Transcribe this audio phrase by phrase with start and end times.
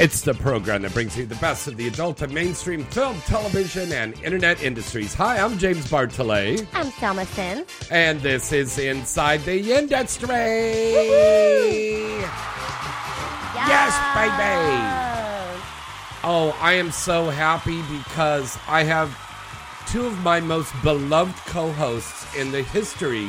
[0.00, 3.92] It's the program that brings you the best of the adult and mainstream film, television,
[3.92, 5.12] and internet industries.
[5.12, 7.66] Hi, I'm James Bartholet, I'm Selma Sin.
[7.90, 10.28] and this is Inside the Industry.
[13.52, 14.80] Yes, baby.
[16.24, 19.14] Oh, I am so happy because I have
[19.86, 23.28] two of my most beloved co hosts in the history,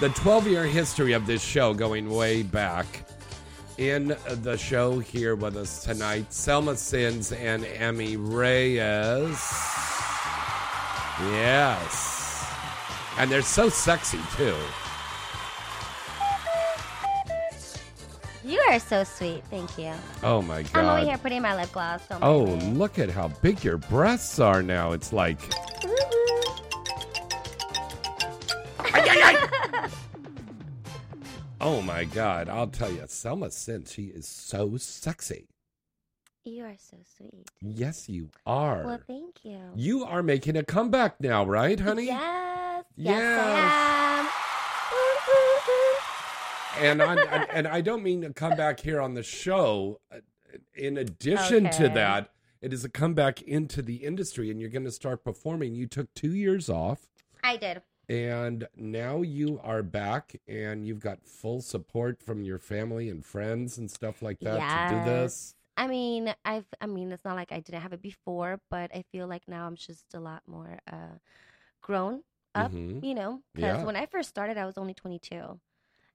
[0.00, 3.05] the 12 year history of this show going way back.
[3.78, 9.38] In the show here with us tonight, Selma Sins and Emmy Reyes.
[11.20, 12.50] Yes.
[13.18, 14.56] And they're so sexy, too.
[18.42, 19.42] You are so sweet.
[19.50, 19.92] Thank you.
[20.22, 20.76] Oh, my God.
[20.76, 22.06] I'm over here putting my lip gloss.
[22.06, 24.92] Don't Oh, look at how big your breasts are now.
[24.92, 25.38] It's like,
[31.66, 32.48] oh my God.
[32.48, 35.48] I'll tell you, Selma Sin, she is so sexy.
[36.44, 37.48] You are so sweet.
[37.60, 38.84] Yes, you are.
[38.86, 39.58] Well, thank you.
[39.74, 42.06] you are making a comeback now, right, honey?
[42.06, 42.84] Yes.
[42.96, 43.18] Yes.
[43.18, 44.28] Yes, I
[46.78, 46.84] am.
[46.84, 50.00] And I and- and I don't mean to come back here on the show.
[50.74, 52.30] In addition to that,
[52.62, 55.74] it is a comeback into the industry, and you're going to start performing.
[55.74, 57.00] You took two years off.
[57.42, 57.82] I did.
[58.08, 63.78] And now you are back and you've got full support from your family and friends
[63.78, 65.54] and stuff like that to do this.
[65.76, 66.64] I mean, I've.
[66.80, 69.66] I mean, it's not like I didn't have it before, but I feel like now
[69.66, 71.18] I'm just a lot more uh,
[71.82, 72.22] grown
[72.54, 72.72] up.
[72.72, 73.04] Mhm.
[73.04, 73.84] You know, because Yeah.
[73.84, 75.60] when I first started, I was only 22.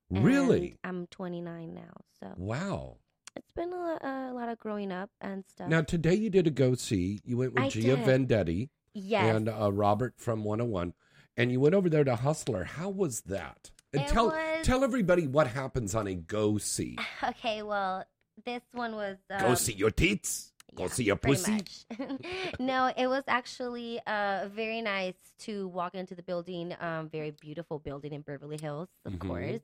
[0.10, 0.76] Really?
[0.84, 2.98] I'm 29 now, so Wow.
[3.36, 5.70] it's been a, a lot of growing up and stuff.
[5.70, 7.20] Now, today you did a go see.
[7.24, 8.00] You went with I Gia did.
[8.06, 9.36] Vendetti yes.
[9.36, 10.94] and uh, Robert from 101.
[11.38, 12.64] And you went over there to Hustler.
[12.66, 13.72] How was that?
[13.94, 16.98] And It tell, was- tell everybody what happens on a go see.
[17.24, 18.04] Okay, well,
[18.46, 20.52] this one was uh, Go see your teats.
[20.74, 21.60] Go yeah, see your pussy.
[22.60, 26.74] no, it was actually uh, very nice to walk into the building.
[26.80, 29.20] Um, very beautiful building in Beverly Hills, of Mhm.
[29.20, 29.62] course.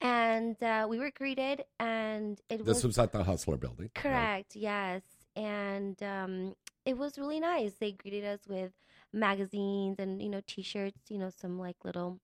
[0.00, 3.90] And uh, we were greeted, and it This was was at the Hustler building.
[3.94, 4.02] right?
[4.02, 4.56] correct.
[4.56, 5.02] Yes,
[5.36, 6.54] and um,
[6.86, 7.74] it was really nice.
[7.74, 8.72] They greeted us with
[9.12, 12.18] magazines and you know T-shirts, you know some like little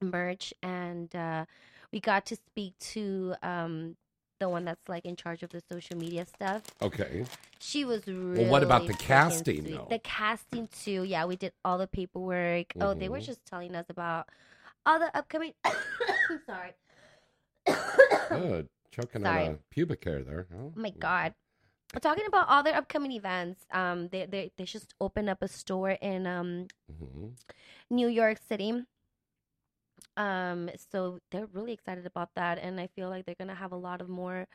[0.00, 1.44] merch, and uh,
[1.92, 3.96] we got to speak to um,
[4.40, 6.62] the one that's like in charge of the social media stuff.
[6.82, 7.24] Okay.
[7.58, 8.42] She was really.
[8.42, 9.70] Well, what about the casting, sweet.
[9.76, 9.86] though?
[9.88, 11.04] The casting too.
[11.04, 12.72] Yeah, we did all the paperwork.
[12.80, 13.24] Oh, they were Mhm.
[13.26, 14.28] just telling us about
[14.84, 15.54] all the upcoming.
[15.64, 16.74] I'm sorry.
[18.30, 18.68] Good.
[18.90, 19.46] Choking Sorry.
[19.46, 20.46] on a pubic hair there.
[20.50, 20.64] huh?
[20.66, 21.34] Oh my god.
[22.00, 23.64] Talking about all their upcoming events.
[23.72, 27.32] Um, they they they just opened up a store in um Mhm.
[27.90, 28.84] New York City.
[30.16, 33.76] Um, so they're really excited about that, and I feel like they're gonna have a
[33.76, 34.46] lot of more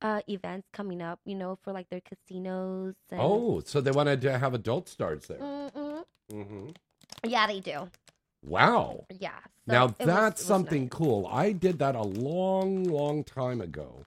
[0.00, 1.20] uh events coming up.
[1.24, 2.94] You know, for like their casinos.
[3.10, 5.38] And, Oh, so they wanted to have adult stars there.
[5.38, 6.04] Mm-mm.
[6.30, 6.68] hmm
[7.24, 7.90] yeah, they do.
[8.44, 9.06] Wow.
[9.10, 9.38] Yeah.
[9.66, 10.90] so now was- that's was something nice.
[10.90, 11.26] cool.
[11.26, 14.04] I did that a long, long time ago.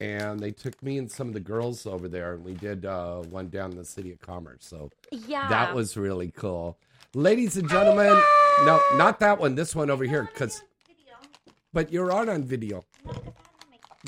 [0.00, 3.16] And they took me and some of the girls over there, and we did uh,
[3.22, 4.64] one down in the City of Commerce.
[4.64, 5.48] So Yeah.
[5.48, 6.78] that was really cool.
[7.14, 8.16] Ladies and gentlemen,
[8.64, 9.54] no, not that one.
[9.56, 10.62] This one over here, because.
[11.72, 12.84] But you're on on video.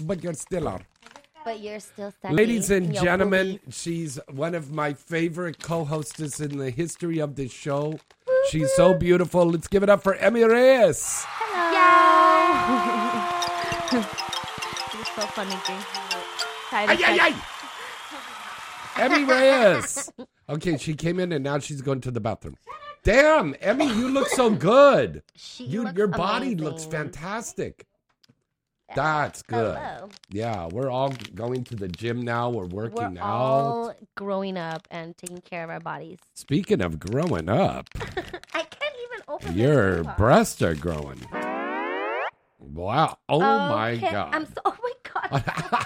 [0.05, 0.85] But you're still on.
[1.45, 2.35] But you're still sexy.
[2.37, 3.75] Ladies and gentlemen, boobies.
[3.77, 7.99] she's one of my favorite co-hostess in the history of this show.
[8.51, 9.45] She's so beautiful.
[9.47, 11.25] Let's give it up for Emmy Reyes.
[15.21, 15.85] So funny, James.
[16.71, 17.19] Try Ay, ay,
[18.97, 19.03] ay.
[19.03, 20.11] Emmy Reyes.
[20.51, 22.57] Okay, she came in and now she's going to the bathroom.
[23.05, 25.23] Damn, Emmy, you look so good.
[25.37, 27.87] She You, looks your body looks fantastic.
[28.97, 29.77] That's good.
[29.79, 30.09] Hello.
[30.29, 32.51] Yeah, we're all going to the gym now.
[32.51, 33.31] We're working We're out.
[33.31, 36.19] all growing up and taking care of our bodies.
[36.35, 37.89] Speaking of growing up,
[38.53, 40.07] I can't even open your this.
[40.07, 40.17] Hold on.
[40.17, 41.21] breasts are growing.
[42.59, 43.19] Wow.
[43.29, 44.35] Oh my God.
[44.35, 44.75] I'm so.
[45.17, 45.41] Oh my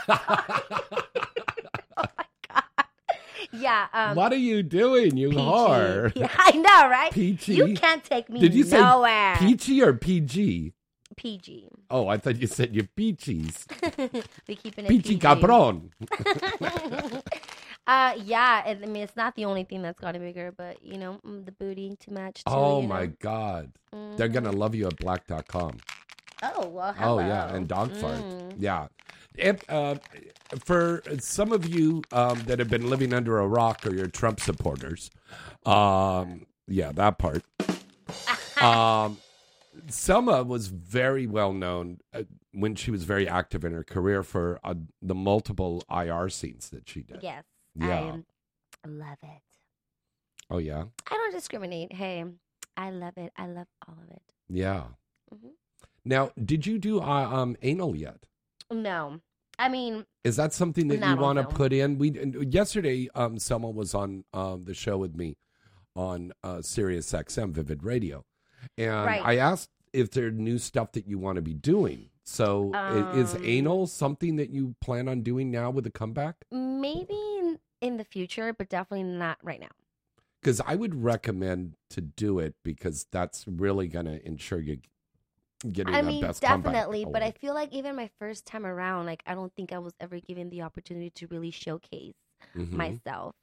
[0.07, 0.63] god.
[1.97, 2.87] oh my god.
[3.53, 3.87] Yeah.
[3.93, 5.41] Um, what are you doing, you PG.
[5.41, 6.13] whore?
[6.17, 7.13] Yeah, I know, right?
[7.13, 7.55] Peachy?
[7.55, 9.37] You can't take me Did you say nowhere.
[9.39, 10.73] peachy or PG?
[11.17, 11.69] PG.
[11.91, 13.65] Oh, I thought you said you peaches.
[14.49, 15.19] we keeping it Peachy PG.
[15.21, 15.91] cabron.
[17.87, 18.63] Uh, yeah.
[18.65, 21.53] I mean, it's not the only thing that's gotten bigger, but you know, mm, the
[21.53, 22.37] booty to match.
[22.37, 23.13] Too, Oh my know?
[23.21, 23.73] God.
[24.17, 25.77] They're going to love you at black.com.
[26.43, 26.95] Oh well.
[26.99, 28.21] Oh yeah, and Dogfart.
[28.23, 28.55] Mm.
[28.59, 28.87] Yeah.
[29.37, 29.97] If, uh,
[30.65, 34.39] for some of you um, that have been living under a rock or you're Trump
[34.41, 35.11] supporters,
[35.67, 37.43] um, yeah, that part.
[38.63, 39.19] um,
[39.89, 42.23] Selma was very well known uh,
[42.53, 46.89] when she was very active in her career for uh, the multiple IR scenes that
[46.89, 47.19] she did.
[47.23, 47.43] Yes.
[47.75, 48.19] Yeah.
[48.85, 49.43] I love it.
[50.51, 51.93] Oh yeah, I don't discriminate.
[51.93, 52.23] Hey,
[52.77, 53.33] I love it.
[53.37, 54.23] I love all of it.
[54.49, 54.85] yeah.
[55.35, 55.53] Mhm.
[56.05, 58.27] Now, did you do uh, um, anal yet?
[58.71, 59.21] No,
[59.59, 61.99] I mean, Is that something that you want to put in?
[61.99, 62.11] We
[62.49, 65.37] yesterday, um, Selma was on um, the show with me
[65.95, 68.25] on uh, Sirius XM Vivid Radio,
[68.77, 69.23] and Right.
[69.25, 72.11] I asked if there new stuff that you want to be doing.
[72.25, 76.45] So, i- is Um, anal something that you plan on doing now with a comeback?
[76.51, 79.69] maybe in, in the future, but definitely not right now.
[80.41, 84.79] Because I would recommend to do it because that's really going to ensure you
[85.73, 89.23] getting I mean, best definitely, but I feel like even my first time around, like
[89.27, 92.15] I don't think I was ever given the opportunity to really showcase
[92.55, 92.73] Mhm.
[92.73, 93.35] myself.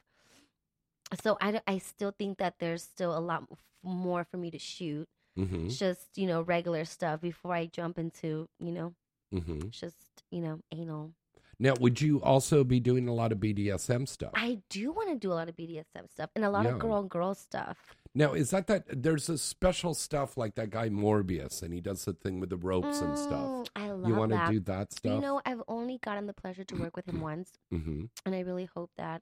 [1.23, 3.43] So I, I still think that there's still a lot
[3.83, 5.07] more for me to shoot.
[5.37, 5.75] Mhm.
[5.77, 8.93] Just you know regular stuff before I jump into you know
[9.33, 9.71] Mhm.
[9.71, 11.13] just you know anal.
[11.59, 14.31] Now, would you also be doing a lot of BDSM stuff?
[14.33, 16.71] I do want to do a lot of BDSM stuff and a lot Yeah.
[16.71, 17.95] of girl on girl stuff.
[18.13, 22.03] Now, is that that there's a special stuff like that guy Morbius, and he does
[22.03, 23.49] the thing with the ropes and stuff.
[23.49, 24.07] Mm, I love that.
[24.09, 25.13] You want to do that stuff?
[25.13, 28.41] You know, I've only gotten the pleasure to work with him once, hmm and I
[28.41, 29.21] really hope that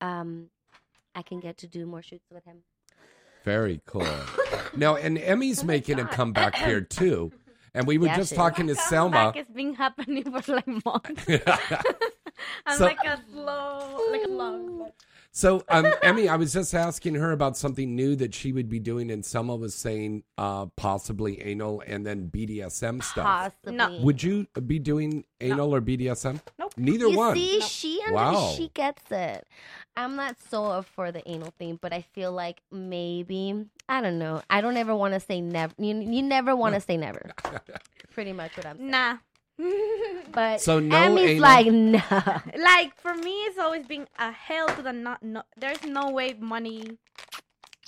[0.00, 0.46] um,
[1.14, 2.58] I can get to do more shoots with him.
[3.44, 4.06] Very cool.
[4.76, 7.32] now, and Emmy's making a comeback here too,
[7.74, 9.16] and we were Yeah, just talking to Selma.
[9.32, 11.24] Comeback has been happening for like months.
[12.66, 14.90] I'm So- like a slow, like a long.
[15.32, 18.78] So, um, Emmy, I was just asking her about something new that she would be
[18.80, 23.24] doing, and Selma was saying uh, possibly anal and then BDSM stuff.
[23.24, 24.00] Possibly.
[24.02, 26.40] Would you be doing anal or BDSM?
[26.58, 26.74] Nope.
[26.76, 27.34] Neither you one.
[27.36, 28.52] see, she under- Wow.
[28.56, 29.46] she gets it.
[29.96, 34.18] I'm not so up for the anal thing, but I feel like maybe I don't
[34.18, 34.42] know.
[34.48, 35.74] I don't ever want to say never.
[35.78, 37.30] You, you never want to say never.
[38.12, 38.90] Pretty much what I'm saying.
[38.90, 39.16] Nah.
[40.32, 41.42] But So no Emmy's anal?
[41.42, 42.02] like no.
[42.62, 45.22] like for me, it's always been a hell to the not.
[45.22, 46.98] No, there's no way money.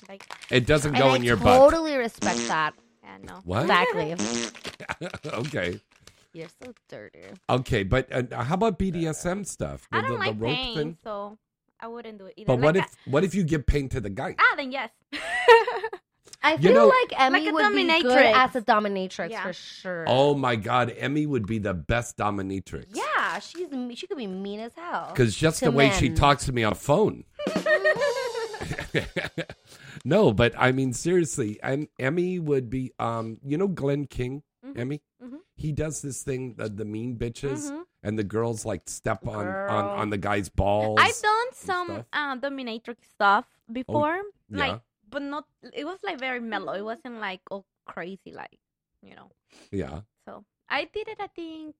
[0.08, 1.70] Like, It doesn't And go I in your butt.
[1.70, 2.74] totally respect that.
[3.04, 3.40] yeah, no.
[3.44, 3.62] What?
[3.62, 4.16] Exactly.
[5.46, 5.80] okay.
[6.32, 7.20] You're so dirty.
[7.48, 9.86] Okay, but uh, how about BDSM stuff?
[9.92, 10.96] I don't the, like the rope pain, thing?
[11.04, 11.38] so
[11.78, 12.46] I wouldn't do it either.
[12.48, 14.34] But what Like, if what if you give pain to the guy?
[14.38, 14.90] Ah, then yes.
[16.42, 18.32] I You feel know- like Emmy Like a would be good dominatrix.
[18.34, 19.42] as a dominatrix Yeah.
[19.44, 20.04] for sure.
[20.08, 22.86] Oh my God, Emmy would be the best dominatrix.
[22.94, 25.08] Yeah, she's she could be mean as hell.
[25.12, 27.24] Because just To the way she talks to me on the phone.
[30.04, 34.78] no, but I mean seriously, and Emmy would be um, you know Glenn King, Mhm.
[34.78, 35.02] Emmy?
[35.22, 35.38] Mhm.
[35.56, 37.82] He does this thing, the, the mean bitches, Mhm.
[38.02, 39.88] and the girls like step on, on, Girl.
[39.90, 40.98] on the guy's balls.
[41.00, 42.06] I've done some stuff.
[42.12, 44.58] uh, dominatrix stuff before, yeah.
[44.58, 44.80] like,
[45.12, 45.44] but not.
[45.72, 46.72] It was like very mellow.
[46.72, 48.58] It wasn't like all crazy, like
[49.02, 49.30] you know.
[49.70, 50.00] yeah.
[50.26, 51.18] So I did it.
[51.20, 51.74] I think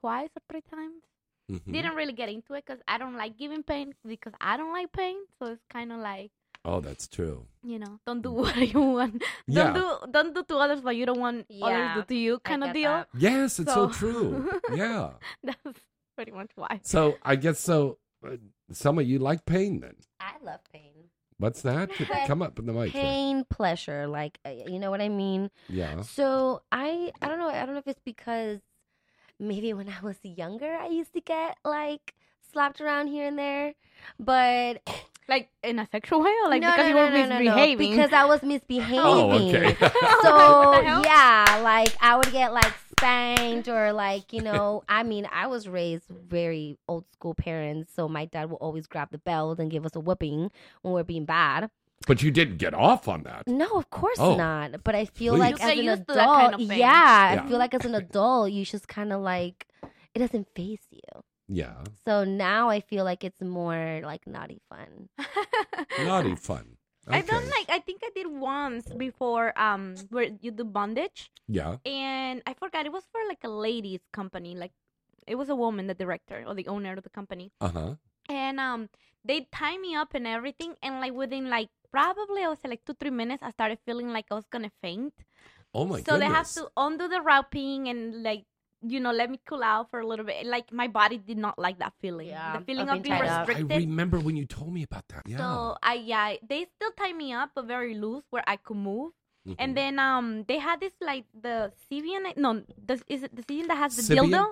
[0.00, 1.02] twice or three times.
[1.50, 1.72] Mhm.
[1.72, 4.92] Didn't really get into it because I don't like giving pain because I don't like
[4.92, 5.16] pain.
[5.38, 6.30] So it's kind of like
[6.64, 7.46] Oh, that's true.
[7.62, 9.22] you know, don't do what you want.
[9.46, 9.72] Yeah.
[9.72, 12.38] Don't do don't do to others what you don't want Yeah, others do to you,
[12.40, 12.90] kind of deal.
[12.90, 13.08] that.
[13.16, 14.50] Yes, it's so, So- true.
[14.74, 15.12] Yeah.
[15.42, 15.80] That's
[16.16, 16.80] pretty much why.
[16.82, 17.96] So I guess so.
[18.26, 18.36] Uh,
[18.72, 19.94] some of you like pain then.
[20.20, 20.97] I love pain.
[21.38, 21.90] What's that?
[22.26, 22.92] Come up in the mic.
[22.92, 23.02] here.
[23.02, 25.50] Pain, pleasure, like uh, you know what I mean.
[25.68, 26.02] Yeah.
[26.02, 27.48] So I I don't know.
[27.48, 28.58] I don't know if it's because
[29.40, 32.14] maybe when I was younger I used to get like
[32.52, 33.74] slapped around here and there,
[34.18, 34.82] but
[35.28, 37.38] Like in a sexual way, or like no, because no, you were no, no, no,
[37.38, 37.90] misbehaving.
[37.90, 38.98] because I was misbehaving.
[38.98, 39.76] Oh, okay.
[40.22, 41.02] So What the hell?
[41.04, 44.82] yeah, like I would get like spanked or like you know.
[44.88, 49.08] I mean, I was raised very old school parents, so my dad will always grab
[49.10, 50.50] the belt and give us a whipping
[50.82, 51.70] when we're being bad.
[52.06, 53.48] But you didn't get off on that.
[53.48, 54.36] No, of course Oh.
[54.36, 54.84] not.
[54.84, 55.40] But I feel Please.
[55.40, 56.78] like You as an used adult, to that kind of thing.
[56.78, 57.42] yeah, Yeah.
[57.42, 59.66] I feel like as an adult, you just kind of like
[60.14, 61.22] it doesn't phase you.
[61.48, 61.74] Yeah.
[62.06, 65.08] So now I feel like it's more like naughty fun.
[66.04, 66.76] Naughty fun.
[67.14, 71.76] I done like I think I did once before um where you do bondage Yeah.
[71.84, 74.72] and I forgot it was for like a ladies company like
[75.26, 77.94] it was a woman the director or the owner of the company Uh huh.
[78.28, 78.88] and um
[79.24, 82.84] they tie me up and everything and like within like probably I would say like
[82.84, 85.14] two three minutes I started feeling like I was gonna faint
[85.74, 86.06] Oh my god.
[86.06, 86.28] so goodness.
[86.28, 88.44] they have to undo the wrapping and like
[88.86, 91.58] you know let me cool out for a little bit like my body did not
[91.58, 93.48] like that feeling Yeah, the feeling of of being being tied up.
[93.48, 95.22] I restricted remember when you told me about that.
[95.26, 95.38] Yeah.
[95.38, 99.12] so I yeah, they still tie me up, but very loose where I could move.
[99.48, 99.56] Mhm.
[99.58, 102.36] And then um, they had this like the Sybian.
[102.36, 104.30] No, the, is it the Sybian that has the Sybian?
[104.30, 104.46] dildo?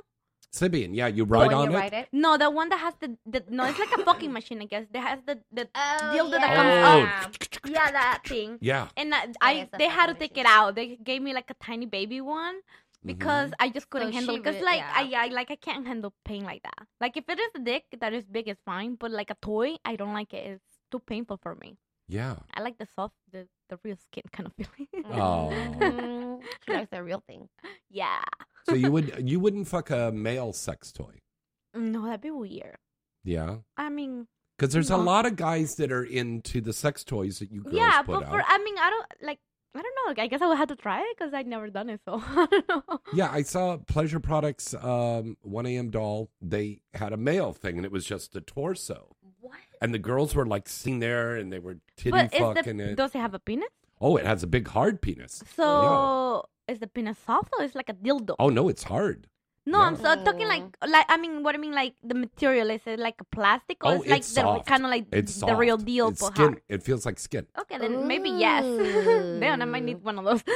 [0.53, 1.81] Sybian, yeah, you ride When on you it.
[1.81, 2.09] ride it.
[2.13, 4.87] No, the one that has the, the no, it's like a fucking machine, I guess.
[4.93, 7.03] That has the the Oh, dildo that comes Oh.
[7.03, 7.37] up.
[7.69, 8.59] Yeah, that thing.
[8.63, 8.89] Yeah.
[8.97, 10.75] And uh, Oh, I they had to fucking take it out.
[10.77, 12.57] They gave me like a tiny baby one
[13.07, 13.63] because mm-hmm.
[13.65, 14.43] I just couldn't So handle it.
[14.43, 15.21] Because like yeah.
[15.21, 16.87] I, I like I can't handle pain like that.
[17.01, 18.97] Like if it is a dick that is big, it's fine.
[18.97, 20.47] But like a toy, I don't like it.
[20.47, 21.79] It's too painful for me.
[22.09, 22.37] Yeah.
[22.55, 24.89] I like the soft, the the real skin kind of feeling.
[25.13, 26.41] Oh.
[26.65, 27.49] She likes the real thing.
[27.91, 28.23] yeah.
[28.69, 31.21] so you would you wouldn't fuck a male sex toy?
[31.75, 32.77] No, that'd be weird.
[33.25, 33.57] Yeah.
[33.77, 37.51] I mean, Because there's a lot of guys that are into the sex toys that
[37.51, 38.31] you girls yeah, put but out.
[38.31, 39.39] for I mean, I don't like.
[39.77, 40.23] I don't know.
[40.23, 42.01] I guess I would have to try it because I'd never done it.
[42.05, 42.83] So I don't know.
[43.13, 46.31] Yeah, I saw Pleasure Products, um, 1AM doll.
[46.41, 49.17] They had a male thing, and it was just the torso.
[49.41, 49.55] What?
[49.81, 52.91] And the girls were like sitting there, and they were titty But is fucking the
[52.91, 52.97] it.
[52.97, 53.69] does it have a penis?
[54.01, 55.43] Oh, it has a big hard penis.
[55.55, 58.35] So is the penis soft or is it like a dildo?
[58.39, 59.29] Oh no, it's hard.
[59.67, 62.81] No, I'm so talking like like I mean, what I mean like the material is
[62.87, 64.67] it like a plastic or Oh, it's like it's the soft.
[64.67, 66.37] kind of like It's the real deal It's skin.
[66.55, 66.61] hard.
[66.69, 67.47] It feels like skin.
[67.59, 68.65] Okay, then maybe yes.
[69.41, 70.43] then I might need one of those.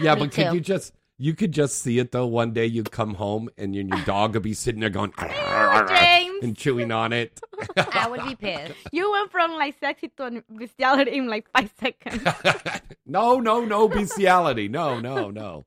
[0.00, 0.54] Yeah, Me but could too.
[0.54, 2.26] you just you could just see it though.
[2.26, 5.12] One day you'd come home and your, your dog would be sitting there going
[5.88, 6.38] James.
[6.44, 7.40] and chewing on it.
[7.76, 8.74] I would be pissed.
[8.92, 12.22] you went from like sexy to bestiality in like five seconds.
[13.06, 14.68] no, no, no bestiality.
[14.68, 15.64] No, no, no.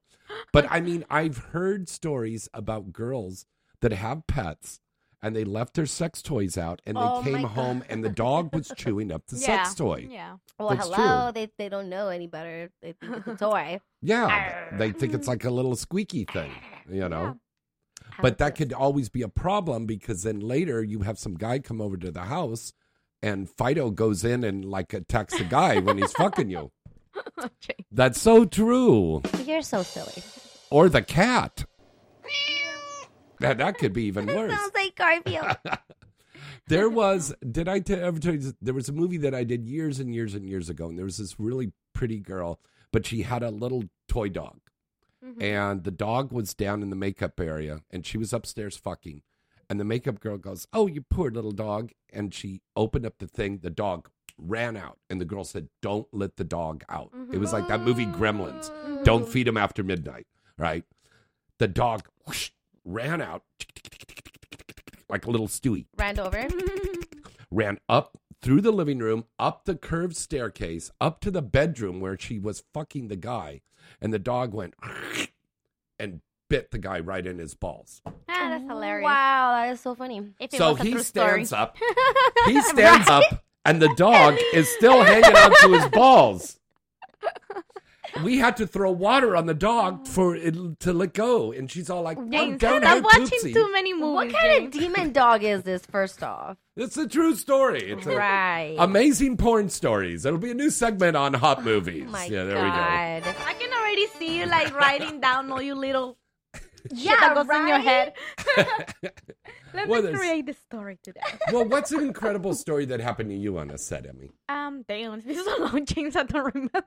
[0.53, 3.45] But I mean, I've heard stories about girls
[3.81, 4.79] that have pets
[5.23, 8.09] and they left their sex toys out and they Oh, came my home and the
[8.09, 9.63] dog was chewing up the yeah.
[9.63, 10.07] sex toy.
[10.09, 10.37] Yeah.
[10.59, 11.25] Well, That's hello.
[11.25, 11.31] true.
[11.33, 12.69] They they don't know any better.
[12.81, 13.79] They think it's a toy.
[14.01, 16.51] Yeah, they think it's like a little squeaky thing,
[16.89, 17.37] you know.
[18.09, 21.59] How But that could always be a problem because then later you have some guy
[21.59, 22.73] come over to the house
[23.21, 26.71] and Fido goes in and like attacks the guy when he's fucking you.
[27.91, 29.21] That's so true.
[29.45, 30.23] You're so silly.
[30.69, 31.65] Or the cat.
[33.39, 34.53] That, that could be even worse.
[34.53, 35.57] Sounds like Garfield.
[36.67, 39.67] There was, did I t- ever tell you, there was a movie that I did
[39.67, 42.61] years and years and years ago, and there was this really pretty girl,
[42.93, 44.59] but she had a little toy dog.
[45.25, 45.41] Mm-hmm.
[45.41, 49.21] And the dog was down in the makeup area, and she was upstairs fucking.
[49.69, 51.91] And the makeup girl goes, Oh, you poor little dog.
[52.13, 54.09] And she opened up the thing, the dog
[54.41, 57.11] ran out, and the girl said, Don't let the dog out.
[57.31, 58.71] It was like that movie Gremlins.
[59.03, 60.83] Don't feed him after midnight, right?
[61.59, 62.51] The dog whoosh,
[62.83, 63.43] ran out
[65.09, 66.47] like a little Stewie Ran over.
[67.51, 72.17] ran up through the living room, up the curved staircase, up to the bedroom where
[72.17, 73.61] she was fucking the guy,
[74.01, 74.73] and the dog went
[75.99, 78.01] and bit the guy right in his balls.
[78.05, 79.05] Ah, that's hilarious.
[79.05, 80.17] Wow, that is so funny.
[80.39, 81.45] If it so was a he true story.
[81.45, 81.77] stands up.
[82.45, 83.23] He stands up,
[83.65, 86.57] and the dog is still hanging on to his balls.
[88.25, 91.89] We had to throw water on the dog for it to let go, and she's
[91.89, 94.33] all like, oh, James, "Don't stop hurt watching Poopsie." too many movies.
[94.33, 94.75] What kind of James.
[94.75, 95.85] demon dog is this?
[95.85, 97.89] First off, It's a true story.
[97.89, 98.75] It's a, right?
[98.79, 100.25] Amazing porn stories.
[100.25, 102.03] It'll be a new segment on hot oh movies.
[102.07, 103.23] Oh my yeah, there God.
[103.25, 103.37] We go.
[103.45, 106.17] I can already see you like writing down all your little
[106.93, 108.13] Yeah, shit that goes in your head.
[109.73, 111.21] Let Well, me there's- create the story today.
[111.53, 114.31] well, what's an incredible story that happened to you on a set, Emmy?
[114.49, 116.15] Um, damn, it's been so long, James.
[116.15, 116.83] I don't remember.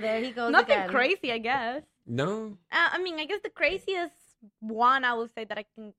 [0.00, 0.88] There he goes Nothing again.
[0.90, 1.82] crazy, I guess.
[2.06, 2.58] No.
[2.70, 4.12] Uh, I mean, I guess the craziest
[4.60, 5.94] one I would say that I can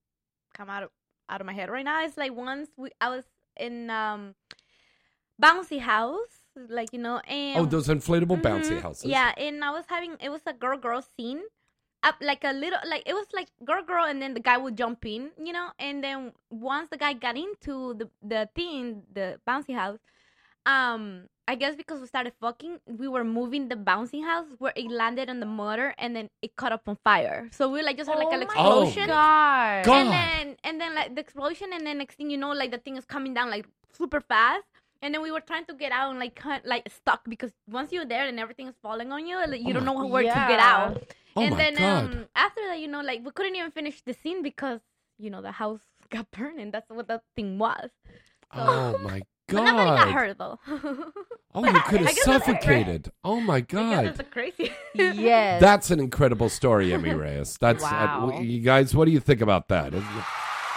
[0.54, 0.90] come out of
[1.30, 3.24] out of my head right now is like once we I was
[3.58, 4.36] in um
[5.42, 8.82] bouncy house, like you know, and Oh, those inflatable bouncy Mhm.
[8.82, 9.06] houses.
[9.06, 11.42] Yeah, and I was having it was a girl girl scene.
[12.04, 14.76] Up like a little like it was like girl girl and then the guy would
[14.78, 19.40] jump in, you know, and then once the guy got into the the thing, the
[19.48, 20.00] bouncy house,
[20.66, 24.90] um I guess because we started fucking, we were moving the bouncing house where it
[24.90, 27.50] landed on the motor and then it caught up on fire.
[27.52, 29.08] So we like just had like an my explosion.
[29.08, 29.84] God.
[29.84, 29.96] God.
[29.96, 32.78] And then and then like the explosion and then next thing you know like the
[32.78, 34.64] thing is coming down like super fast.
[35.02, 37.92] And then we were trying to get out and like cut, like stuck because once
[37.92, 40.40] you're there and everything is falling on you, like, you Oh don't know where to
[40.48, 40.62] get Yeah.
[40.62, 41.04] out.
[41.36, 42.04] Oh and my then God.
[42.04, 44.80] um after that, you know, like we couldn't even finish the scene because
[45.18, 47.90] you know the house got burned and that's what that thing was.
[48.54, 50.14] oh my But nobody got god.
[50.14, 50.60] hurt though.
[51.56, 52.62] Oh, you could have I guess that's right.
[52.64, 53.12] suffocated.
[53.24, 54.06] Oh my I guess god.
[54.08, 54.72] that's a crazy.
[54.96, 55.62] Yes.
[55.62, 57.58] That's an incredible story, Emmy Reyes.
[57.60, 58.26] That's uh, Wow.
[58.32, 58.96] w- you guys.
[58.96, 59.94] What do you think about that?
[59.94, 60.24] Isn't it-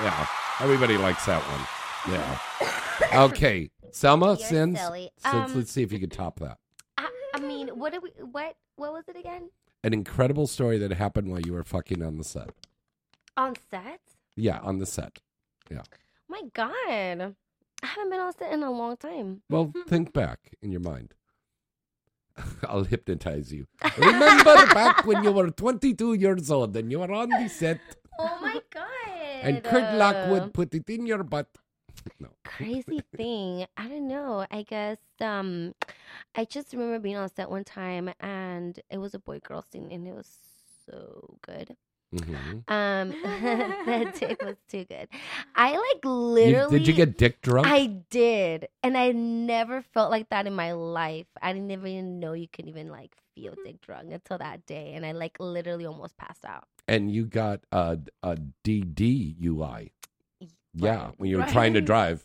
[0.01, 0.27] Yeah,
[0.61, 2.15] everybody likes that one.
[2.15, 3.23] Yeah.
[3.25, 5.11] Okay, Selma, You're since, silly.
[5.17, 6.59] since Um, let's see if you can top that.
[6.99, 8.11] I, I mean, what do we?
[8.31, 8.57] What?
[8.77, 9.49] What was it again?
[9.87, 12.51] An incredible story that happened while you were fucking on the set.
[13.37, 14.01] On set?
[14.35, 15.21] Yeah, on the set.
[15.71, 15.83] Yeah.
[16.29, 17.37] My God,
[17.85, 19.43] I haven't been on set in a long time.
[19.49, 19.89] Well, mm-hmm.
[19.89, 21.15] think back in your mind.
[22.69, 23.69] I'll hypnotize you.
[23.97, 27.79] Remember back when you were 22 years old and you were on the set
[28.19, 28.89] Oh my God.
[29.43, 31.47] and Kurt Lockwood put it in your butt.
[32.21, 32.29] No.
[32.45, 33.67] crazy thing.
[33.77, 34.47] I don't know.
[34.51, 35.75] I guess um
[36.35, 39.89] I just remember being on set one time and it was a boy girl scene
[39.91, 40.31] and it was
[40.89, 41.77] so good.
[42.15, 42.63] Mhm.
[42.71, 43.11] Um
[43.87, 45.09] that dick was too good.
[45.57, 47.67] I like You- literally did you get dick drunk?
[47.69, 48.69] I did.
[48.83, 51.27] And I never felt like that in my life.
[51.43, 54.93] I didn't even know you could even like feel dick drunk until that day.
[54.95, 56.65] And I like literally almost passed out.
[56.89, 59.91] and you got a, a DDUI.
[60.77, 61.49] Yeah, when you're Right.
[61.53, 62.25] trying to drive.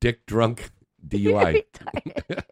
[0.00, 0.70] Dick drunk
[1.08, 1.64] DUI.
[2.28, 2.44] That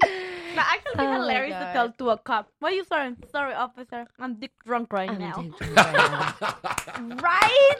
[0.56, 2.48] actually be Oh my hilarious to tell to a cop.
[2.58, 3.14] What are you sorry?
[3.30, 4.06] Sorry, officer.
[4.18, 5.42] I'm dick drunk right I'm now.
[5.42, 7.76] dick drunk right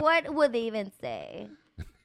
[0.00, 1.48] what would they even say?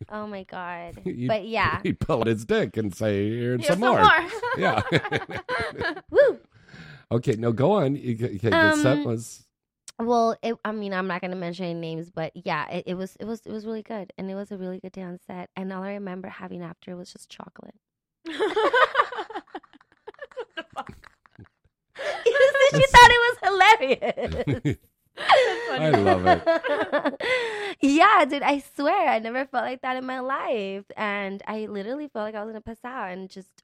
[0.10, 1.02] Oh my god.
[1.06, 1.80] You- but yeah.
[1.84, 4.04] He'd pull out his dick and say, here's Here's some more.
[4.58, 4.82] Yeah.
[6.12, 6.40] Woo.
[7.12, 7.96] okay, no, go on.
[7.96, 9.46] You, okay, the set Um, was.
[10.00, 13.16] Well, it, I mean, I'm not gonna mention any names, but yeah, it, it was
[13.20, 15.50] it was it was really good, and it was a really good day on set.
[15.56, 17.76] And all I remember having after was just chocolate.
[18.28, 18.34] she
[22.88, 24.78] thought it was hilarious.
[25.18, 27.78] I love it.
[27.82, 30.86] yeah, dude, I swear I never felt like that in my life.
[30.98, 33.64] And I literally felt like I was gonna pass out and just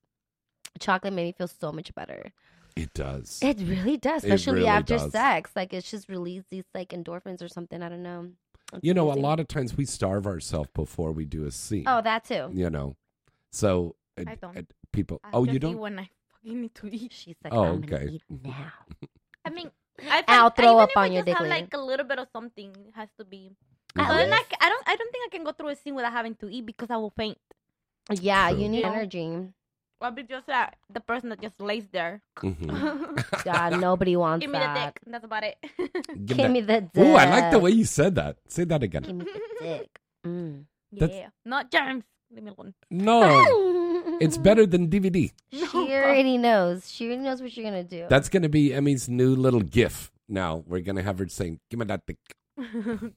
[0.80, 2.32] chocolate made me feel so much better.
[2.80, 3.40] It does.
[3.42, 5.12] It really does, especially really after does.
[5.12, 5.52] sex.
[5.56, 7.82] Like it's just released these like endorphins or something.
[7.82, 8.30] I don't know.
[8.74, 11.84] It's You know, a lot of times we starve ourselves before we do a scene.
[11.88, 12.50] Oh, that too.
[12.54, 12.96] You know,
[13.52, 14.58] so uh, I don't.
[14.58, 14.62] uh,
[14.94, 15.20] people.
[15.24, 15.78] I oh, just you don't.
[15.78, 17.12] when I fucking need to eat.
[17.14, 17.88] She's like, Oh, I'm okay.
[17.88, 18.72] gonna eat now.
[19.46, 19.72] I mean,
[20.10, 22.20] I I'll throw even up on I your just dick have like a little bit
[22.20, 23.52] of something has to be.
[23.98, 24.84] At Other than least- I don't.
[24.88, 26.98] I don't think I can go through a scene without having to eat because I
[26.98, 27.40] will faint.
[28.12, 28.60] Yeah, True.
[28.62, 29.50] you need energy.
[30.02, 32.22] I'll be just uh, the person that just lays there.
[32.40, 33.44] Mhm.
[33.44, 34.94] God, nobody wants Give me the that.
[34.96, 35.02] dick.
[35.08, 35.58] That's about it.
[36.26, 37.04] Give Give me the dick.
[37.04, 38.38] Ooh, I like the way you said that.
[38.48, 39.04] Say that again.
[39.04, 40.00] Give me the dick.
[40.26, 40.66] Mm.
[40.94, 42.04] That's- yeah, not germs.
[42.32, 42.74] Leave me alone.
[42.92, 43.24] No,
[44.22, 45.32] it's better than DVD.
[45.52, 46.86] She already knows.
[46.92, 48.06] She already knows what you're gonna do.
[48.08, 50.12] That's going to be Emmy's new little GIF.
[50.30, 52.22] Now we're going to have her saying, "Give me that dick.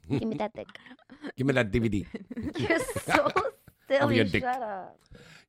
[0.08, 0.68] Give me that dick.
[1.36, 2.06] Give me that DVD."
[2.56, 3.28] You're so
[4.00, 4.16] silly.
[4.16, 4.42] your dick.
[4.42, 4.98] Shut up.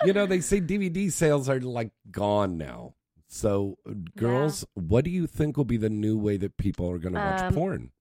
[0.06, 2.93] you know, they say DVD sales are like gone now.
[3.27, 6.99] So, uh, girls, what do you think will be the new way that people are
[6.99, 7.91] going to watch Um, porn?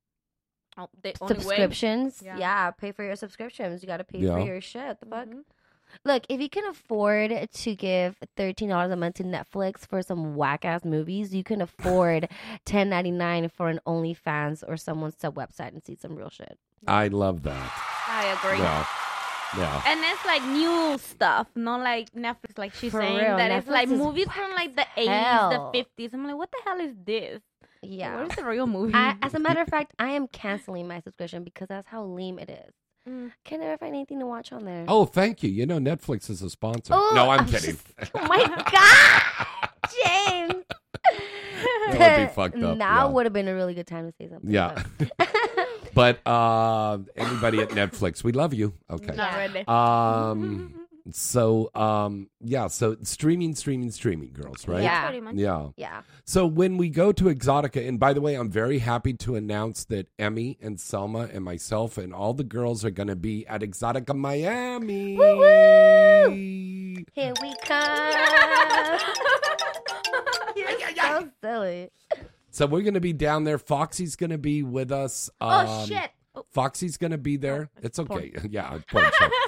[0.77, 1.41] Oh, the only way.
[1.41, 2.23] Subscriptions.
[2.25, 2.37] Yeah.
[2.39, 2.71] Yeah.
[2.71, 3.83] pay for your subscriptions.
[3.83, 4.35] You gotta pay Yeah.
[4.35, 5.01] for your shit.
[5.01, 5.29] The fuck.
[5.29, 5.45] Mhm.
[6.07, 10.35] Look, if you can afford to give thirteen dollars a month to Netflix for some
[10.35, 12.29] whack ass movies, you can afford
[12.65, 16.59] ten ninety nine for an OnlyFans or someone's sub website and see some real shit.
[16.87, 17.71] I love that.
[18.09, 18.59] I agree.
[18.59, 18.87] Yeah.
[19.57, 19.83] Yeah.
[19.87, 23.69] And it's like new stuff, not like Netflix, like she's For saying real, that it's
[23.69, 26.15] like is movies from like the as 80s, the 50s.
[26.15, 27.41] I'm like, what the hell is this?
[27.83, 28.17] Yeah.
[28.17, 28.95] Where's the real movie?
[28.95, 32.39] I, as a matter of fact, I am canceling my subscription because that's how lame
[32.39, 32.73] it is.
[33.09, 33.33] Mm.
[33.45, 34.85] Can never find anything to watch on there.
[34.87, 35.51] Oh, thank you.
[35.51, 36.95] You know, Netflix is a sponsor.
[36.95, 37.73] Oh, no, I'm I'm kidding.
[37.73, 38.39] just- oh my
[38.73, 39.71] god,
[40.05, 40.65] James!
[41.99, 42.77] That would be fucked up.
[42.79, 43.13] Now yeah.
[43.13, 44.49] would have been a really good time to say something.
[44.51, 44.81] Yeah.
[45.95, 48.75] But- But uh, anybody at Netflix, we love you.
[48.91, 49.15] Okay.
[49.15, 49.65] Not really.
[49.69, 50.75] Um.
[51.11, 52.29] So um.
[52.41, 52.69] Yeah.
[52.69, 54.67] So streaming, streaming, streaming, girls.
[54.69, 54.83] Right.
[54.85, 55.05] Yeah.
[55.07, 55.35] Pretty much.
[55.35, 55.69] Yeah.
[55.77, 56.03] yeah.
[56.25, 59.85] So when we go to Exxxotica, and by the way, I'm very happy to announce
[59.87, 63.63] that Emmy and Selma and myself and all the girls are going to be at
[63.63, 65.17] Exxxotica Miami.
[65.17, 67.05] Woo!
[67.15, 68.13] Here we come.
[70.57, 71.91] You're so silly.
[72.53, 73.59] So we're going to be down there.
[73.59, 75.31] Foxy's going to be with us.
[75.41, 76.11] oh, Um, shit.
[76.35, 77.71] Oh, Foxy's going to be there.
[77.77, 78.33] Oh, it's okay.
[78.51, 79.29] yeah, porn show.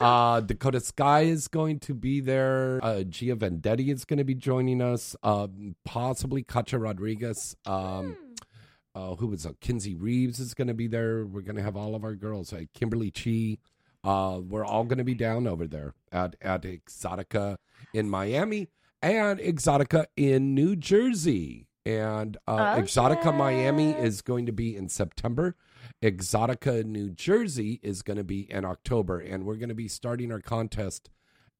[0.00, 2.80] Uh, Dakota Sky is going to be there.
[2.82, 5.16] Uh, Gia Vendetti is going to be joining us.
[5.22, 7.56] Um, possibly Kacha Rodriguez.
[7.64, 8.16] Um,
[8.94, 9.60] uh, who was it?
[9.60, 11.24] Kinsey Reeves is going to be there.
[11.24, 12.52] We're going to have all of our girls.
[12.52, 13.58] Uh, Kimberly Chi.
[14.04, 17.56] Uh, we're all going to be down over there at, at Exxxotica
[17.94, 18.68] in Miami
[19.02, 21.68] and Exxxotica in New Jersey.
[21.86, 25.54] And uh, Oh, Exxxotica Miami is going to be in September.
[26.02, 29.20] Exxxotica New Jersey is going to be in October.
[29.20, 31.10] And we're going to be starting our contest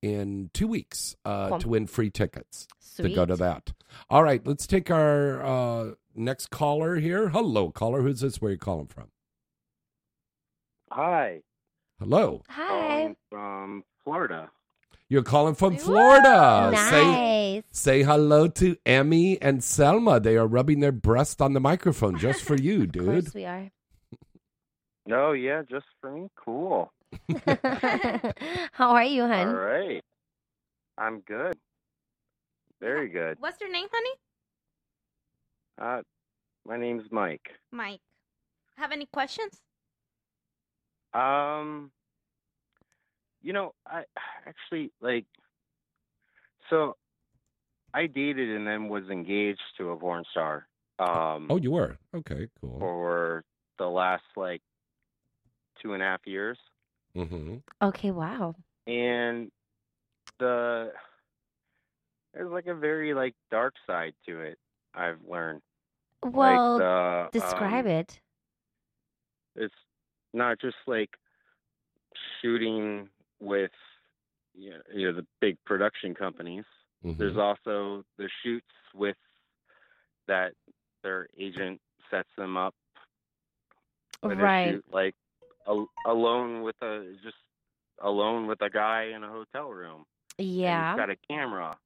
[0.02, 1.58] in two weeks uh, Cool.
[1.60, 3.10] to win free tickets Sweet.
[3.10, 3.72] to go to that.
[4.10, 7.28] All right, let's take our uh, next caller here.
[7.28, 8.02] Hello, caller.
[8.02, 8.40] Who's this?
[8.40, 9.06] Where are you calling from?
[10.90, 11.42] Hi,
[12.00, 12.42] Hello.
[12.48, 12.68] Hi.
[12.68, 14.50] calling from Florida.
[15.08, 16.72] You're calling from Florida.
[16.90, 17.04] Say
[17.54, 17.62] nice.
[17.70, 20.18] say hello to Emmy and Selma.
[20.20, 23.04] They are rubbing their breast on the microphone just for you, Of dude.
[23.24, 23.70] course we are.
[25.06, 26.28] No, yeah, just for me.
[26.36, 26.90] Cool.
[28.72, 29.52] How are you, All hun?
[29.54, 30.02] right.
[30.98, 31.54] I'm good.
[32.80, 33.36] Very good.
[33.38, 34.10] What's your name, honey?
[35.80, 36.02] Uh,
[36.66, 37.50] my name's Mike.
[37.70, 38.00] Mike.
[38.76, 39.60] Have any questions?
[41.14, 41.90] Um,
[43.42, 44.04] you know, I
[44.46, 45.24] actually like.
[46.70, 46.96] So,
[47.94, 50.66] I dated and then was engaged to a porn star.
[50.98, 52.48] Um, Oh, you were okay.
[52.60, 52.78] Cool.
[52.78, 53.44] for
[53.78, 54.62] the last like
[55.82, 56.58] two and a half years.
[57.14, 57.56] Mm-hmm.
[57.82, 58.54] Okay, wow.
[58.86, 59.50] and
[60.38, 60.92] the
[62.34, 64.58] there's like a very like dark side to it
[64.94, 65.62] i've learned
[66.22, 66.80] Well, like
[67.32, 68.20] the, describe um, it.
[69.54, 69.74] it's
[70.34, 71.08] not just like
[72.42, 73.08] shooting
[73.40, 73.70] with
[74.54, 76.64] you know, you know the big production companies
[77.04, 77.18] Mm-hmm.
[77.18, 79.16] there's also the shoots with
[80.26, 80.52] that
[81.04, 81.78] their agent
[82.10, 82.74] sets them up
[84.22, 84.72] Right.
[84.74, 85.14] shoot, like
[85.68, 87.36] al- alone with a just
[88.00, 90.04] alone with a guy in a hotel room
[90.38, 90.96] Yeah.
[90.96, 91.76] got a camera.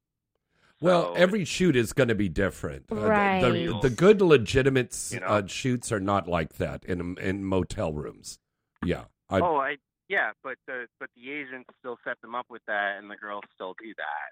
[0.79, 2.85] Well, So every shoot is going to be different.
[2.89, 3.81] Uh, the- the, Right.
[3.81, 5.27] the, good legitimate You know?
[5.27, 8.39] uh, shoots are not like that in in motel rooms.
[8.83, 9.05] Yeah.
[9.29, 9.77] I, oh, I
[10.11, 13.43] yeah, but the but the agents still set them up with that, and the girls
[13.55, 14.29] still do that.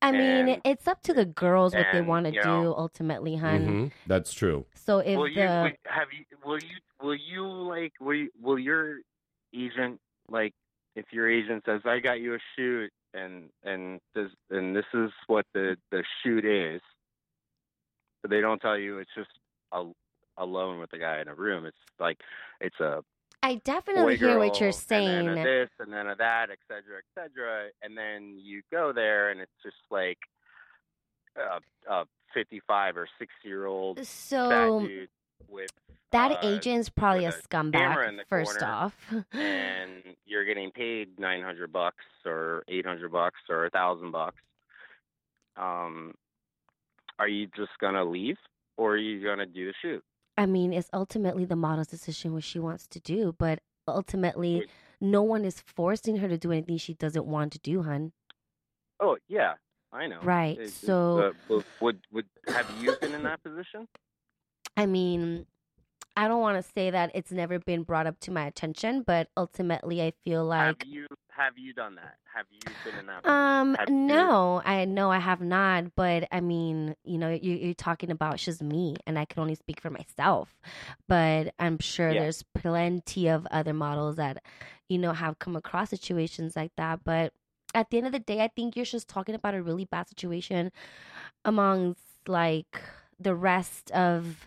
[0.00, 3.34] I mean, and- it's up to the girls what they want to do know- ultimately,
[3.36, 3.66] hun.
[3.66, 4.66] Mhm, That's true.
[4.74, 8.30] So if will the you will, have you will you will you like will you,
[8.40, 9.00] will your
[9.52, 10.54] agent like
[10.94, 15.10] if your agent says I got you a shoot and and this and this is
[15.26, 16.80] what the the shoot is,
[18.22, 19.30] but they don't tell you it's just
[19.72, 19.90] a,
[20.36, 21.66] alone with the guy in a room.
[21.66, 22.20] It's like
[22.60, 23.02] it's a
[23.46, 25.28] I definitely hear what you're saying.
[25.28, 27.68] And then this and then a that, et cetera, et cetera.
[27.80, 30.18] And then you go there and it's just like
[31.36, 31.60] a,
[31.92, 35.08] a 55 or 60 year old so dude
[35.48, 35.70] with
[36.10, 38.18] that uh, agent's probably a a scumbag.
[38.28, 38.94] First off,
[39.32, 44.42] and you're getting paid 900 bucks or 800 bucks or a thousand bucks.
[45.56, 46.14] Um,
[47.20, 48.38] are you just gonna leave
[48.76, 50.02] or are you gonna do the shoot?
[50.36, 54.70] I mean, it's ultimately the model's decision what she wants to do, but ultimately, Wait.
[55.00, 58.12] no one is forcing her to do anything she doesn't want to do, hun.
[59.00, 59.54] Oh yeah,
[59.92, 60.20] I know.
[60.22, 63.88] Right, It's- so- uh, would would have you been in that position?
[64.76, 65.46] I mean,
[66.16, 69.28] I don't want to say that it's never been brought up to my attention, but
[69.36, 72.16] ultimately, I feel like have you have you done that?
[72.34, 73.26] Have you been in that?
[73.26, 77.54] Um, Have you- no, I know I have not, but I mean, you know, you,
[77.56, 80.56] you're talking about just me, and I can only speak for myself.
[81.06, 82.20] But I'm sure Yeah.
[82.22, 84.42] there's plenty of other models that,
[84.88, 87.04] you know, have come across situations like that.
[87.04, 87.34] But
[87.74, 90.08] at the end of the day, I think you're just talking about a really bad
[90.08, 90.72] situation
[91.44, 92.80] amongst like
[93.20, 94.46] the rest of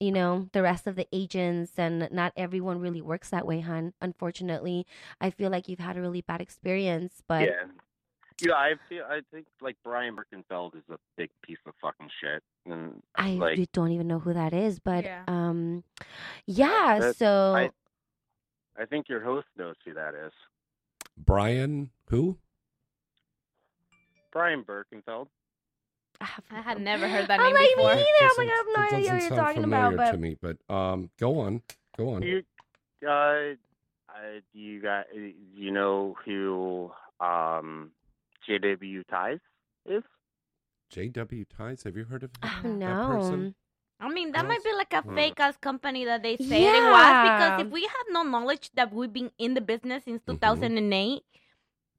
[0.00, 3.92] you know the rest of the agents and not everyone really works that way hun
[4.00, 4.86] unfortunately
[5.20, 7.64] i feel like you've had a really bad experience but yeah,
[8.42, 8.52] yeah.
[8.52, 13.02] I feel I think like Brian Birkenfeld is a big piece of fucking shit, and
[13.14, 15.22] i like really don't even know who that is but Yeah.
[15.28, 15.82] um
[16.46, 17.70] yeah so I-
[18.78, 20.32] I think your host knows who that is.
[21.16, 22.36] Brian, who?
[24.32, 25.28] Brian Birkenfeld.
[26.20, 27.94] I had never heard that I'm name like, before.
[27.94, 28.08] me either.
[28.20, 30.36] I'm doesn't- like, I have no idea what you're sound talking about, but to me,
[30.40, 31.62] but um, go on,
[31.96, 32.20] go on.
[32.22, 32.42] Do you,
[33.06, 33.54] uh, uh,
[34.52, 35.06] do you got?
[35.12, 37.90] Do you know who um,
[38.46, 39.02] J.W.
[39.10, 39.38] Ties
[39.86, 40.02] is?
[40.90, 41.44] J.W.
[41.56, 41.82] Ties.
[41.82, 43.54] Have you heard of oh that no person?
[43.98, 44.48] I mean, that Yes.
[44.48, 47.82] might be like a fake ass company that they say it was because if we
[47.82, 50.34] have no knowledge that we've been in the business since Mhm.
[50.38, 51.22] 2008,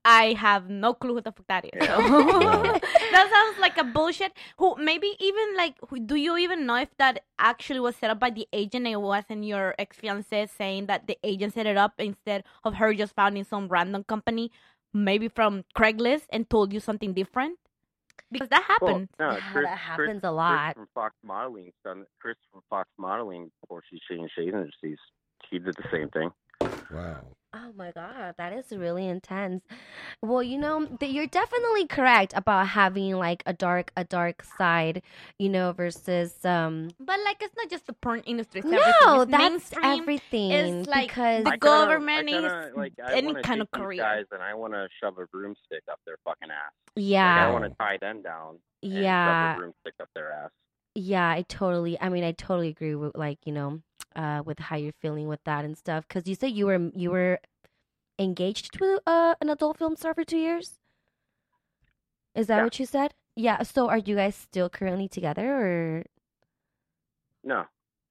[0.06, 1.72] I have no clue who the fuck that is.
[1.76, 1.98] Yeah.
[1.98, 2.80] So.
[3.12, 4.34] that sounds like a bullshit.
[4.58, 8.20] Who maybe even like who, do you even know if that actually was set up
[8.20, 11.94] by the agent it wasn't your ex fiance saying that the agent set it up
[11.98, 14.52] instead of her just founding some random company,
[14.94, 17.58] maybe from Craigslist and told you something different?
[18.32, 19.10] Because that Well, happened.
[19.20, 20.66] no, Yeah, Chris, that happens Chris, a lot.
[20.66, 22.06] Chris from Fox Modeling done.
[22.20, 24.98] Chris from Fox Modeling before she changed agencies,
[25.50, 26.32] he did the same thing.
[26.92, 27.22] Wow.
[27.54, 29.64] Oh my god, that is really intense.
[30.22, 35.02] Well, you know, that you're definitely correct about having like a dark a dark side,
[35.40, 38.60] you know, versus um But like it's not just the porn industry.
[38.60, 38.94] It's everything.
[39.06, 43.34] No, It's that's everything It's like because the I kinda- government kinda, is like, any
[43.42, 44.02] kind of take career.
[44.04, 46.74] guys and I want to shove a broomstick up their fucking ass.
[46.96, 47.48] Like, yeah.
[47.48, 48.60] I want to tie them down.
[48.84, 49.54] And Yeah.
[49.54, 50.52] Shove a broomstick up their ass.
[50.96, 52.00] Yeah, I totally.
[52.02, 53.82] I mean, I totally agree with like you know,
[54.18, 56.06] uh, with how you're feeling with that and stuff.
[56.08, 57.40] Because you said you were you were
[58.20, 60.80] engaged to uh, an adult film star for two years.
[62.36, 62.64] Is that Yeah.
[62.64, 63.14] what you said?
[63.36, 63.64] Yeah.
[63.64, 66.04] So are you guys still currently together or?
[67.44, 67.66] No.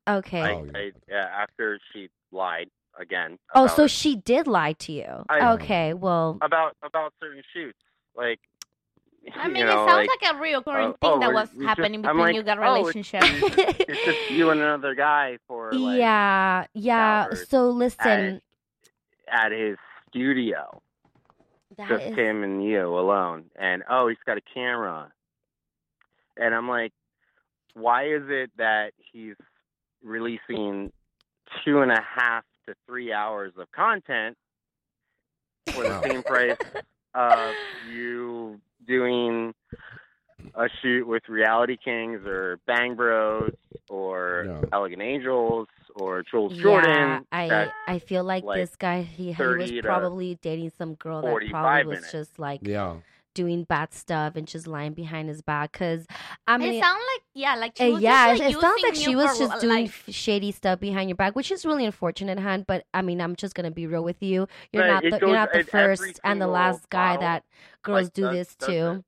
[0.09, 0.40] Okay.
[0.40, 0.79] I, Oh, yeah.
[0.79, 3.38] I, yeah, after she lied again.
[3.55, 3.90] oh, so it.
[3.90, 5.25] she did lie to you.
[5.29, 5.92] I- okay.
[5.95, 6.38] Well.
[6.40, 7.79] about about certain shoots,
[8.16, 8.40] like.
[9.35, 11.49] I you mean, know, it sounds like, like, a reoccurring uh, thing oh, that was
[11.51, 13.23] just- happening I'm between like, you that oh, it's- relationship.
[13.89, 16.67] it's just you and another guy for like yeah.
[16.75, 17.27] Yeah.
[17.49, 18.41] So listen.
[19.31, 19.77] at his
[20.09, 20.81] studio,
[21.77, 22.17] That just is.
[22.17, 25.11] him and you alone, and oh, he's got a camera,
[26.37, 26.93] and I'm like,
[27.75, 29.35] why is it that he's
[30.03, 30.93] releasing
[31.65, 34.37] two and a half to three hours of content
[35.73, 36.57] for the same price
[37.15, 37.55] of
[37.91, 39.55] you doing
[40.55, 43.53] a shoot with Reality Kings or Bang Bros
[43.88, 44.64] or No.
[44.72, 47.27] Elegant Angels or Jules Yeah, Jordan.
[47.33, 51.51] I I feel like, like, this guy he, he was probably dating some girl that
[51.51, 52.12] probably was minutes.
[52.12, 52.96] just like Yeah.
[53.37, 55.72] Doing bad stuff and just lying behind his back.
[55.72, 56.07] Cause
[56.46, 58.83] I mean, it sounds like yeah, like she uh, was yeah, just, like, it sounds
[58.83, 61.85] like she was for, just doing like, shady stuff behind your back, which is really
[61.85, 62.64] unfortunate, Han.
[62.66, 64.49] But I mean, I'm just gonna be real with you.
[64.72, 67.44] You're But not the, goes you're not the first and the last guy bottle, that
[67.83, 68.72] girls like, do does- this to.
[68.72, 68.99] Yeah.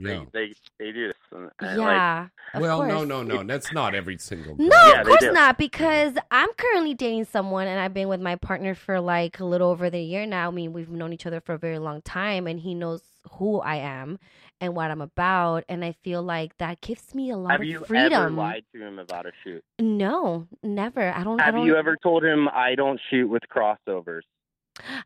[0.00, 1.16] They, they they do this.
[1.32, 2.28] And, and, like, Yeah.
[2.54, 3.08] of Well, no, course.
[3.08, 3.42] no, no.
[3.42, 4.54] That's not every single.
[4.56, 4.68] No.
[4.70, 5.58] Yeah, of course not.
[5.58, 9.68] Because I'm currently dating someone, and I've been with my partner for like a little
[9.68, 10.46] over the year now.
[10.46, 13.60] I mean, we've known each other for a very long time, and he knows who
[13.60, 14.18] I am
[14.60, 15.64] and what I'm about.
[15.68, 18.12] And I feel like that gives me a lot have of you freedom.
[18.12, 19.62] ever lied to him about a shoot?
[19.78, 21.10] No, never.
[21.12, 21.40] I don't.
[21.40, 21.66] I Have don't.
[21.66, 24.22] you ever told him I don't shoot with crossovers?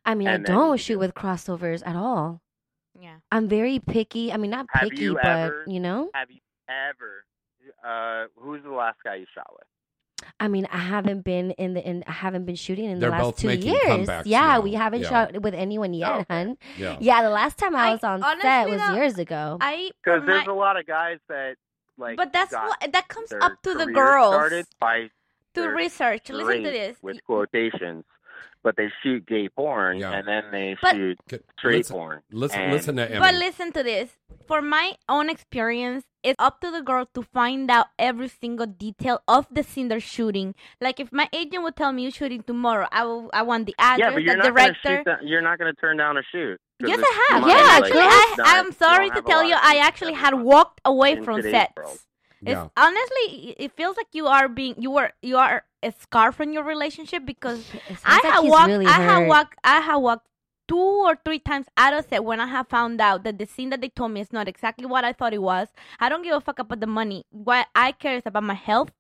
[0.05, 0.99] I mean, I and then don't shoot do?
[1.01, 2.41] with crossovers at all.
[3.01, 3.17] yeah.
[3.31, 4.33] I'm very picky.
[4.33, 6.11] I mean, not picky, you but ever- you know.
[6.15, 7.25] Have you ever?
[7.87, 9.67] Uh, who's the last guy you shot with?
[10.41, 12.05] I mean, I haven't been in the in.
[12.07, 13.83] I haven't been shooting in They're the last both two years.
[13.85, 14.61] comebacks Yeah, now.
[14.61, 15.09] we haven't Yeah.
[15.09, 16.57] shot with anyone yet, Oh, hun.
[16.77, 16.97] Yeah.
[17.01, 19.59] Yeah, the last time I I- was on set was though, years ago.
[19.61, 21.57] I Because there's a lot of guys that
[21.99, 22.17] like.
[22.17, 25.11] but that's got what that comes up to the girls Started by
[25.55, 26.31] to research.
[26.31, 26.97] Listen to this.
[27.03, 28.05] with quotations,
[28.63, 30.13] but they shoot gay porn Yeah.
[30.13, 31.19] and then they But- shoot
[31.59, 32.23] straight listen, porn.
[32.31, 33.19] Listen, And- listen to Emmy.
[33.21, 34.19] But listen to this.
[34.47, 39.21] For my own experience, it's up to the girl to find out every single detail
[39.27, 40.55] of the scene they're shooting.
[40.81, 43.31] Like if my agent would tell me you're shooting tomorrow, I will.
[43.33, 44.97] I want the Yeah, but you're the not gonna director.
[44.99, 45.05] shoot.
[45.05, 46.59] That, you're not gonna turn down a shoot.
[46.81, 47.47] Yes, I have.
[47.47, 51.41] Yeah, like, actually, I, I'm sorry to tell you, I actually had walked away from
[51.43, 51.73] sets.
[51.77, 51.99] world.
[52.45, 52.69] It's Yeah.
[52.77, 56.65] honestly, it feels like you are being you are you are a scar from your
[56.65, 57.65] relationship because
[58.05, 59.29] I like have he's walked really I have hurt.
[59.29, 60.27] walked I have walked
[60.69, 60.77] two
[61.07, 63.81] or three times out of set when I have found out that the scene that
[63.81, 65.69] they told me is not exactly what I thought it was.
[66.01, 67.25] I don't give a fuck about the money.
[67.31, 68.91] What I care is about my health,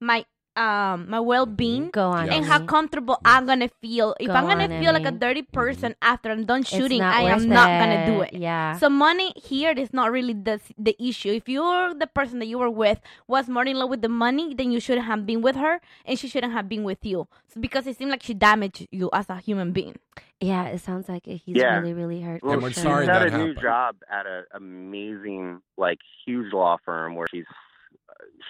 [0.00, 0.24] my
[0.56, 1.90] um my well being.
[1.90, 2.66] Go on, And how Emmy.
[2.66, 4.14] comfortable I'm gonna feel.
[4.20, 7.22] If Go I'm gonna on, feel like a dirty person after I'm done shooting, I
[7.22, 8.34] am worth not gonna do it.
[8.34, 8.76] Yeah.
[8.76, 11.30] So money here is not really the the issue.
[11.30, 14.54] If you're the person that you were with was more in love with the money,
[14.54, 17.28] then you shouldn't have been with her, and she shouldn't have been with you.
[17.48, 19.96] So because it seemed like she damaged you as a human being.
[20.40, 21.78] yeah, it sounds like he's Yeah.
[21.78, 22.42] really, really hurt.
[22.42, 26.52] Well, And we're she's sorry got that a new job at an amazing, like, huge
[26.52, 27.46] law firm where she's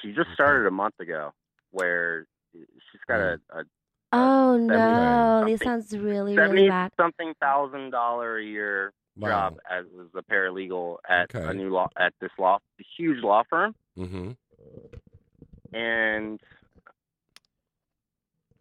[0.00, 1.32] she just started a month ago,
[1.72, 3.64] where she's got a, a
[4.14, 6.92] Oh no, this sounds really, really seventy bad.
[6.98, 9.28] something thousand dollar a year Wow.
[9.28, 11.46] job as a paralegal at Okay.
[11.46, 12.58] a new law at this law
[12.96, 14.30] huge law firm, Mm-hmm.
[15.74, 16.40] and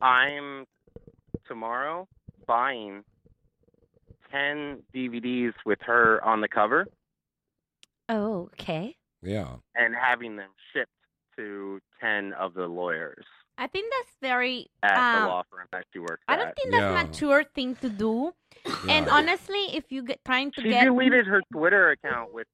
[0.02, 0.66] I'm
[1.48, 2.08] tomorrow
[2.48, 3.04] buying
[4.32, 6.88] ten DVDs with her on the cover
[8.10, 8.96] Oh, okay.
[9.22, 9.56] Yeah.
[9.76, 10.92] and having them shipped
[11.38, 13.26] to ten of the lawyers.
[13.58, 14.68] I think that's very.
[14.82, 16.56] at the um, law firm that she works I don't at.
[16.56, 17.02] think that's Yeah.
[17.02, 18.34] a mature thing to do.
[18.90, 22.48] And honestly, if you get trying to She get deleted her Twitter account with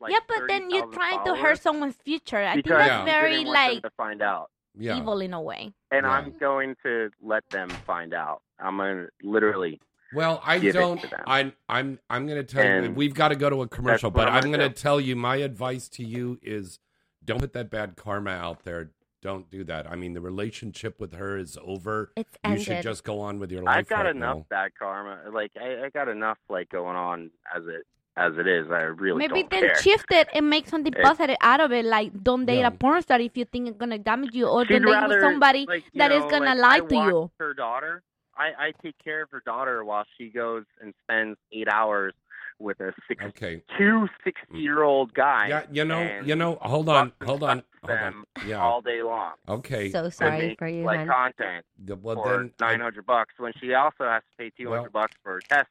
[0.00, 2.38] like yeah, but then you're trying to hurt someone's future.
[2.38, 3.04] I think that's Yeah.
[3.04, 4.50] very didn't want them like to find out.
[4.78, 4.96] yeah.
[4.98, 5.72] evil in a way.
[5.90, 6.10] And Yeah.
[6.10, 8.42] I'm going to let them find out.
[8.58, 9.80] I'm gonna literally.
[10.14, 11.00] Well, I give don't.
[11.00, 11.20] to them.
[11.26, 11.98] I, I'm.
[12.08, 12.92] I'm going to tell you.
[12.92, 14.80] We've got to go to a commercial, but I'm I'm gonna going to do.
[14.80, 15.16] tell you.
[15.16, 16.78] My advice to you is,
[17.26, 18.90] don't put that bad karma out there.
[19.22, 19.90] Don't do that.
[19.90, 22.12] I mean, the relationship with her is over.
[22.16, 22.62] It's You ended.
[22.64, 23.76] should just go on with your life.
[23.78, 24.46] I've got right enough now.
[24.48, 25.18] bad karma.
[25.32, 27.84] Like I, I got enough like going on as it
[28.18, 28.70] as it is.
[28.70, 29.82] I really Maybe don't then care.
[29.82, 31.84] shift it and make something It- positive out of it.
[31.84, 32.68] Like don't date Yeah.
[32.68, 35.14] a porn star if you think it's gonna damage you, or She'd don't date rather,
[35.16, 37.30] with somebody like, you that is know, gonna like, lie I to watch you.
[37.40, 38.02] Her daughter.
[38.38, 42.12] I, I take care of her daughter while she goes and spends eight hours
[42.58, 43.62] with a six Okay.
[43.78, 45.48] two sixty year old guy.
[45.48, 45.62] Yeah.
[45.70, 46.20] You know.
[46.24, 46.58] You know.
[46.62, 47.12] Hold on.
[47.24, 47.62] Hold on.
[47.84, 48.24] Hold on.
[48.46, 48.60] Yeah.
[48.60, 49.32] all day long.
[49.48, 49.90] Okay.
[49.90, 51.08] So sorry make, for you, like hon.
[51.08, 52.52] content The- well, for then.
[52.60, 55.42] Nine hundred bucks when she also has to pay two hundred Well- bucks for a
[55.42, 55.68] test.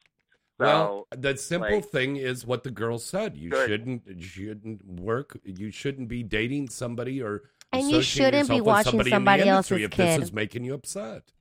[0.58, 3.36] So well, the simple like- thing is what the girl said.
[3.36, 3.68] You Good.
[3.68, 5.38] shouldn't shouldn't work.
[5.44, 9.82] You shouldn't be dating somebody or And you shouldn't be watching somebody, somebody in else's
[9.82, 10.22] if this kid.
[10.22, 11.32] is making you upset.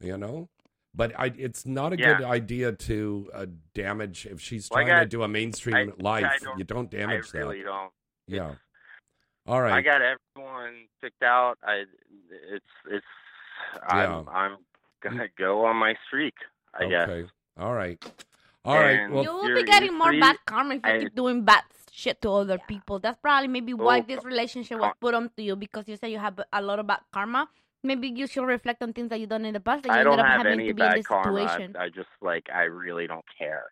[0.00, 0.48] You know,
[0.96, 2.16] but I, it's not a Yeah.
[2.18, 6.02] good idea to uh, damage if she's Well, I trying to do a mainstream I-
[6.02, 6.24] life.
[6.24, 7.64] I don't- you don't I damage really that.
[7.66, 7.92] don't.
[8.26, 8.44] Yeah.
[8.46, 8.58] It's-
[9.46, 9.74] All right.
[9.74, 11.58] I got everyone picked out.
[11.62, 11.84] I
[12.56, 13.06] it's it's
[13.90, 14.18] Yeah.
[14.24, 14.56] I'm I'm
[15.02, 16.34] gonna go on my streak.
[16.74, 17.08] I guess.
[17.08, 17.28] okay.
[17.58, 17.98] All right.
[18.64, 18.98] All right.
[19.00, 20.20] And- Well, you will be getting more free.
[20.20, 22.98] bad karma if you I- keep doing bad shit to other people.
[22.98, 26.10] That's probably maybe why Well, this relationship was ca- put onto you because you say
[26.10, 27.48] you have a lot of bad karma.
[27.86, 30.00] Maybe you should reflect on things that you've done in the past that you I
[30.00, 31.42] ended don't up have having any to be in bad this karma.
[31.42, 31.76] I, situation.
[31.78, 33.66] I just like I really don't care.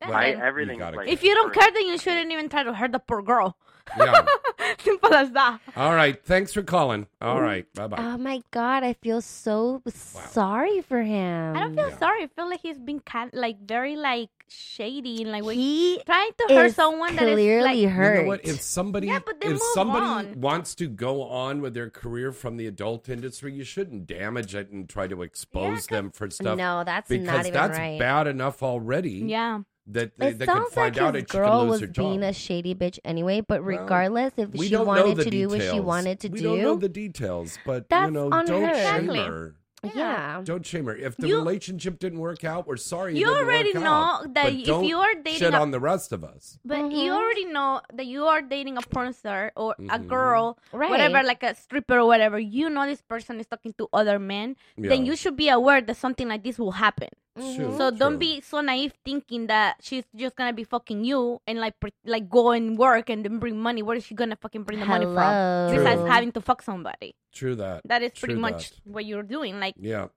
[0.00, 0.38] That's Well, I, it.
[0.38, 3.22] everything's like if you don't care, then you shouldn't even try to hurt the poor
[3.22, 3.56] girl.
[3.98, 4.26] yeah.
[4.80, 5.60] Simple as that.
[5.76, 6.22] All right.
[6.24, 7.06] Thanks for calling.
[7.20, 7.42] All mm.
[7.42, 7.72] right.
[7.74, 7.96] Bye bye.
[8.00, 11.56] Oh my god, I feel so sorry for him.
[11.56, 11.98] I don't feel Yeah.
[11.98, 12.24] sorry.
[12.24, 16.54] I feel like he's been kind, like very like shady and like He trying to
[16.54, 18.16] hurt someone that is clearly like hurt.
[18.16, 18.44] You know what?
[18.44, 20.40] If somebody, Yeah, but if somebody on.
[20.40, 24.70] wants to go on with their career from the adult industry, you shouldn't damage it
[24.70, 26.58] and try to expose them for stuff.
[26.58, 27.98] no, that's because not even that's right.
[27.98, 29.24] bad enough already.
[29.26, 29.60] yeah.
[29.88, 31.70] That they, It they could sounds find like out his and she could girl lose
[31.70, 33.40] was her being a shady bitch anyway.
[33.40, 35.84] But regardless, if we she don't know wanted the to do what she details.
[35.84, 38.74] wanted to we do, don't know the details, but you know, on don't her.
[38.74, 39.18] shame Exactly.
[39.20, 39.54] her.
[39.94, 40.40] yeah.
[40.42, 40.96] Don't shame her.
[40.96, 43.12] If the You- relationship didn't work out, we're sorry.
[43.14, 44.34] it You didn't already work know out.
[44.34, 46.58] that But if don't you are dating shit a- on the rest of us.
[46.64, 47.16] But you Mhm.
[47.16, 50.08] already know that you are dating a porn star or a Mhm.
[50.08, 50.90] girl, Right.
[50.90, 52.38] whatever, like a stripper or whatever.
[52.40, 54.56] You know this person is talking to other men.
[54.76, 55.10] Then Yeah.
[55.12, 57.10] you should be aware that something like this will happen.
[57.36, 57.76] True, mm-hmm.
[57.76, 61.78] So don't be so naive thinking that she's just gonna be fucking you and like
[61.78, 63.82] pre- like go and work and then bring money.
[63.82, 65.16] Where is she gonna fucking bring the money from?
[65.16, 65.68] Hello.
[65.76, 67.14] Besides having to fuck somebody.
[67.32, 67.82] True that.
[67.84, 69.60] That is pretty True much what you're doing.
[69.60, 70.08] Like, Yeah.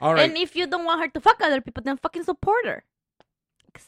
[0.00, 0.28] All right.
[0.30, 2.84] and if you don't want her to fuck other people, then fucking support her.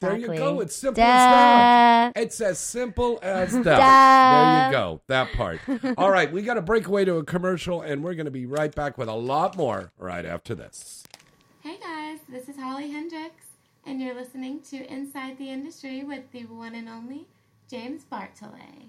[0.00, 0.60] there you go.
[0.60, 2.14] It's simple as that.
[2.14, 2.20] Duh.
[2.20, 3.64] It's as simple as that.
[3.64, 4.36] Duh.
[4.36, 5.00] There you go.
[5.06, 5.60] That part.
[5.98, 8.44] All right, we got to break away to a commercial, and we're going to be
[8.46, 11.04] right back with a lot more right after this.
[11.62, 13.34] Hey guys, this is Holly Hendrix,
[13.84, 17.26] and you're listening to Inside the Industry with the one and only
[17.68, 18.88] James Bartholet.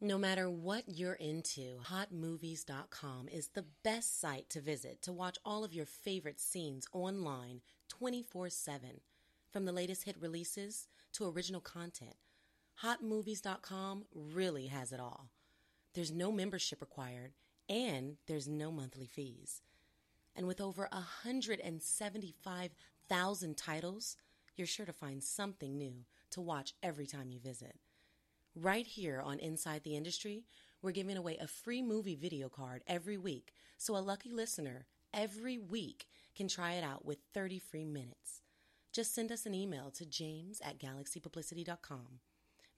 [0.00, 5.64] No matter what you're into, hotmovies.com is the best site to visit to watch all
[5.64, 9.00] of your favorite scenes online 24 7.
[9.50, 12.14] From the latest hit releases to original content,
[12.82, 15.28] hotmovies.com really has it all.
[15.94, 17.34] There's no membership required,
[17.68, 19.60] and there's no monthly fees.
[20.34, 24.16] And with over 175,000 titles,
[24.56, 27.76] you're sure to find something new to watch every time you visit.
[28.54, 30.44] Right here on Inside the Industry,
[30.84, 34.84] We're giving away a free movie video card every week, so a lucky listener
[35.14, 36.04] every week
[36.36, 38.42] can try it out with 30 free minutes.
[38.92, 42.20] Just send us an email to james at galaxypublicity.com.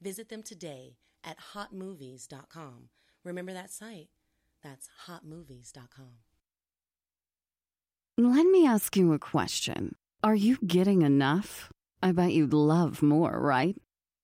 [0.00, 2.90] Visit them today at hotmovies.com.
[3.24, 4.10] Remember that site?
[4.62, 6.18] That's hotmovies.com.
[8.18, 9.96] Let me ask you a question.
[10.22, 11.72] Are you getting enough?
[12.00, 13.76] I bet you'd love more, right?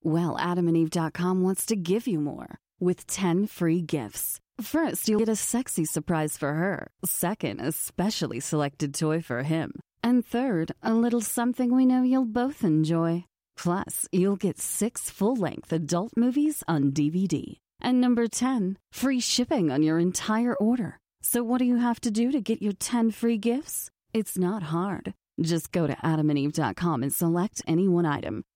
[0.03, 4.41] Well, adamandeve.com wants to give you more with 10 free gifts.
[4.61, 6.89] First, you'll get a sexy surprise for her.
[7.05, 9.73] Second, a specially selected toy for him.
[10.03, 13.25] And third, a little something we know you'll both enjoy.
[13.57, 17.59] Plus, you'll get six full length adult movies on DVD.
[17.81, 20.99] And number 10, free shipping on your entire order.
[21.23, 23.91] So, what do you have to do to get your 10 free gifts?
[24.13, 25.15] It's not hard.
[25.41, 28.43] Just go to adamandeve.com and select any one item.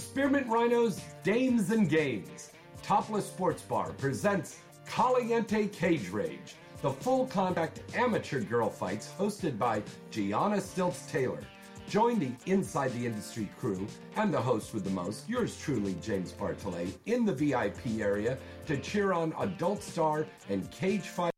[0.00, 2.52] Spearmint Rhinos Dames and Games.
[2.82, 9.82] Topless Sports Bar presents Caliente Cage Rage, the full contact amateur girl fights hosted by
[10.10, 11.42] Gianna Stilts Taylor.
[11.86, 13.86] Join the Inside the Industry crew
[14.16, 18.78] and the host with the most, yours truly, James Bartholet, in the VIP area to
[18.78, 21.32] cheer on Adult Star and Cage Fight.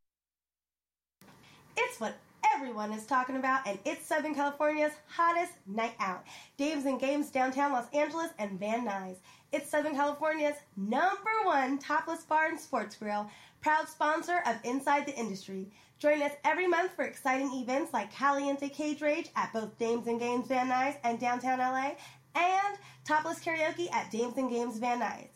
[1.76, 2.14] It's what
[2.62, 6.22] everyone is talking about, and it's Southern California's hottest night out.
[6.56, 9.16] Dames and Games downtown Los Angeles and Van Nuys.
[9.50, 13.28] It's Southern California's number one topless bar and sports grill,
[13.62, 15.72] proud sponsor of Inside the Industry.
[15.98, 20.20] Join us every month for exciting events like Caliente Cage Rage at both Dames and
[20.20, 21.94] Games Van Nuys and downtown LA,
[22.36, 25.30] and topless karaoke at Dames and Games Van Nuys.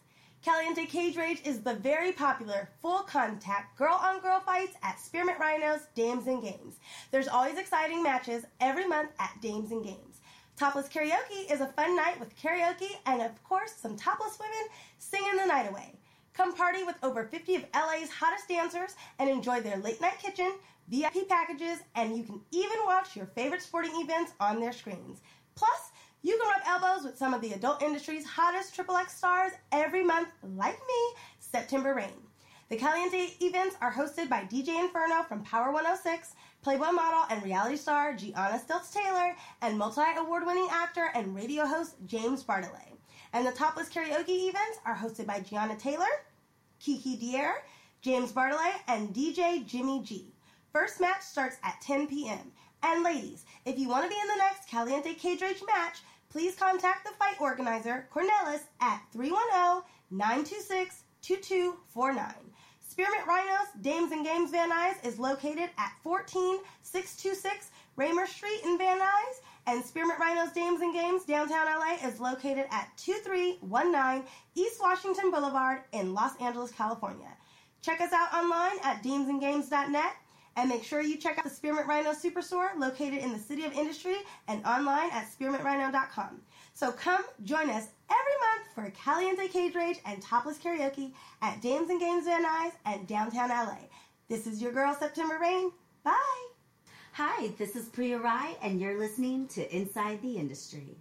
[0.46, 5.40] Caliente Cage Rage is the very popular full contact girl on girl fights at Spearmint
[5.40, 6.76] Rhinos, Dames and Games.
[7.10, 10.20] There's always exciting matches every month at Dames and Games.
[10.56, 14.68] Topless Karaoke is a fun night with karaoke and, of course, some topless women
[14.98, 15.98] singing the night away.
[16.32, 20.52] Come party with over 50 of LA's hottest dancers and enjoy their late night kitchen,
[20.86, 25.22] VIP packages, and you can even watch your favorite sporting events on their screens.
[25.56, 25.90] Plus,
[26.26, 30.26] you can rub elbows with some of the adult industry's hottest XXX stars every month,
[30.56, 32.20] like me, September Rain.
[32.68, 37.76] The Caliente events are hosted by DJ Inferno from Power 106, Playboy model and reality
[37.76, 42.96] star Gianna Stilts Taylor, and multi award winning actor and radio host James Bartholet.
[43.32, 46.10] And the topless karaoke events are hosted by Gianna Taylor,
[46.80, 47.62] Kiki Daire,
[48.02, 50.34] James Bartholet, and DJ Jimmy G.
[50.72, 52.50] First match starts at 10 p.m.
[52.82, 55.98] And ladies, if you want to be in the next Caliente Cage Rage match,
[56.30, 59.02] please contact the fight organizer, Cornelis, at
[60.12, 62.34] 310-926-2249.
[62.88, 68.98] Spearmint Rhinos, Dames and Games Van Nuys is located at 14626 Raymer Street in Van
[68.98, 74.24] Nuys, and Spearmint Rhinos Dames and Games downtown LA is located at 2319
[74.54, 77.28] East Washington Boulevard in Los Angeles, California.
[77.82, 80.12] Check us out online at damesandgames.net
[80.56, 83.72] and make sure you check out the Spearmint Rhino Superstore located in the City of
[83.72, 84.16] Industry
[84.48, 86.40] and online at spearmintrhino.com.
[86.74, 91.90] So come join us every month for Caliente Cage Rage and Topless Karaoke at Dames
[91.90, 93.78] and Games Van Nuys and downtown LA.
[94.28, 95.70] This is your girl, September Rain.
[96.02, 96.46] Bye.
[97.12, 100.98] Hi, this is Priya Rai, and you're listening to Inside the Industry.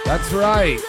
[0.06, 0.80] That's right.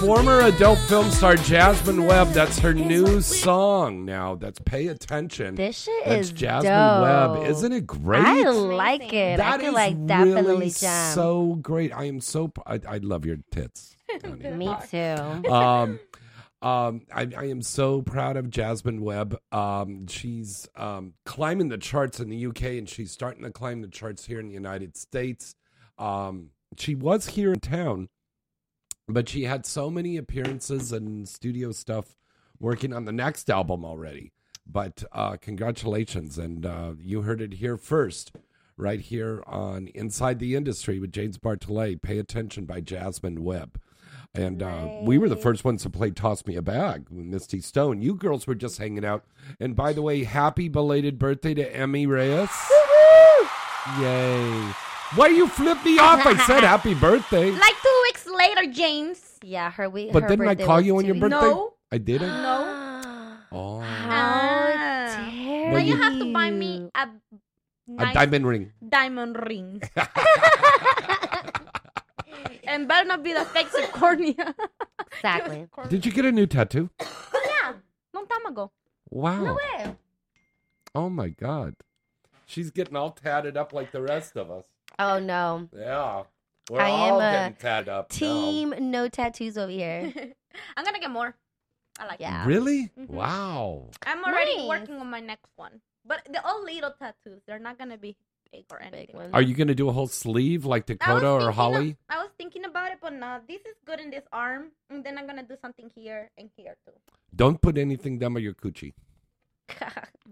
[0.00, 2.28] Former adult film star Jasmine Webb.
[2.28, 4.34] That's her new song now.
[4.36, 5.54] That's Pay Attention.
[5.54, 7.02] This shit That's is Jasmine dope.
[7.02, 7.50] Webb.
[7.50, 8.24] Isn't it great?
[8.24, 9.38] I like it.
[9.38, 11.14] That I is like definitely really jam.
[11.14, 11.92] so great.
[11.92, 12.52] I am so.
[12.66, 13.96] I, I love your tits.
[14.24, 15.50] Me too.
[15.50, 15.98] um,
[16.62, 19.38] um, I, I am so proud of Jasmine Webb.
[19.52, 23.88] Um, she's um, climbing the charts in the UK, and she's starting to climb the
[23.88, 25.54] charts here in the United States.
[25.98, 28.08] Um, she was here in town,
[29.06, 32.16] but she had so many appearances and studio stuff
[32.58, 34.32] working on the next album already.
[34.66, 38.32] But uh, congratulations, and uh, you heard it here first,
[38.76, 42.02] right here on Inside the Industry with James Bartholet.
[42.02, 43.78] Pay attention by Jasmine Webb.
[44.36, 47.60] And uh, we were the first ones to play Toss Me a Bag with Misty
[47.60, 48.02] Stone.
[48.02, 49.24] You girls were just hanging out.
[49.58, 52.50] And by the way, happy belated birthday to Emmy Reyes.
[54.00, 54.72] Yay.
[55.14, 56.26] Why you flip me off?
[56.26, 57.50] I said happy birthday.
[57.50, 59.38] Like two weeks later, James.
[59.42, 60.12] Yeah, her week.
[60.12, 61.40] But her didn't I call you on your birthday?
[61.48, 61.74] No.
[61.92, 62.28] I didn't?
[62.42, 62.82] No.
[63.52, 63.80] Oh.
[63.80, 65.06] Ah.
[65.30, 67.08] dare Well, now you you- have to buy me a
[68.02, 68.72] A diamond ring.
[68.86, 69.80] diamond ring.
[72.76, 74.54] and better not be the fake zirconia.
[75.12, 75.66] Exactly.
[75.88, 76.90] Did you get a new tattoo?
[77.00, 77.72] yeah,
[78.12, 78.70] long time ago.
[79.10, 79.42] Wow.
[79.44, 79.96] No way.
[80.94, 81.74] Oh my God.
[82.44, 84.66] She's getting all tatted up like the rest of us.
[84.98, 85.68] Oh no.
[85.76, 86.24] Yeah.
[86.70, 88.12] We're I am all a getting tatted up.
[88.12, 88.16] now.
[88.18, 90.12] Team no tattoos over here.
[90.76, 91.34] I'm gonna get more.
[91.98, 92.44] I like Yeah.
[92.46, 92.90] Really?
[92.98, 93.08] Mhm.
[93.08, 93.88] Wow.
[94.04, 94.68] I'm already Nice.
[94.68, 95.80] working on my next one.
[96.04, 98.16] But the all little tattoos, they're not gonna be
[98.56, 99.16] big or anything.
[99.32, 101.90] Are you going to do a whole sleeve like Dakota or Holly?
[101.90, 105.04] of- I was thinking about it, but no, this is good in this arm, and
[105.04, 106.92] then I'm gonna do something here and here too.
[107.34, 108.92] Don't put anything down by your coochie.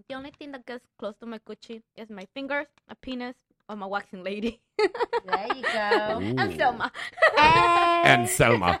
[0.07, 3.35] the only thing that gets close to my coochie is my fingers, a penis,
[3.69, 4.59] or my waxing lady.
[5.25, 6.19] There you go.
[6.21, 6.55] and Ooh.
[6.57, 6.91] Selma.
[7.37, 8.79] And Selma.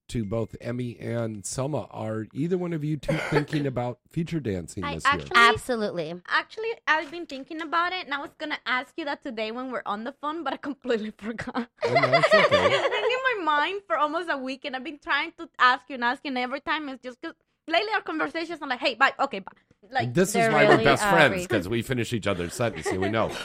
[0.09, 1.87] to both Emmy and Selma.
[1.91, 5.21] Are either one of you two thinking about feature dancing I this year?
[5.35, 6.15] Absolutely.
[6.27, 9.71] Actually, I've been thinking about it, and I was gonna ask you that today when
[9.71, 11.69] we're on the phone, but I completely forgot.
[11.85, 12.65] Oh, no, it's okay.
[12.71, 15.83] it's been in my mind for almost a week, and I've been trying to ask
[15.87, 17.35] you and ask you, and every time it's just because
[17.67, 19.51] lately our conversations are like, "Hey, bye, okay, bye."
[19.91, 22.97] Like this is they're why we're best uh, friends because we finish each other's sentences.
[22.97, 23.31] We know.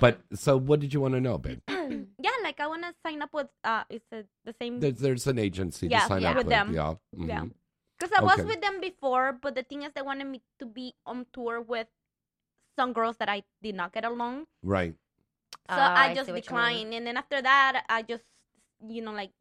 [0.00, 1.58] But so, what did you want to know, babe?
[1.68, 5.26] yeah, like I want to sign up with uh, it's uh, the same There's, there's
[5.26, 6.30] an agency Yeah, to sign yeah.
[6.30, 6.54] up with with.
[6.54, 6.72] them.
[6.72, 6.94] Yeah.
[7.16, 7.40] Yeah.
[7.40, 7.50] mhm.
[7.98, 10.94] Because I was with them before, but the thing is, they wanted me to be
[11.04, 11.88] on tour with
[12.78, 14.46] some girls that I did not get along.
[14.62, 14.94] Right.
[15.66, 16.62] So Ah, I I just see what you mean.
[16.62, 16.94] declined.
[16.94, 18.22] And then after that, I just,
[18.86, 19.32] you know, like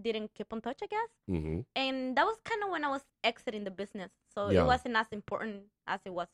[0.00, 1.10] didn't keep in touch, I guess.
[1.26, 4.12] hmm And that was kind of when I was exiting the business.
[4.34, 4.62] So Yeah.
[4.62, 6.28] it wasn't as important as it was,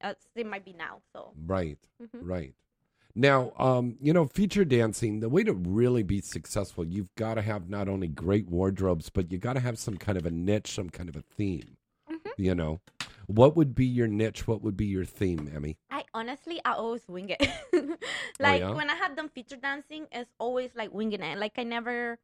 [0.00, 1.02] as it might be now.
[1.12, 1.78] So, Right.
[2.00, 2.20] Mhm.
[2.22, 2.54] Right.
[3.16, 7.42] Now, um, you know, feature dancing, the way to really be successful, you've got to
[7.42, 10.72] have not only great wardrobes, but you got to have some kind of a niche,
[10.72, 11.76] some kind of a theme.
[12.10, 12.30] Mm-hmm.
[12.42, 12.80] You know,
[13.26, 14.48] what would be your niche?
[14.48, 15.78] What would be your theme, Emmy?
[15.90, 17.40] I honestly, I always wing it.
[18.40, 18.70] like yeah?
[18.72, 21.38] when I have done feature dancing, it's always like winging it.
[21.38, 22.18] Like I never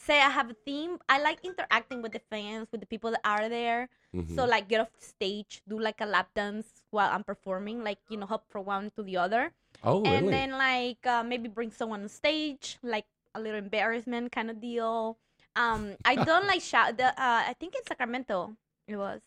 [0.00, 0.98] say I have a theme.
[1.08, 3.88] I like interacting with the fans, with the people that are there.
[4.34, 4.48] So Mhm.
[4.48, 8.26] like get off stage, do like a lap dance while I'm performing, like you know,
[8.26, 9.52] hop from one to the other.
[9.84, 10.32] Oh, and really?
[10.34, 15.16] then like uh, maybe bring someone on stage, like a little embarrassment kind of deal.
[15.54, 16.96] Um, I don't like shout.
[16.98, 18.56] The uh, I think in Sacramento
[18.88, 19.20] it was.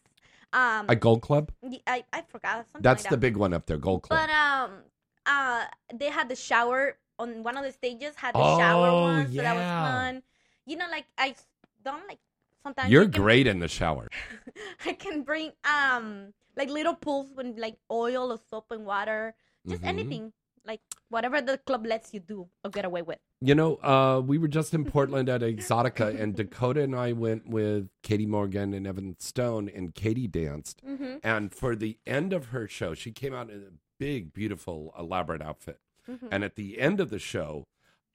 [0.51, 1.51] Um, A Gold Club?
[1.87, 2.81] I I forgot something.
[2.83, 3.21] That's like the that.
[3.23, 4.19] big one up there, Gold Club.
[4.19, 4.83] But um,
[5.25, 8.15] uh, they had the shower on one of the stages.
[8.17, 10.23] Had the shower Oh, one, so that was fun.
[10.65, 11.35] You know, like I
[11.83, 12.19] don't like
[12.63, 14.07] sometimes You're you can- great in the shower.
[14.85, 19.33] I can bring um like little pools when like oil or soap and water,
[19.67, 19.87] just Mhm.
[19.87, 20.33] anything
[20.65, 23.19] like whatever the club lets you do or get away with.
[23.41, 27.49] You know, uh, we were just in Portland at Exxxotica, and Dakota and I went
[27.49, 30.81] with Katie Morgan and Evan Stone, and Katie danced.
[30.85, 31.19] Mhm.
[31.21, 35.41] And for the end of her show, she came out in a big, beautiful, elaborate
[35.41, 35.81] outfit.
[36.09, 36.29] Mhm.
[36.31, 37.67] And at the end of the show,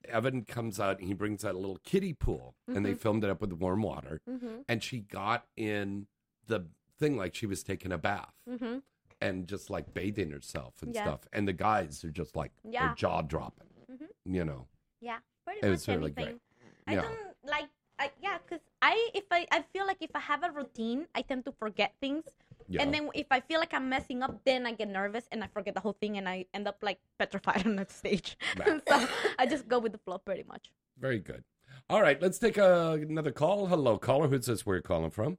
[0.04, 3.00] Evan comes out and he brings out a little kiddie pool, and they Mhm.
[3.00, 4.20] filmed it up with warm water.
[4.28, 4.64] Mhm.
[4.68, 6.06] And she got in
[6.46, 6.66] the
[6.98, 8.82] thing like she was taking a bath Mhm.
[9.20, 11.04] and just like bathing herself and Yeah.
[11.04, 11.28] stuff.
[11.32, 12.86] And the guys are just like, Yeah.
[12.88, 14.08] their jaw dropping, Mhm.
[14.24, 14.68] you know.
[15.00, 16.24] Yeah, pretty It was really anything.
[16.24, 16.40] great.
[16.86, 17.02] I Yeah.
[17.02, 17.68] don't like
[18.00, 21.22] I yeah, cause I if I I feel like if I have a routine, I
[21.22, 22.24] tend to forget things.
[22.68, 22.82] Yeah.
[22.82, 25.46] And then if I feel like I'm messing up, then I get nervous and I
[25.46, 28.36] forget the whole thing and I end up like petrified on that stage.
[28.58, 28.80] Right.
[28.88, 29.08] so
[29.38, 30.70] I just go with the flow pretty much.
[30.98, 31.44] Very good.
[31.88, 33.66] All right, let's take a, another call.
[33.66, 34.28] Hello, caller.
[34.28, 34.66] Who's this?
[34.66, 35.38] Where you're calling from?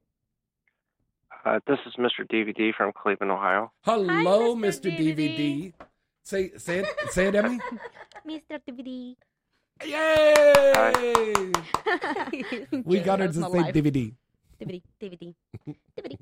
[1.44, 2.26] Uh, this is Mr.
[2.30, 3.72] DVD from Cleveland, Ohio.
[3.82, 4.94] Hello, Mr.
[4.96, 5.72] DVD.
[6.22, 7.58] Say say it, say it, Emmy.
[8.28, 8.60] Mr.
[8.68, 9.16] DVD.
[9.84, 11.52] Yay!
[12.84, 13.74] We got her to say live.
[13.74, 14.14] DVD.
[14.60, 14.82] DVD.
[15.00, 15.34] DVD.
[15.98, 16.18] DVD.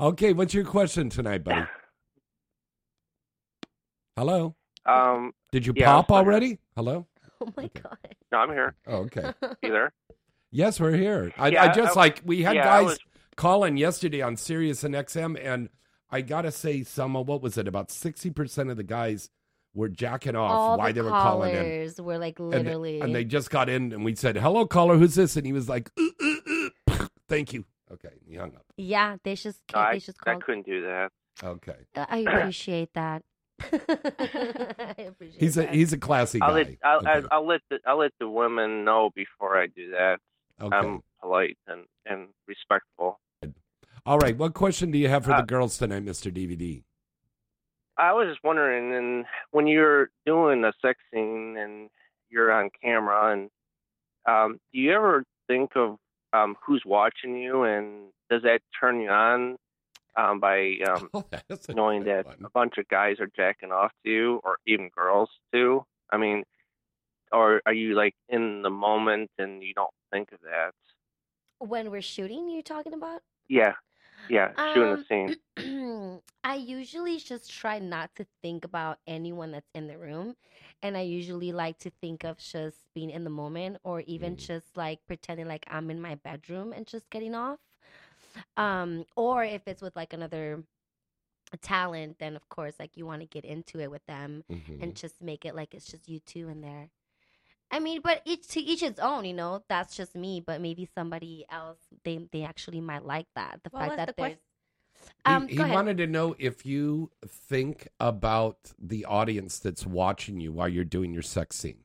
[0.00, 1.66] Okay, what's your question tonight, buddy?
[4.16, 4.54] Hello.
[4.84, 6.58] Um, Did you yeah, I was pop already?
[6.76, 7.06] Hello.
[7.40, 7.98] Oh my god.
[8.30, 8.74] no, I'm here.
[8.86, 9.32] Oh, okay.
[9.62, 9.92] You there?
[10.52, 11.32] Yes, we're here.
[11.36, 12.98] I, Yeah, I just I- like we had yeah, I guys was-
[13.36, 15.68] calling yesterday on Sirius and XM, and
[16.10, 17.66] I gotta say, some of what was it?
[17.66, 19.30] About sixty percent of the guys
[19.74, 21.56] were jacking off All why the they were calling in.
[21.56, 23.00] callers were like And- literally.
[23.00, 25.68] and, they just got in, and we said, "Hello, caller, who's this?" And he was
[25.68, 28.64] like, "Uh, uh, uh." "Thank you." Okay, he hung up.
[28.76, 31.10] yeah, they just No, I, they just I couldn't do that.
[31.42, 33.22] Okay, I appreciate that.
[33.62, 35.74] I appreciate he's a that.
[35.74, 36.46] he's a classy guy.
[36.46, 37.10] I'll let I'll, Okay.
[37.10, 40.18] I'll, I'll let the I'll let the women know before I do that.
[40.60, 40.76] Okay.
[40.76, 43.20] I'm polite and and respectful.
[44.04, 46.82] All right, what question do you have for Uh, the girls tonight, Mister DVD?
[47.96, 51.88] I was just wondering, and when you're doing a sex scene and
[52.30, 53.50] you're on camera, and
[54.26, 55.98] um, do you ever think of
[56.32, 59.56] um, who's watching you, and does that turn you on
[60.16, 61.24] um, by um, Oh,
[61.68, 62.36] knowing that one.
[62.44, 65.84] a bunch of guys are jacking off to you, or even girls too?
[66.10, 66.44] I mean,
[67.32, 70.72] or are you like in the moment and you don't think of that?
[71.58, 73.22] when we're shooting, you're talking about?
[73.48, 73.74] Yeah,
[74.28, 75.36] yeah, shooting a Um, scene.
[76.44, 80.36] I usually just try not to think about anyone that's in the room.
[80.82, 84.76] And I usually like to think of just being in the moment or even just
[84.76, 87.60] like pretending like I'm in my bedroom and just getting off.
[88.56, 90.64] Um, or if it's with like another
[91.60, 94.80] talent, then of course, like you want to get into it with them Mhm.
[94.80, 96.90] and just make it like it's just you two in there.
[97.72, 99.64] I mean, but each to each its own, you know.
[99.68, 103.60] That's just me, but maybe somebody else they they actually might like that.
[103.64, 104.38] The What fact that the there's question?
[105.24, 110.52] um, he he wanted to know if you think about the audience that's watching you
[110.52, 111.84] while you're doing your sex scene.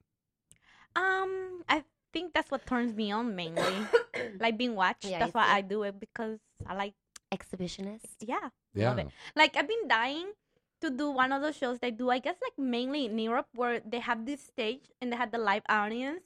[0.96, 1.84] Um, I
[2.14, 3.90] think that's what turns me on mainly,
[4.40, 5.06] like being watched.
[5.06, 5.58] Yeah, that's you why see?
[5.58, 6.94] I do it because I like
[7.34, 8.18] exhibitionist.
[8.22, 8.90] Yeah, Yeah.
[8.90, 9.08] love it.
[9.36, 10.32] Like I've been dying
[10.82, 12.10] to do one of those shows they do.
[12.10, 15.38] I guess like mainly in Europe where they have this stage and they have the
[15.38, 16.22] live audience,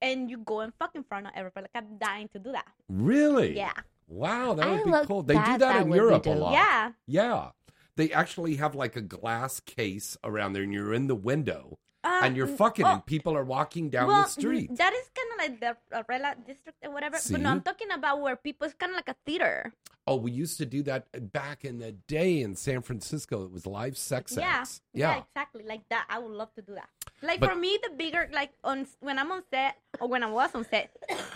[0.00, 1.66] and you go and fuck in front of everybody.
[1.72, 2.66] Like I'm dying to do that.
[2.88, 3.56] Really?
[3.56, 3.72] Yeah.
[4.06, 5.22] Wow, that I would be look- cool.
[5.22, 6.52] They do that- that, that in Europe a lot.
[6.52, 6.92] Yeah.
[7.06, 7.50] Yeah.
[7.96, 12.20] They actually have like a glass case around there and you're in the window Uh,
[12.22, 14.70] and you're fucking well- and people are walking down well, the street.
[14.76, 17.18] That is kind of like the Arela district or whatever.
[17.30, 18.66] But no, I'm talking about where people.
[18.66, 19.72] It's kind of like a theater.
[20.06, 23.44] Oh, we used to do that back in the day in San Francisco.
[23.44, 24.80] It was live sex Yeah, acts.
[24.94, 25.22] yeah, Yeah.
[25.24, 25.64] exactly.
[25.64, 26.88] Like that, I would love to do that.
[27.22, 30.30] Like But- for me, the bigger like on when I'm on set or when I
[30.30, 30.90] was on set,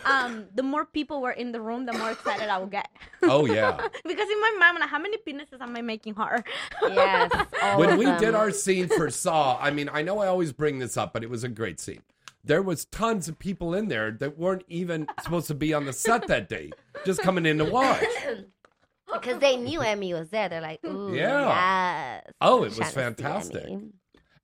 [0.04, 2.88] um, the more people were in the room, the more excited I would get.
[3.22, 3.72] Oh, yeah.
[4.04, 6.44] because in my mind, I'm like, how many penises am I making her?
[6.82, 7.30] Yes.
[7.76, 10.96] when we did our scene for Saw, I mean, I know I always bring this
[10.96, 12.02] up, but it was a great scene.
[12.44, 15.92] There was tons of people in there that weren't even supposed to be on the
[15.92, 16.70] set that day,
[17.06, 18.04] just coming in to watch.
[19.12, 20.48] because they knew Emmy was there.
[20.48, 21.46] They're like, ooh, Yeah.
[22.24, 22.32] yes.
[22.40, 23.68] Oh, it was Trying to see fantastic.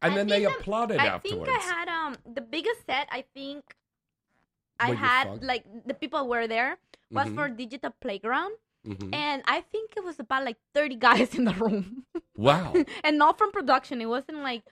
[0.02, 3.08] And then they think I'm- applauded I think I had um the biggest set.
[3.10, 3.74] I think
[4.78, 6.78] I had like the people were there
[7.10, 7.34] was Mhm.
[7.34, 8.54] for Digital Playground,
[8.86, 9.10] Mhm.
[9.12, 12.74] and I think it was about like thirty guys in the room, Wow.
[13.04, 14.00] and not from production.
[14.00, 14.62] It wasn't like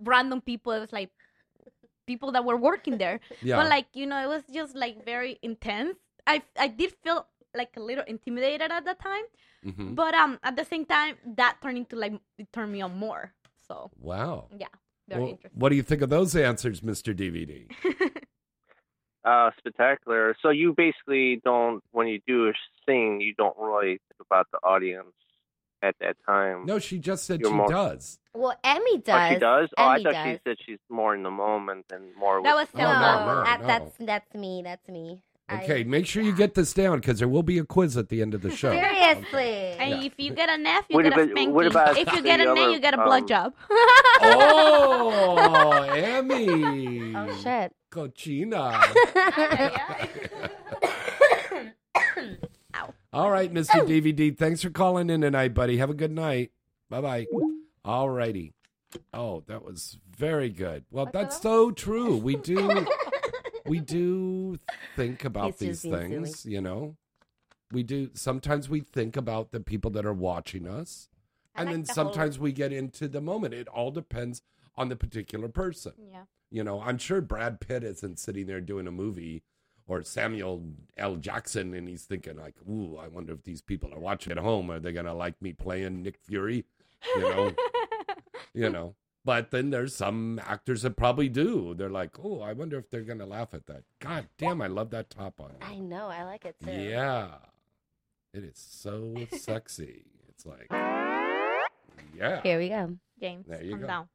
[0.00, 0.72] random people.
[0.72, 1.10] It was like
[2.06, 3.20] people that were working there.
[3.42, 3.56] Yeah.
[3.56, 5.98] But like you know, it was just like very intense.
[6.26, 9.24] I I did feel like a little intimidated at that time,
[9.64, 9.94] Mhm.
[9.94, 13.34] but um at the same time that turned into like it turned me on more.
[13.74, 14.48] So Wow.
[14.56, 14.66] yeah,
[15.08, 15.60] very Well, interesting.
[15.60, 17.14] what do you think of those answers, Mr.
[17.14, 17.68] DVD?
[19.24, 20.36] Uh, spectacular.
[20.42, 22.52] So you basically don't, when you do a
[22.84, 25.14] sing, you don't really think about the audience
[25.80, 26.66] at that time.
[26.66, 28.18] No, she just said You're she more- does.
[28.34, 29.30] Well, Emmy does.
[29.30, 29.68] Oh, she does.
[29.78, 30.26] Oh, I thought does.
[30.26, 32.42] she said she's more in the moment and more.
[32.42, 33.66] That with was No, no, no, no, that- no.
[33.66, 34.60] that's that's me.
[34.62, 35.22] That's me.
[35.48, 38.08] I- Okay, make sure you get this down because there will be a quiz at
[38.08, 38.70] the end of the show.
[38.72, 39.74] Seriously.
[39.78, 40.02] And Yeah.
[40.06, 41.54] if you get an F, you What get a about- spanking.
[41.54, 43.52] what about if you get an A, other, you get a um, blowjob.
[44.22, 47.14] Oh, Emmy.
[47.14, 47.74] Oh shit.
[47.90, 48.74] Cochina.
[53.12, 53.86] All right, Mr.
[53.86, 54.36] DVD.
[54.36, 55.76] Thanks for calling in tonight, buddy.
[55.76, 56.50] Have a good night.
[56.90, 57.26] Bye bye.
[57.84, 58.52] All righty.
[59.12, 60.84] Oh, that was very good.
[60.90, 62.16] Well, that's so true.
[62.16, 62.86] We do
[63.66, 64.58] we do
[64.96, 66.08] think about He's these being silly.
[66.24, 66.96] things, you know.
[67.72, 71.08] We do sometimes we think about the people that are watching us.
[71.56, 73.54] I And like then the whole- sometimes we get into the moment.
[73.54, 74.42] It all depends
[74.76, 75.92] on the particular person.
[76.10, 76.24] Yeah.
[76.50, 79.42] You know, I'm sure Brad Pitt isn't sitting there doing a movie
[79.86, 80.62] or Samuel
[80.96, 81.16] L.
[81.16, 84.70] Jackson and he's thinking like, ooh, I wonder if these people are watching at home.
[84.70, 86.64] Are they gonna like me playing Nick Fury?
[87.16, 87.52] You know.
[88.54, 88.94] you know.
[89.24, 91.74] But then there's some actors that probably do.
[91.74, 93.84] They're like, oh, I wonder if they're gonna laugh at that.
[94.00, 95.52] God damn, I love that top on.
[95.62, 96.08] I know.
[96.08, 96.70] I like it too.
[96.70, 97.28] Yeah.
[98.34, 100.04] It is so sexy.
[100.28, 100.66] It's like
[102.16, 102.42] Yeah.
[102.42, 102.96] Here we go.
[103.20, 103.86] James, There you calm go.
[103.86, 104.08] down.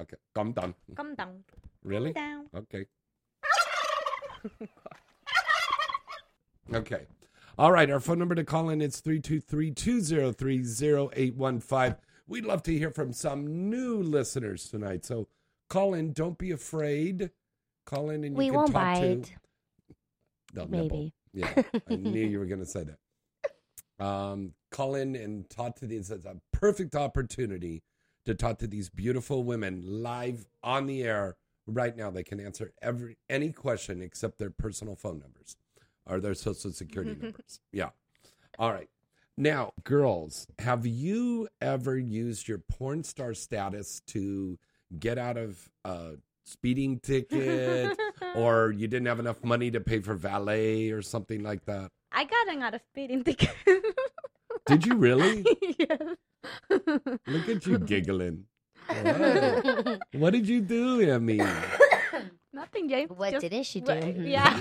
[0.00, 0.16] Okay.
[0.34, 0.74] Calm down.
[0.96, 1.44] Calm down.
[1.84, 2.12] Really?
[2.12, 2.62] Calm down.
[2.62, 2.86] Okay.
[6.74, 7.06] Okay.
[7.56, 7.90] All right.
[7.90, 11.96] Our phone number to call in is 323 203 0815.
[12.28, 15.04] We'd love to hear from some new listeners tonight.
[15.04, 15.28] So
[15.68, 16.12] call in.
[16.12, 17.30] Don't be afraid.
[17.86, 19.24] Call in and you We can won't talk bite.
[19.24, 19.30] to.
[20.54, 20.82] They'll Maybe.
[20.82, 21.12] nibble.
[21.32, 21.62] Yeah.
[21.90, 24.04] I knew you were going to say that.
[24.04, 26.10] Um, call in and talk to these.
[26.10, 27.82] It's a perfect opportunity
[28.26, 32.10] to talk to these beautiful women live on the air right now.
[32.10, 35.56] They can answer every any question except their personal phone numbers
[36.06, 37.60] or their social security numbers.
[37.72, 37.90] Yeah.
[38.58, 38.88] All right.
[39.40, 44.58] Now, girls, have you ever used your porn star status to
[44.98, 46.14] get out of a
[46.44, 47.96] speeding ticket
[48.34, 51.92] or you didn't have enough money to pay for valet or something like that?
[52.10, 53.54] I got an out of speeding ticket.
[54.66, 55.46] Did you really?
[55.78, 56.00] yes.
[56.68, 58.46] Look at you giggling.
[58.88, 61.40] What, what did you do, Emmy?
[62.52, 63.10] Nothing, James.
[63.10, 63.92] What Just- didn't she do?
[63.94, 64.16] what-.
[64.16, 64.58] Yeah.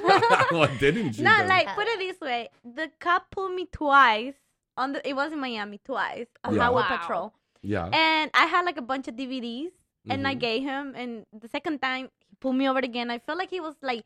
[0.51, 1.47] what didn't you no, do?
[1.47, 4.35] like put it this way: the cop pulled me twice
[4.77, 5.01] on the.
[5.07, 6.61] It was in Miami twice on Yeah.
[6.63, 6.97] highway Wow.
[6.97, 7.89] patrol, yeah.
[7.91, 9.71] and I had like a bunch of DVDs,
[10.09, 10.39] and I Mhm.
[10.39, 10.93] gave him.
[10.95, 13.09] And the second time he pulled me over again.
[13.11, 14.05] I felt like he was like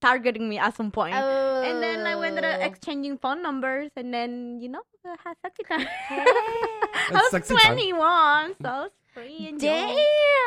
[0.00, 1.14] targeting me at some point.
[1.14, 2.42] And then I went Oh.
[2.42, 5.86] to exchanging phone numbers, and then you know, I had sexy time.
[6.10, 7.74] I That's was sexy time.
[7.74, 9.98] 21, so I was free Damn.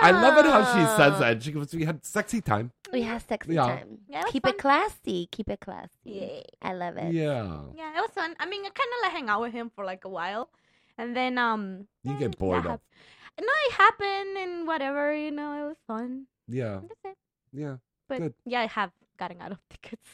[0.02, 1.42] I love it how she says that.
[1.44, 3.66] She goes, "We had sexy time." We had sexy Yeah.
[3.68, 4.00] time.
[4.08, 5.28] Yeah, it was Keep it classy.
[5.32, 5.90] Keep it classy.
[6.04, 6.42] Yeah.
[6.62, 7.14] I love it.
[7.14, 7.62] Yeah.
[7.76, 8.36] Yeah, it was fun.
[8.40, 10.50] I mean, I kind of like hang out with him for like a while,
[10.98, 12.72] and then um, You get bored that of.
[12.72, 15.16] hap- no, it happened and whatever.
[15.16, 16.28] You know, it was fun.
[16.48, 16.80] Yeah.
[16.82, 17.18] That's it.
[17.54, 17.78] Yeah.
[18.08, 18.34] But Good.
[18.46, 20.10] yeah, I have gotten out of tickets.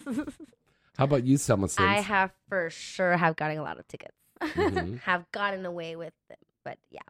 [0.98, 1.88] How about you, Selma Sins?
[1.88, 4.16] I have for sure have gotten a lot of tickets.
[4.42, 5.00] Mhm.
[5.10, 6.38] have gotten away with them.
[6.64, 7.02] But yeah.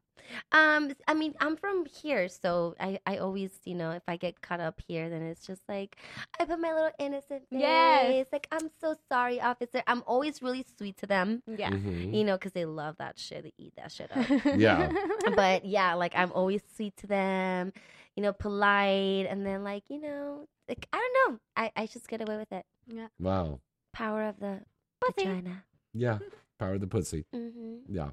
[0.54, 4.42] Um I mean, I'm from here, so I I always, you know, if I get
[4.42, 5.98] caught up here, then it's just like
[6.40, 7.60] I put my little innocent face.
[7.60, 8.28] Yes.
[8.32, 9.84] Like, I'm so sorry, officer.
[9.88, 11.44] I'm always really sweet to them.
[11.48, 11.72] Yeah.
[11.72, 12.14] Mhm.
[12.16, 13.44] You know, because they love that shit.
[13.44, 14.26] They eat that shit up.
[14.58, 14.92] Yeah.
[15.36, 17.74] but yeah, like I'm always sweet to them,
[18.16, 22.08] you know, polite, and then like you know, like I don't know, I I just
[22.08, 22.66] get away with it.
[22.88, 23.08] Yeah.
[23.20, 23.60] Wow.
[23.92, 24.62] Power of the
[25.04, 25.66] vagina.
[25.94, 26.20] Yeah.
[26.60, 27.26] Power of the pussy.
[27.36, 27.90] Mm-hmm.
[27.90, 28.12] Yeah.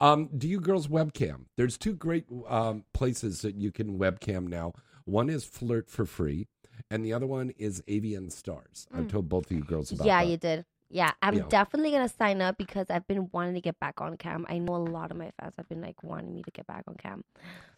[0.00, 1.46] Um, do you girls webcam?
[1.56, 4.72] There's two great um, places that you can webcam now.
[5.04, 6.48] One is Flirt for free,
[6.90, 8.86] and the other one is AVN Stars.
[8.92, 9.10] I've Mm.
[9.10, 10.30] told both of you girls about Yeah, that.
[10.30, 10.64] you did.
[10.92, 11.48] Yeah, I'm Yeah.
[11.48, 14.44] definitely gonna sign up because I've been wanting to get back on cam.
[14.48, 16.84] I know a lot of my fans have been like wanting me to get back
[16.86, 17.24] on cam.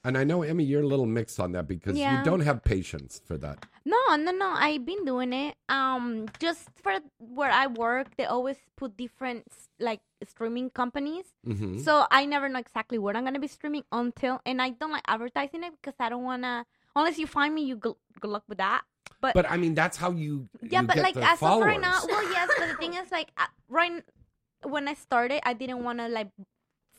[0.03, 2.19] And I know, Emmy, you're a little mixed on that because Yeah.
[2.19, 3.65] you don't have patience for that.
[3.85, 4.51] No, no, no.
[4.51, 5.55] I've been doing it.
[5.69, 9.47] Um, just for where I work, they always put different
[9.79, 11.27] like streaming companies.
[11.47, 11.81] Mhm.
[11.85, 15.05] So I never know exactly what I'm gonna be streaming until, and I don't like
[15.07, 16.67] advertising it because I don't wanna.
[16.97, 18.83] Unless you find me, you good, good luck with that.
[19.21, 22.01] But, But I mean, that's how you yeah, you but like as of right now,
[22.07, 22.51] well, yes.
[22.59, 24.03] But the thing is, like uh, right
[24.63, 26.29] when I started, I didn't want to like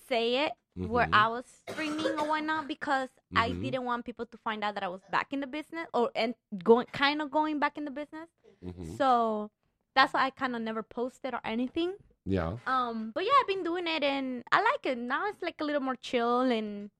[0.07, 1.13] say it where Mhm.
[1.13, 3.61] I was streaming or whatnot because I Mhm.
[3.61, 6.35] didn't want people to find out that I was back in the business or and
[6.63, 8.29] going kind of going back in the business.
[8.63, 8.97] Mhm.
[8.97, 9.51] So
[9.95, 11.95] that's why I kind of never posted or anything.
[12.25, 12.57] Yeah.
[12.67, 14.97] Um, but yeah, I've been doing it and I like it.
[14.97, 16.91] Now it's like a little more chill and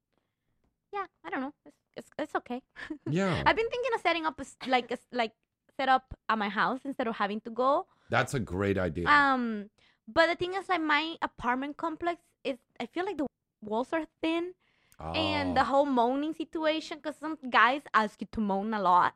[0.93, 1.53] yeah, I don't know.
[1.65, 2.61] It's it's, it's okay.
[3.09, 3.41] Yeah.
[3.45, 5.31] I've been thinking of setting up a, like a, like
[5.77, 7.85] set up at my house instead of having to go.
[8.09, 9.07] That's a great idea.
[9.07, 9.69] Um,
[10.07, 13.25] but the thing is, like my apartment complex is, I feel like the
[13.61, 14.53] walls are thin,
[14.99, 15.65] and the Oh.
[15.65, 16.97] whole moaning situation.
[17.01, 19.13] Because some guys ask you to moan a lot,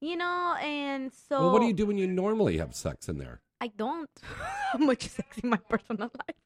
[0.00, 1.40] you know, and so.
[1.40, 3.40] well, what do you do when you normally have sex in there?
[3.62, 4.10] I don't
[4.90, 6.40] much sex in my personal life.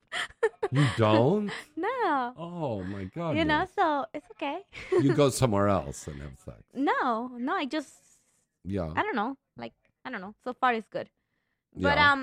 [0.71, 1.51] You don't?
[1.77, 2.35] no.
[2.37, 3.37] Oh my god.
[3.39, 4.59] you know, so it's okay.
[5.03, 6.61] you go somewhere else and have sex.
[6.75, 7.95] no, no, I just
[8.65, 8.93] Yeah.
[8.99, 9.37] I don't know.
[9.57, 9.73] Like
[10.05, 10.35] I don't know.
[10.45, 11.09] So far it's good.
[11.75, 12.13] But Yeah.
[12.13, 12.23] um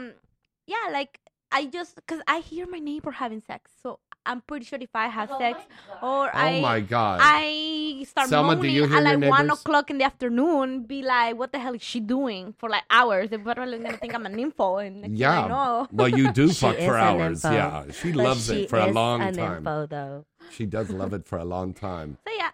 [0.67, 1.13] yeah, like
[1.51, 3.71] I just cuz I hear my neighbor having sex.
[3.81, 5.59] So I'm pretty sure if I have oh sex
[6.01, 7.19] or Oh I my God.
[7.21, 10.83] I start Selma, do moaning you hear at your like 1 o'clock in the afternoon,
[10.83, 13.29] be like, what the hell is she doing for like hours?
[13.29, 14.77] They're probably going to think I'm an info.
[14.77, 15.47] And next thing I Yeah.
[15.47, 15.87] know.
[15.91, 17.43] Well, you do fuck is for hours.
[17.43, 17.53] info.
[17.55, 17.83] Yeah.
[17.91, 19.57] She But loves she it for a long an time.
[19.57, 20.25] info, though.
[20.51, 22.17] She does love it for a long time.
[22.27, 22.51] So yeah,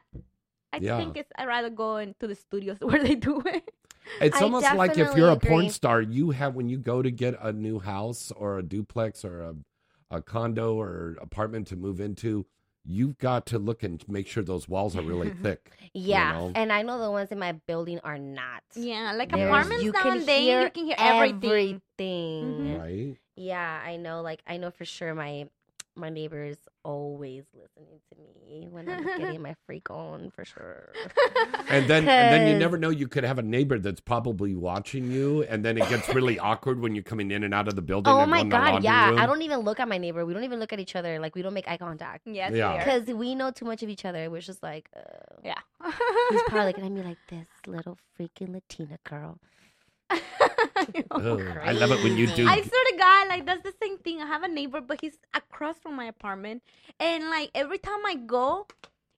[0.73, 0.97] I Yeah.
[0.97, 3.71] think it's I'd rather go into the studios where they do it.
[4.21, 7.01] It's I almost like if you're a definitely porn star, you have when you go
[7.01, 9.55] to get a new house or a duplex or a,
[10.11, 12.45] a condo or apartment to move into,
[12.83, 15.71] you've got to look and make sure those walls are really thick.
[15.93, 16.51] you Yeah, know?
[16.55, 18.63] and I know the ones in my building are not.
[18.75, 21.43] Yeah, like There's- apartments you can nowadays, hear you can hear everything.
[21.99, 22.45] everything.
[22.45, 22.79] Mhm.
[22.79, 23.17] Right?
[23.35, 24.21] Yeah, I know.
[24.21, 25.47] Like I know for sure my
[25.99, 30.89] my neighbors always listening to me when I'm getting my freak on for sure.
[31.69, 34.55] And then and then you 'Cause- never know you could have a neighbor that's probably
[34.55, 37.75] watching you and then it gets really awkward when you're coming in and out of
[37.75, 38.11] the building.
[38.11, 39.09] Oh and my going to the god, yeah.
[39.09, 39.19] room.
[39.19, 40.25] I don't even look at my neighbor.
[40.25, 41.19] We don't even look at each other.
[41.19, 42.25] Like we don't make eye contact.
[42.25, 42.77] Yes, Yeah.
[42.77, 44.29] Because we know too much of each other.
[44.31, 45.01] We're just like, uh,
[45.43, 45.59] yeah.
[46.31, 49.37] he's probably looking at me like this little freaking Latina girl.
[50.11, 52.47] I love it when you do.
[52.47, 54.21] I swear to God, like that's the same thing.
[54.21, 56.63] I have a neighbor, but he's across from my apartment,
[56.99, 58.65] and like every time I go,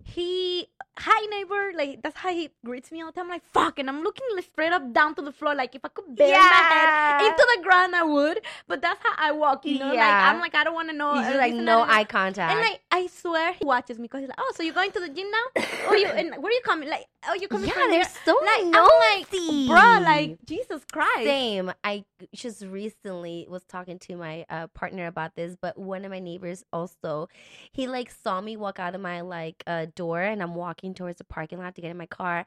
[0.06, 3.26] he hi neighbor, like that's how he greets me all the time.
[3.26, 5.84] I'm like fuck, and I'm looking like, straight up down to the floor, like if
[5.84, 8.42] I could bend my head into the ground, I would.
[8.68, 9.94] But that's how I walk, you know.
[9.94, 11.14] Like I'm like I don't want to know.
[11.16, 12.52] He's uh, like no eye contact.
[12.52, 15.00] And like I swear he watches me because he's like, oh, so you're going to
[15.00, 15.64] the gym now?
[15.88, 16.90] oh, you and where are you coming?
[16.90, 18.10] Like, oh, you're coming Yeah, from they're here?
[18.26, 18.90] so like, I'm
[19.20, 21.24] like, bro, like Jesus Christ.
[21.24, 21.72] Same.
[21.84, 26.20] I just recently was talking to my uh, partner about this, but one of my
[26.20, 27.30] neighbors also,
[27.72, 31.18] he like saw me walk out of my like uh, door, and I'm walking towards
[31.18, 32.46] the parking lot to get in my car,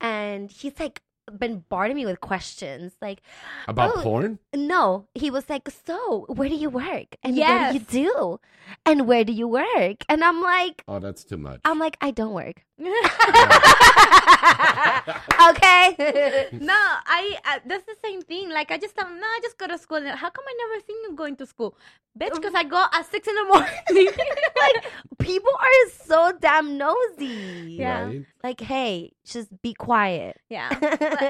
[0.00, 1.02] and he's like
[1.38, 3.20] bombarding me with questions, like
[3.68, 4.38] About "Oh, porn?
[4.54, 7.16] No, he was like, "So, where do you work?
[7.22, 7.48] And Yes.
[7.50, 8.40] what do you do?
[8.86, 11.60] And where do you work?" And I'm like, Oh, that's too much.
[11.64, 12.64] I'm like, I don't work.
[15.50, 16.48] okay.
[16.60, 18.50] no, I uh, that's the same thing.
[18.50, 19.98] Like I just tell him, no, I just go to school.
[19.98, 21.76] And How come I never seen you going to school,
[22.18, 22.34] bitch?
[22.34, 23.70] Because I go at six in the morning.
[24.60, 24.84] like
[25.18, 27.76] people are so damn nosy.
[27.78, 28.04] Yeah.
[28.04, 28.24] Right?
[28.42, 30.36] Like, hey, just be quiet.
[30.48, 30.68] yeah,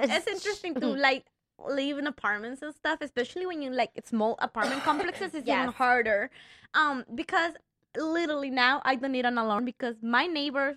[0.01, 1.27] but it's interesting to like
[1.59, 5.35] live in apartments and stuff, especially when you like small apartment complexes.
[5.35, 6.31] It's even harder,
[6.75, 7.55] um, because
[7.97, 10.77] literally now I don't need an alarm because my neighbors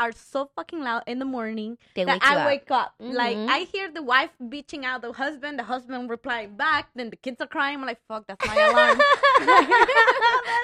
[0.00, 2.46] are so fucking loud in the morning They that wake I up.
[2.46, 2.94] wake up.
[2.98, 3.48] Like Mhm.
[3.48, 7.40] I hear the wife bitching out the husband, the husband replying back, then the kids
[7.40, 7.78] are crying.
[7.78, 8.98] I'm like, fuck, that's my alarm.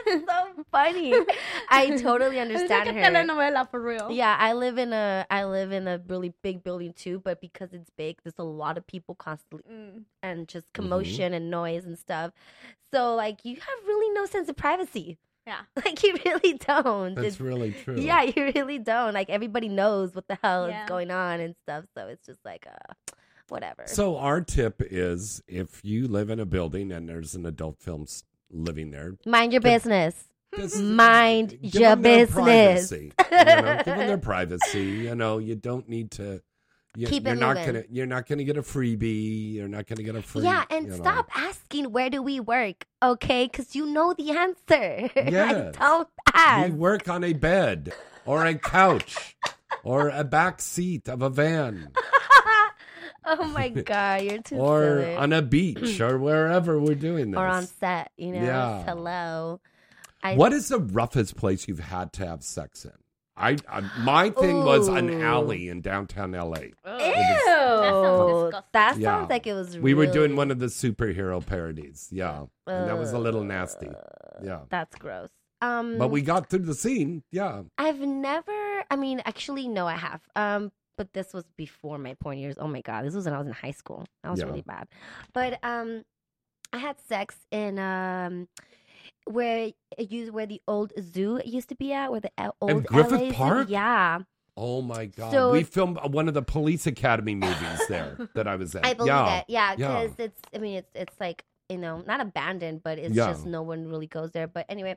[0.06, 1.14] That's so funny.
[1.68, 3.10] I totally it's understand like a her.
[3.10, 4.10] telenovela for real.
[4.10, 7.72] Yeah, I live in a I live in a really big building too, but because
[7.72, 10.04] it's big, there's a lot of people constantly Mm.
[10.22, 12.32] and just commotion and noise and stuff.
[12.92, 15.18] So like you have really no sense of privacy.
[15.46, 15.60] Yeah.
[15.84, 17.14] Like you really don't.
[17.14, 17.96] That's It's- really true.
[18.00, 19.14] Yeah, you really don't.
[19.14, 20.82] Like everybody knows what the hell Yeah.
[20.84, 21.84] is going on and stuff.
[21.96, 22.94] So it's just like uh
[23.48, 23.84] whatever.
[23.86, 28.06] So our tip is if you live in a building and there's an adult film
[28.50, 30.24] living there, Mind your give- business.
[30.56, 32.88] Just Mind give your them their business.
[32.88, 33.12] privacy.
[33.30, 34.84] you know, give them their privacy.
[34.84, 36.40] You know, you don't need to
[36.98, 37.74] You, Keep it you're not moving.
[37.74, 39.52] gonna you're not gonna get a freebie.
[39.54, 40.44] You're not gonna get a free.
[40.44, 40.96] yeah, and you know.
[40.96, 43.44] stop asking where do we work, okay?
[43.46, 45.10] Because you know the answer.
[45.30, 46.72] Like, don't ask.
[46.72, 47.92] We work on a bed
[48.24, 49.36] or a couch
[49.84, 51.90] or a back seat of a van
[53.26, 55.16] oh my god, you're too or silly.
[55.16, 57.38] on a beach or wherever we're doing this.
[57.38, 58.42] or on set, you know.
[58.42, 58.84] Yeah.
[58.84, 59.60] Hello.
[60.22, 62.92] I, What is the roughest place you've had to have sex in?
[63.36, 65.22] I, I my thing was an Ooh.
[65.22, 66.56] alley in downtown LA.
[66.60, 66.72] Ew.
[66.84, 68.62] That sounds disgusting.
[68.72, 69.04] That Yeah.
[69.18, 69.78] sounds like it was.
[69.78, 72.08] We were doing really- one of the superhero parodies.
[72.10, 72.46] Yeah.
[72.66, 73.90] And that was a little nasty.
[74.42, 74.60] Yeah.
[74.70, 75.30] That's gross.
[75.62, 77.22] Um, But we got through the scene.
[77.30, 77.62] Yeah.
[77.78, 78.84] I've never.
[78.90, 80.20] I mean, actually, no, I have.
[80.36, 82.56] Um, but this was before my porn years.
[82.58, 84.06] Oh my god, this was when I was in high school.
[84.22, 84.46] That was Yeah.
[84.46, 84.88] really bad.
[85.32, 86.04] But um,
[86.72, 88.48] I had sex in um,
[89.26, 92.86] where it used where the old zoo used to be at, where the uh, old
[92.86, 93.68] Griffith LA zoo- Park?
[93.70, 94.20] Yeah,
[94.58, 95.32] Oh my God.
[95.32, 98.86] So- we filmed one of the police academy movies there that I was at.
[98.90, 99.38] I believe yeah.
[99.38, 99.44] it.
[99.48, 100.02] Yeah, Yeah.
[100.04, 100.40] because it's.
[100.54, 103.32] I mean, it's it's like you know not abandoned, but it's Yeah.
[103.32, 104.46] just no one really goes there.
[104.46, 104.96] But anyway,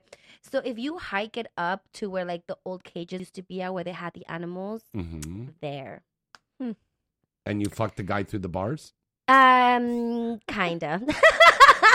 [0.50, 3.62] so if you hike it up to where like the old cages used to be
[3.62, 6.04] at, where they had the animals, hmm there.
[7.46, 8.94] And you fucked the guy through the bars?
[9.28, 11.02] Um, kinda.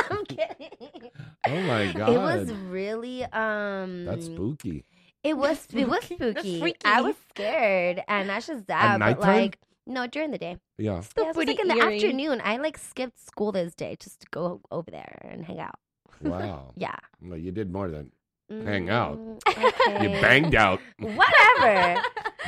[0.11, 1.11] I'm kidding.
[1.47, 2.09] Oh my God.
[2.11, 4.05] It was really um.
[4.07, 4.85] That's spooky.
[5.23, 6.61] It was it was Spooky.
[6.61, 6.79] Freaky.
[6.85, 8.99] I was scared, and that's just that.
[8.99, 10.59] But like, no, during the day.
[10.77, 10.93] Yeah.
[11.17, 11.97] Yeah, it was like pretty in the eerie.
[11.97, 12.41] afternoon.
[12.45, 15.79] I like skipped school this day just to go over there and hang out.
[16.21, 16.73] Wow.
[16.77, 16.97] Yeah.
[17.23, 18.13] Well, you did more than
[18.51, 19.19] hang out.
[19.19, 20.81] Mm, You banged out.
[20.99, 22.03] Whatever.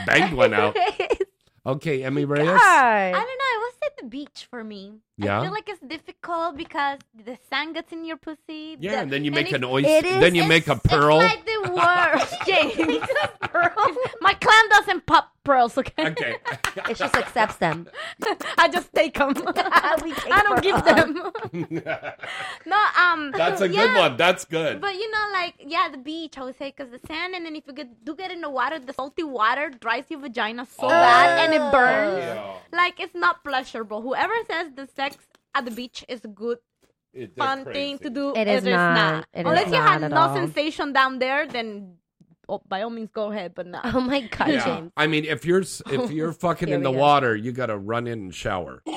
[0.06, 0.76] Banged one out.
[1.64, 2.46] Okay, Emmy Reyes.
[2.48, 3.45] I don't know.
[3.86, 4.98] It at the beach for me.
[5.18, 5.40] Yeah?
[5.40, 8.76] I feel like it's difficult because the sand gets in your pussy.
[8.78, 10.02] Yeah, the- and then you make an oyster.
[10.02, 11.20] Then you make a pearl.
[11.20, 13.00] It's like the worst, James.
[13.40, 13.96] pearls.
[14.20, 15.78] My clam doesn't pop pearls.
[15.78, 16.06] Okay.
[16.10, 16.36] Okay.
[16.90, 17.88] It just accepts them.
[18.58, 19.28] I just take them.
[20.02, 21.64] We take I don't give pearls.
[21.70, 21.82] them.
[22.66, 23.30] no, um.
[23.32, 24.16] That's a good one.
[24.16, 24.80] That's good.
[24.80, 26.36] But you know, like yeah, the beach.
[26.36, 28.50] I would say because the sand, and then if you get, do get in the
[28.50, 32.18] water, the salty water dries your vagina so bad, and it burns.
[32.18, 32.52] Yeah.
[32.72, 33.42] Like it's not
[33.76, 34.02] pleasurable.
[34.02, 35.16] Whoever says the sex
[35.54, 36.58] at the beach is a good
[37.12, 39.26] It- they're fun thing to do, It is not.
[39.32, 40.34] It is Unless you not had no all.
[40.34, 41.96] sensation down there, then
[42.48, 43.54] oh, by all means go ahead.
[43.54, 43.80] But no.
[43.84, 44.64] Oh my god, Yeah.
[44.64, 44.92] James.
[44.96, 46.98] I mean, if you're if you're fucking in the go.
[46.98, 48.82] water, you got to run in and shower.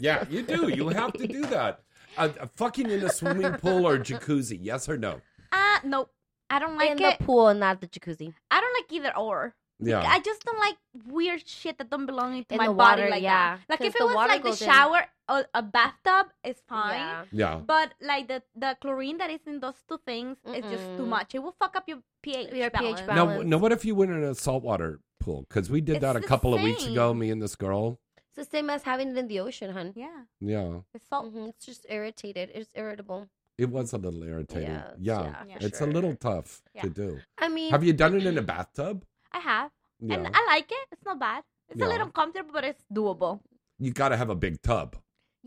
[0.00, 0.68] Yeah, so you do.
[0.68, 1.80] You have to do that.
[2.16, 5.20] Uh, uh, fucking in a swimming pool or jacuzzi, yes or no?
[5.52, 6.08] Ah, no,
[6.48, 7.18] I don't like in it.
[7.18, 8.32] the pool, not the jacuzzi.
[8.50, 9.54] I don't like either or.
[9.86, 10.02] Yeah.
[10.06, 10.76] I just don't like
[11.06, 13.56] weird shit that don't belong into In my the body water, like yeah.
[13.56, 13.60] that.
[13.68, 16.98] Like 'Cause if it was like the goes in- shower or a bathtub, it's fine.
[16.98, 17.24] Yeah.
[17.32, 17.54] Yeah.
[17.64, 21.34] But like the the chlorine that is in those two things is just too much.
[21.34, 23.00] It will fuck up your pH Your balance.
[23.00, 23.44] pH Now, balance.
[23.48, 25.46] now, what if you went in a saltwater pool?
[25.48, 27.12] Because we did It's that a the couple of weeks ago.
[27.14, 27.98] Me and this girl.
[28.36, 29.92] It's the same as having it in the ocean, hun.
[29.94, 31.30] Yeah, Yeah, it's salt.
[31.32, 32.50] hmm It's just irritated.
[32.52, 33.28] It's irritable.
[33.56, 34.70] it was a little irritating.
[34.74, 35.88] Yes, Yeah, yeah, it's sure.
[35.88, 36.82] a little tough Yeah.
[36.82, 37.20] to do.
[37.38, 39.04] I mean, Have you done it in a bathtub?
[39.34, 39.70] I have,
[40.00, 40.86] Yeah, and I like it.
[40.92, 41.42] It's not bad.
[41.68, 41.86] It's Yeah.
[41.86, 43.40] a little uncomfortable, but it's doable.
[43.78, 44.96] you got to have a big tub.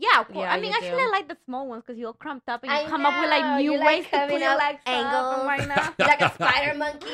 [0.00, 0.26] Yeah, of.
[0.32, 1.08] Yeah, I mean, you actually, do.
[1.08, 3.30] I like the small ones because you're crumped up and you I come up with
[3.30, 5.34] like know, new you like ways to coming put your legs angles.
[5.34, 5.46] up.
[5.52, 5.94] Right now.
[6.06, 7.06] like a spider monkey,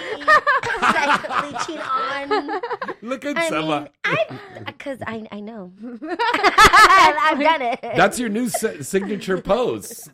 [0.83, 2.61] like leeching on.
[3.11, 3.81] Look at I Selma.
[3.81, 7.81] mean, I because I I know I've done it.
[7.81, 10.11] That's your new si- signature pose.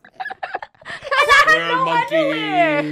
[1.42, 2.90] Square monkey.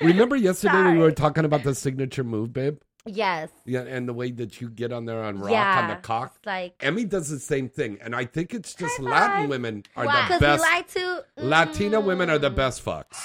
[0.00, 2.78] Remember yesterday we were talking about the signature move, babe?
[3.04, 3.48] yes.
[3.64, 5.52] Yeah, and the way that you get on there on rock
[5.82, 6.36] on the cock.
[6.46, 10.28] like Emmy does the same thing, and I think it's just Latin women are Why?
[10.28, 10.60] the best.
[10.62, 13.18] like to Latina women are the best fucks.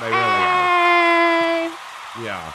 [0.00, 1.66] They really Hey.
[1.66, 2.24] are.
[2.24, 2.52] Yeah.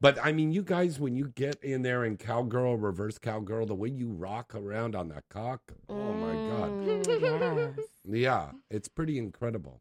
[0.00, 3.74] But I mean, you guys, when you get in there and cowgirl, reverse cowgirl, the
[3.74, 7.86] way you rock around on that cock, oh my god, Mm, yes.
[8.04, 9.80] yeah, it's pretty incredible.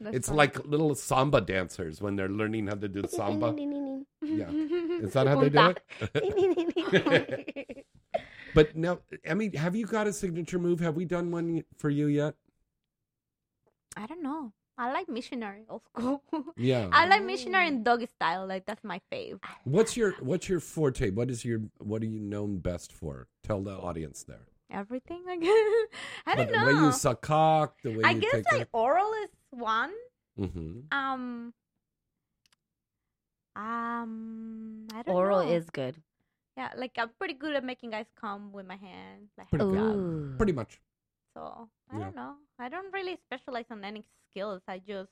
[0.00, 0.36] That's it's fun.
[0.36, 3.54] like little samba dancers when they're learning how to do samba.
[4.22, 4.48] Yeah,
[5.04, 5.74] is that how they do
[6.14, 7.86] it?
[8.54, 10.80] but now, I mean, have you got a signature move?
[10.80, 12.34] Have we done one for you yet?
[13.98, 14.52] I don't know.
[14.78, 16.22] I like missionary old school.
[16.56, 16.88] Yeah.
[16.90, 18.46] I like missionary and doggy style.
[18.46, 19.40] Like that's my fave.
[19.64, 21.10] What's your What's your forte?
[21.10, 23.28] What is your What are you known best for?
[23.42, 24.46] Tell the audience there.
[24.70, 25.50] Everything I guess
[26.26, 26.60] I don't know.
[26.60, 29.92] the way you suck cock, the way I you guess take like oral is one.
[30.36, 31.52] hmm Um.
[33.56, 34.86] Um.
[34.94, 35.52] I don't Oral know.
[35.52, 35.96] is good.
[36.56, 40.36] Yeah, like I'm pretty good at making guys come with my hand, like Pretty good.
[40.38, 40.80] Pretty much.
[41.34, 42.04] So I Yeah.
[42.04, 42.34] don't know.
[42.58, 44.62] I don't really specialize on any skills.
[44.68, 45.10] I just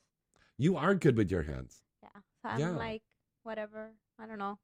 [0.57, 1.83] You are good with your hands.
[2.01, 2.19] yeah.
[2.41, 2.71] So I'm Yeah.
[2.71, 3.01] like
[3.43, 3.91] whatever.
[4.19, 4.57] I don't know.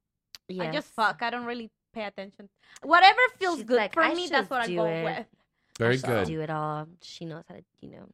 [0.59, 1.21] I just fuck.
[1.21, 2.49] I don't really pay attention.
[2.83, 5.25] Whatever feels She's good like, for "I me, that's what I go it." with.
[5.77, 6.27] Very She'll good.
[6.27, 6.87] Do it all.
[7.01, 8.09] She knows how to, you know.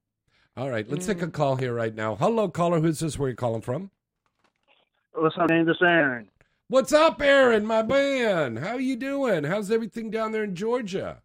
[0.58, 1.24] All right, let's take Mm.
[1.28, 2.16] a call here right now.
[2.16, 2.80] Hello, caller.
[2.80, 3.18] Who's this?
[3.20, 3.92] Where you calling from?
[5.14, 5.66] What's up, name?
[5.66, 6.30] This Aaron.
[6.68, 8.56] What's up, Aaron, my man?
[8.58, 9.44] How you doing?
[9.44, 11.22] How's everything down there in Georgia?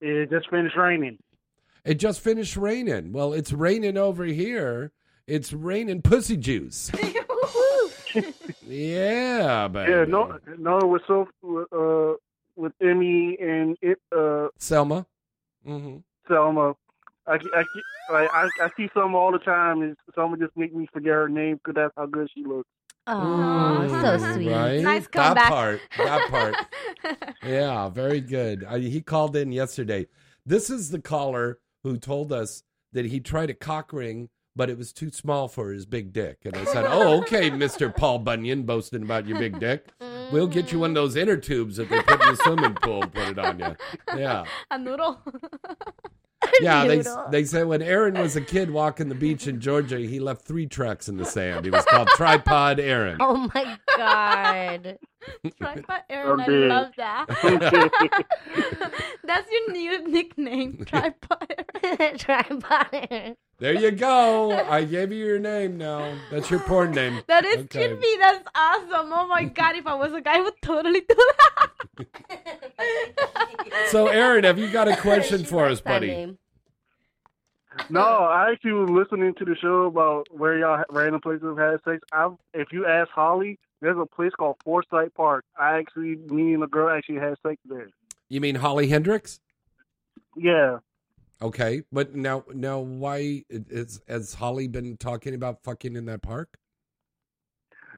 [0.00, 1.18] It just finished raining.
[1.84, 3.12] It just finished raining.
[3.12, 4.92] Well, it's raining over here.
[5.26, 6.90] It's raining pussy juice.
[8.70, 9.90] yeah, baby.
[9.90, 12.16] Yeah, no, no, with so uh
[12.56, 15.06] with Emmy and it uh Selma.
[15.66, 15.98] Mm-hmm.
[16.28, 16.74] Selma.
[17.26, 17.64] I, I,
[18.10, 21.56] I, I see Selma all the time, and Selma just make me forget her name
[21.56, 22.68] because that's how good she looks.
[23.06, 24.50] Oh, so sweet.
[24.50, 24.80] Right?
[24.80, 25.80] Nice That part.
[25.96, 27.34] That part.
[27.42, 28.64] yeah, very good.
[28.64, 30.06] I, he called in yesterday.
[30.44, 32.62] This is the caller who told us
[32.92, 34.28] that he tried a cock ring,
[34.60, 36.36] but it was too small for his big dick.
[36.44, 39.86] And I said, "Oh, okay, Mister Paul Bunyan, boasting about your big dick.
[40.30, 43.04] We'll get you one of those inner tubes that they put in the swimming pool.
[43.04, 43.74] and Put it on you.
[44.18, 45.18] Yeah, A noodle.
[46.60, 46.86] yeah.
[46.86, 47.24] They Noodle.
[47.30, 50.66] they said when Aaron was a kid walking the beach in Georgia, he left three
[50.66, 51.64] tracks in the sand.
[51.64, 53.16] He was called Tripod Aaron.
[53.18, 54.98] Oh my god.
[55.58, 57.26] Tripod Aaron, I love that.
[59.24, 62.18] That's your new nickname, Tripod Aaron.
[62.18, 63.36] Tripod Aaron.
[63.60, 64.52] There you go.
[64.52, 66.14] I gave you your name now.
[66.30, 67.20] That's your porn name.
[67.26, 67.88] That is Okay.
[67.88, 68.00] should.
[68.20, 69.12] That's awesome.
[69.12, 71.70] Oh my god, if I was a guy, I would totally do that.
[73.88, 76.36] So, Aaron, have you got a question for us, buddy?
[77.88, 81.58] No, I actually was listening to the show about where y'all ha- random places have
[81.58, 82.02] had sex.
[82.12, 85.44] I, if you ask Holly, there's a place called Forsyth Park.
[85.58, 87.88] I actually, me and a girl actually had sex there.
[88.28, 89.40] You mean Holly Hendrix?
[90.36, 90.78] Yeah.
[91.42, 96.58] Okay, but now, now, why is has Holly been talking about fucking in that park?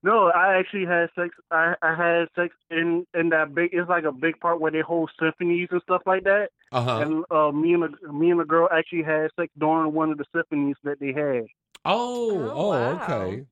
[0.05, 1.35] No, I actually had sex.
[1.51, 3.71] I, I had sex in in that big.
[3.73, 6.51] It's like a big part where they hold symphonies and stuff like that.
[6.71, 6.99] Uh-huh.
[6.99, 10.19] And uh, me and a, me and a girl actually had sex during one of
[10.19, 11.47] the symphonies that they had.
[11.85, 13.03] Oh, oh, wow.
[13.03, 13.45] okay.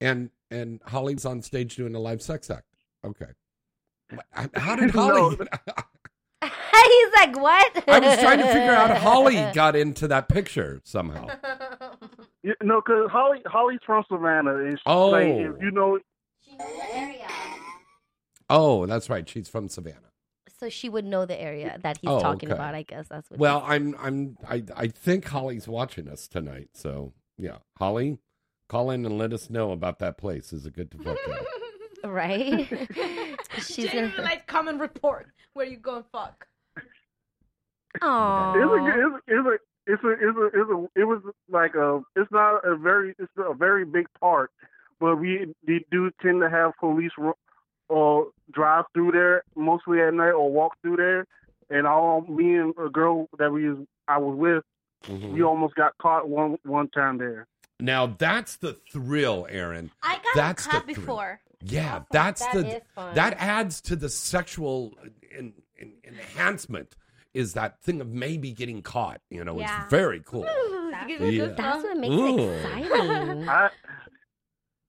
[0.00, 2.66] And and Holly's on stage doing a live sex act.
[3.04, 3.32] Okay.
[4.54, 5.38] How did Holly?
[6.86, 7.84] He's like, what?
[7.88, 11.28] I was trying to figure out Holly got into that picture somehow.
[12.42, 14.56] You, no, because Holly Holly's from Savannah.
[14.56, 15.08] And she, Oh.
[15.08, 15.98] like, if you know,
[18.48, 19.28] Oh, that's right.
[19.28, 20.00] She's from Savannah.
[20.58, 22.54] So she would know the area that he's Oh, talking okay.
[22.56, 22.74] about.
[22.74, 23.38] I guess that's what.
[23.38, 26.70] Well, I'm I'm I I think Holly's watching us tonight.
[26.74, 28.18] So yeah, Holly,
[28.68, 30.52] call in and let us know about that place.
[30.52, 32.10] Is it good to fuck in?
[32.10, 32.68] right?
[33.62, 34.22] She's Jamie gonna.
[34.22, 36.46] like come and report where you go and fuck.
[37.94, 41.74] it's a, it's a, it's a, it's a, it's a, it's a, it was like
[41.74, 44.50] a, it's not a very, it's a very big park,
[45.00, 47.36] but we, we do tend to have police ro-
[47.88, 51.26] or drive through there mostly at night or walk through there.
[51.70, 53.68] And all me and a girl that we
[54.08, 54.64] I was with,
[55.06, 55.34] Mm-hmm.
[55.34, 57.46] we almost got caught one one time there.
[57.78, 59.92] Now that's the thrill, Aaron.
[60.02, 61.40] I got That's the caught before.
[61.62, 63.14] Yeah, that's That the fun.
[63.14, 64.94] that adds to the sexual
[65.36, 66.96] en- en- enhancement.
[67.34, 69.20] Is that thing of maybe getting caught?
[69.30, 69.82] You know, Yeah.
[69.82, 70.42] it's very cool.
[70.90, 71.46] That's, Yeah.
[71.46, 72.38] That's what makes Ooh.
[72.38, 73.48] it exciting.
[73.48, 73.70] I,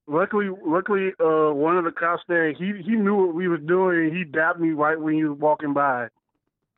[0.08, 4.14] luckily, luckily, uh, one of the cops there, he he knew what we was doing.
[4.16, 6.08] He dapped me right when he was walking by.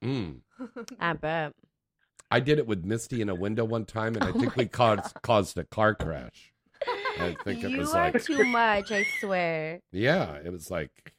[0.04, 0.40] Mm.
[1.00, 1.54] I bet.
[2.32, 5.16] I did it with Misty in a window one time, and I think we caused
[5.24, 6.52] caused a car crash.
[7.20, 8.92] I think it You was are like, too much.
[8.92, 9.82] I swear.
[9.92, 11.14] yeah, it was like,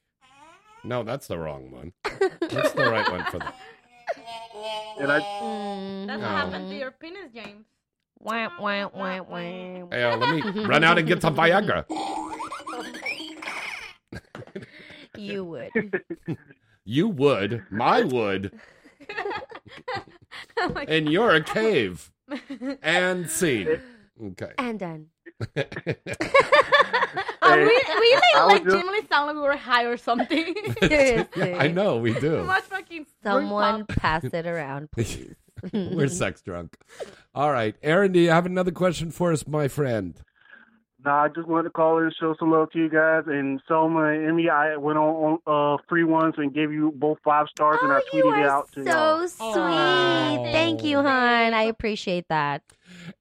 [0.85, 1.93] no, that's the wrong one.
[2.41, 3.53] That's the right one for the.
[4.99, 6.17] And I, That's No.
[6.19, 7.65] what happened to your penis, James.
[8.19, 9.37] Wah, wah, wah, wah.
[9.39, 11.85] Hey, uh, let me run out and get some Viagra.
[15.17, 15.71] You would.
[16.87, 18.59] You would, my would,
[20.59, 22.11] Oh my and you're a cave.
[22.83, 23.81] And scene.
[24.23, 24.53] Okay.
[24.59, 25.07] And done.
[27.43, 29.97] Oh, we we like, I was like just- genuinely sound like we were high or
[29.97, 30.55] something.
[30.83, 31.25] Yeah,
[31.59, 32.45] I know we Too do.
[32.45, 35.35] much fucking Someone pass it around, please.
[35.73, 36.77] We're sex drunk.
[37.35, 40.21] All right, Aaron, do you have another question for us, my friend?
[41.05, 43.25] No, I just wanted to call in and show some love to you guys.
[43.27, 47.47] And Selma and Emmy, I went on, on uh, FreeOnes and gave you both five
[47.51, 49.27] stars, and I tweeted it out to So y'all.
[50.37, 50.53] sweet.
[50.53, 51.55] Thank you, hon.
[51.55, 52.63] I appreciate that.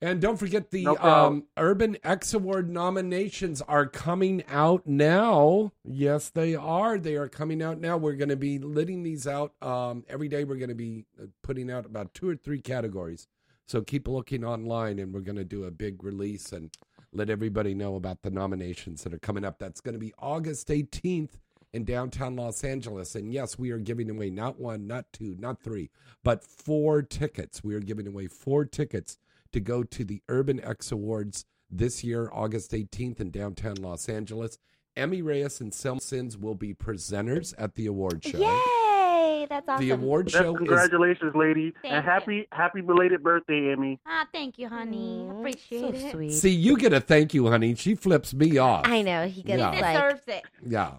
[0.01, 5.72] And don't forget the No um, Urban X Award nominations are coming out now.
[5.84, 6.97] Yes, they are.
[6.97, 7.97] They are coming out now.
[7.97, 10.43] We're going to be letting these out um, every day.
[10.43, 13.27] We're going to be uh, putting out about two or three categories.
[13.68, 16.51] So keep looking online, and we're going to do a big release.
[16.51, 16.72] And
[17.11, 19.60] let everybody know about the nominations that are coming up.
[19.60, 21.31] That's going to be August 18th
[21.73, 23.15] in downtown Los Angeles.
[23.15, 25.89] And yes, we are giving away not one, not two, not three,
[26.23, 27.64] but four tickets.
[27.64, 29.18] We are giving away four tickets
[29.51, 34.57] to go to the Urban X Awards this year, August 18th in downtown Los Angeles.
[34.95, 38.38] Emmy Reyes and Selma Sins will be presenters at the award show.
[38.38, 39.45] Yay!
[39.49, 39.85] That's awesome.
[39.85, 43.99] The award That's show is congratulations, lady, Thank and happy happy belated birthday, Emmy.
[44.05, 45.27] Ah, thank you, honey.
[45.30, 46.11] Appreciate it.
[46.11, 46.31] sweet.
[46.34, 47.76] See, you get a thank you, honey.
[47.76, 48.85] She flips me off.
[48.85, 49.73] I know he gets Yeah.
[49.76, 50.43] He like deserves it.
[50.65, 50.93] Yeah.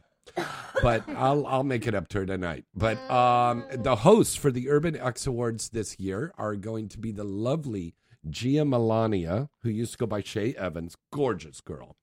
[0.82, 2.64] But I'll I'll make it up to her tonight.
[2.74, 7.12] But um the hosts for the Urban X Awards this year are going to be
[7.12, 7.94] the lovely
[8.28, 11.96] Gia Melania, who used to go by Shay Evans, gorgeous girl.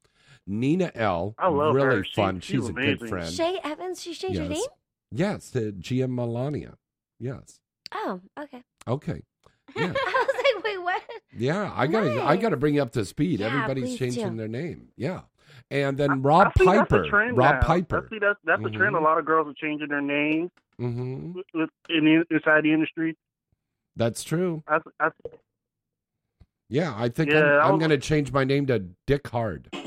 [0.45, 2.03] Nina Elle, I love really her.
[2.03, 2.39] She- fun.
[2.39, 3.31] she's She's a good friend.
[3.33, 4.01] Shay Evans.
[4.01, 4.51] She changed her Yes.
[4.57, 4.67] name.
[5.11, 6.75] Yes, to Gia Melania.
[7.19, 7.59] Yes.
[7.93, 8.63] Oh, okay.
[8.87, 9.21] Okay.
[9.75, 9.93] Yeah.
[9.95, 11.03] I was like, wait, what?
[11.37, 13.41] Yeah, I gotta I gotta bring you up to speed.
[13.41, 14.37] Yeah, Everybody's changing do.
[14.37, 14.87] their name.
[14.95, 15.21] Yeah.
[15.69, 17.03] And then Rob I see that's Piper.
[17.03, 17.61] a trend Rob now.
[17.67, 18.05] Piper.
[18.05, 18.95] I see that's that's a trend.
[18.95, 19.03] A Mhm.
[19.03, 23.17] lot of girls are changing their names hmm with- with- in the, inside the industry.
[23.97, 24.63] That's true.
[24.67, 25.09] I, I,
[26.69, 29.69] Yeah, I think Yeah, I'm, I I'm going to change my name to Dick Hard.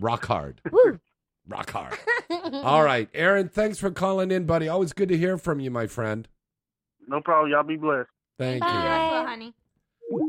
[0.00, 0.60] Rock Hard.
[0.70, 0.98] Woo.
[1.46, 1.98] Rock Hard.
[2.52, 4.68] All right, Aaron, thanks for calling in, buddy.
[4.68, 6.28] Always good to hear from you, my friend.
[7.06, 7.50] no problem.
[7.50, 8.08] Y'all be blessed.
[8.38, 8.78] Thank That's you.
[9.18, 9.54] what, honey.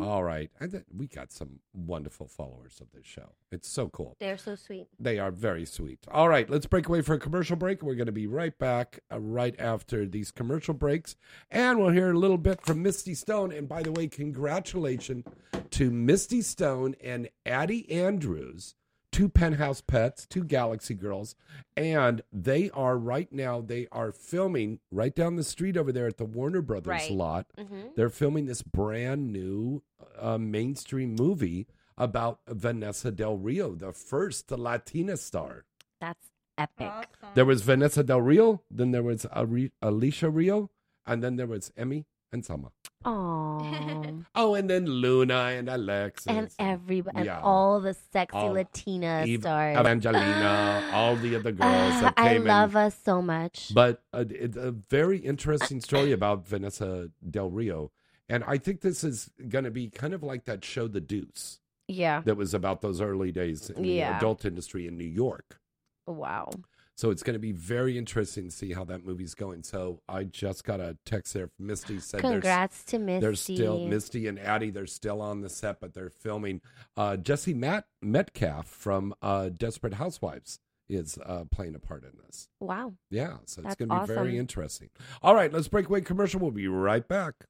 [0.01, 0.49] All right.
[0.60, 3.34] Th- we got some wonderful followers of this show.
[3.51, 4.15] It's so cool.
[4.19, 4.88] They're so sweet.
[4.99, 5.99] They are very sweet.
[6.11, 7.81] All right, let's break away for a commercial break.
[7.81, 11.15] We're going to be right back uh, right after these commercial breaks.
[11.49, 13.51] And we'll hear a little bit from Misty Stone.
[13.51, 15.26] And by the way, congratulations
[15.72, 18.76] to Misty Stone and Addie Andrews,
[19.11, 21.36] two penthouse pets, two Galaxy girls.
[21.76, 26.18] And they are right now, they are filming right down the street over there at
[26.18, 27.11] the Warner Brothers Right.
[27.11, 27.48] lot.
[27.57, 27.95] Mhm.
[27.95, 29.81] They're filming this brand new
[30.18, 31.68] uh, mainstream movie
[31.98, 35.65] about Vanessa Del Rio, the first Latina star.
[35.99, 37.07] That's epic.
[37.36, 40.69] There was Vanessa Del Rio, then there was Ari- Alicia Rio,
[41.06, 42.72] and then there was Emmy and Selma.
[43.05, 44.26] Aww.
[44.35, 46.27] Oh, and then Luna and Alexis.
[46.27, 47.41] and everybody, and Yeah.
[47.41, 49.77] all the sexy All- Latina Eve- stars.
[49.77, 52.47] Eva Angelina, all the other girls that I came in.
[52.47, 53.71] love us so much.
[53.73, 57.91] But uh, it's a very interesting story about Vanessa Del Rio.
[58.30, 61.59] And I think this is going to be kind of like that show, The Deuce,
[61.88, 62.21] yeah.
[62.26, 65.59] that was about those early days in the adult industry in New York.
[66.05, 66.51] Wow.
[66.99, 69.63] So it's going to be very interesting to see how that movie's going.
[69.63, 73.21] So I just got a text there from Misty said there's- Congrats to Misty.
[73.21, 73.88] They're still Misty.
[73.89, 74.69] Misty and Addie.
[74.69, 76.59] They're still on the set, but they're filming.
[76.97, 80.59] Uh, Jesse Matt Metcalf from uh, Desperate Housewives
[80.89, 82.49] is uh, playing a part in this.
[82.59, 82.91] Wow.
[83.09, 84.89] Yeah, so it's going to be very interesting.
[85.23, 86.41] All right, let's break away commercial.
[86.41, 87.45] We'll be right back.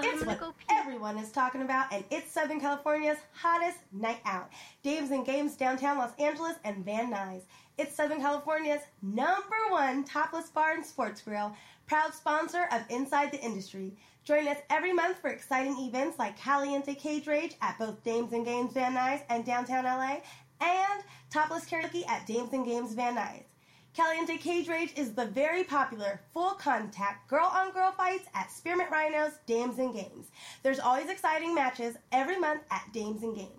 [0.00, 4.48] It's what everyone is talking about, and it's Southern California's hottest night out.
[4.84, 7.42] Dames and Games downtown Los Angeles and Van Nuys.
[7.78, 11.54] It's Southern California's number one topless bar and sports grill,
[11.86, 13.96] proud sponsor of Inside the Industry.
[14.24, 18.44] Join us every month for exciting events like Caliente Cage Rage at both Dames and
[18.44, 20.16] Games Van Nuys and downtown LA,
[20.60, 23.44] and topless karaoke at Dames and Games Van Nuys.
[23.94, 28.90] Caliente Cage Rage is the very popular full contact girl on girl fights at Spearmint
[28.90, 30.32] Rhinos, Dames and Games.
[30.64, 33.57] There's always exciting matches every month at Dames and Games.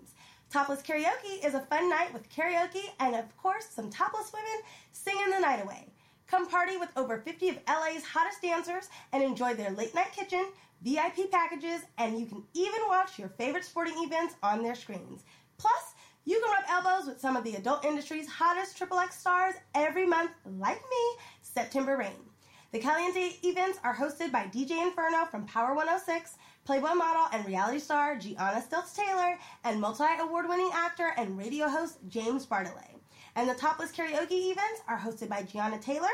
[0.50, 5.30] Topless Karaoke is a fun night with karaoke and, of course, some topless women singing
[5.30, 5.86] the night away.
[6.26, 10.44] Come party with over 50 of LA's hottest dancers and enjoy their late night kitchen,
[10.82, 15.22] VIP packages, and you can even watch your favorite sporting events on their screens.
[15.56, 15.94] Plus,
[16.24, 20.04] you can rub elbows with some of the adult industry's hottest Triple X stars every
[20.04, 22.30] month, like me, September Rain.
[22.72, 26.34] The Caliente events are hosted by DJ Inferno from Power 106,
[26.64, 31.68] Playboy model and reality star Gianna Stilts Taylor, and multi award winning actor and radio
[31.68, 32.98] host James Bartholet.
[33.36, 36.08] And the Topless Karaoke events are hosted by Gianna Taylor,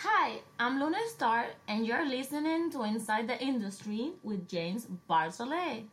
[0.00, 5.84] Hi, I'm Luna Star, and you're listening to Inside the Industry with James Bartholet.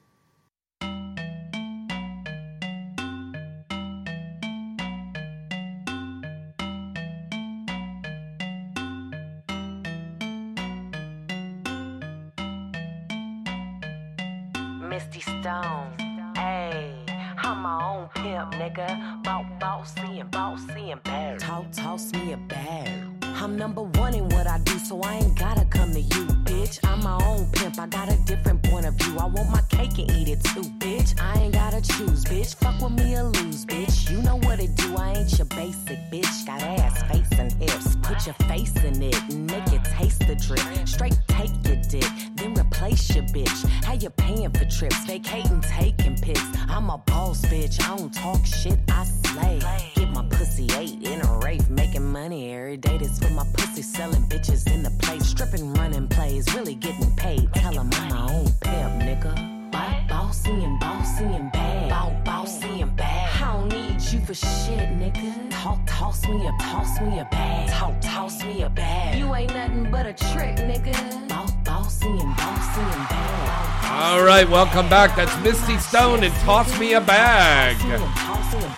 [14.90, 15.96] Misty Stone.
[16.36, 16.94] hey.
[17.38, 19.24] I'm my own pimp, nigga.
[19.24, 21.40] Bout bossy and bossy and bad.
[21.40, 23.23] Talk, toss me a bag.
[23.36, 26.80] I'm number one in what I do, so I ain't gotta come to you, bitch.
[26.84, 29.18] I'm my own pimp, I got a different point of view.
[29.18, 31.20] I want my cake and eat it too, bitch.
[31.20, 32.56] I ain't gotta choose, bitch.
[32.56, 34.10] Fuck with me or lose, bitch.
[34.10, 36.46] You know what it do, I ain't your basic bitch.
[36.46, 37.96] Got ass, face, and hips.
[38.04, 40.88] Put your face in it make it taste the drip.
[40.88, 43.66] Straight take your dick, then replace your bitch.
[43.84, 45.06] How you paying for trips?
[45.06, 46.42] Vacating, taking pics.
[46.68, 47.82] I'm a boss, bitch.
[47.84, 49.60] I don't talk shit, I slay.
[49.96, 52.98] Get my pussy ate in a rave, making money every day.
[52.98, 55.26] This for my pussy, selling bitches in the place.
[55.26, 57.52] Stripping, running plays, really getting paid.
[57.54, 59.34] Tell 'em I'm my own pimp, nigga.
[59.72, 61.90] Bo- Bossy and bossy and bad.
[61.90, 63.30] Bo- Bossy and bad.
[63.42, 65.50] I don't need you for shit, nigga.
[65.50, 67.70] Talk, toss me a, toss me a bag.
[67.70, 69.18] Talk, toss me a bag.
[69.18, 70.94] You ain't nothing but a trick, nigga.
[71.30, 73.70] Bo- Bossy and bossy and bad.
[74.04, 75.16] All right, welcome back.
[75.16, 77.78] That's Misty Stone and Toss Me a Bag.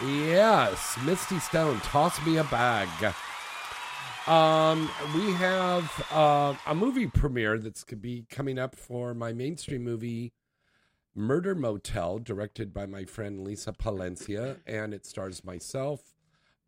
[0.03, 2.87] Yes, Misty Stone, Toss Me a Bag.
[4.27, 9.83] Um, we have uh, a movie premiere that's could be coming up for my mainstream
[9.83, 10.33] movie,
[11.13, 16.15] Murder Motel, directed by my friend Lisa Palencia, and it stars myself,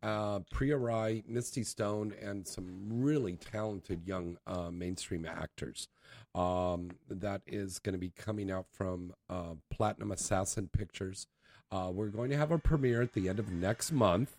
[0.04, 5.88] uh, Priya Rai, Misty Stone, and some really talented young uh, mainstream actors.
[6.36, 11.26] Um, that is going to be coming out from uh, Platinum Assassin Pictures.
[11.72, 14.36] Uh, we're going to have a premiere at the end of next month.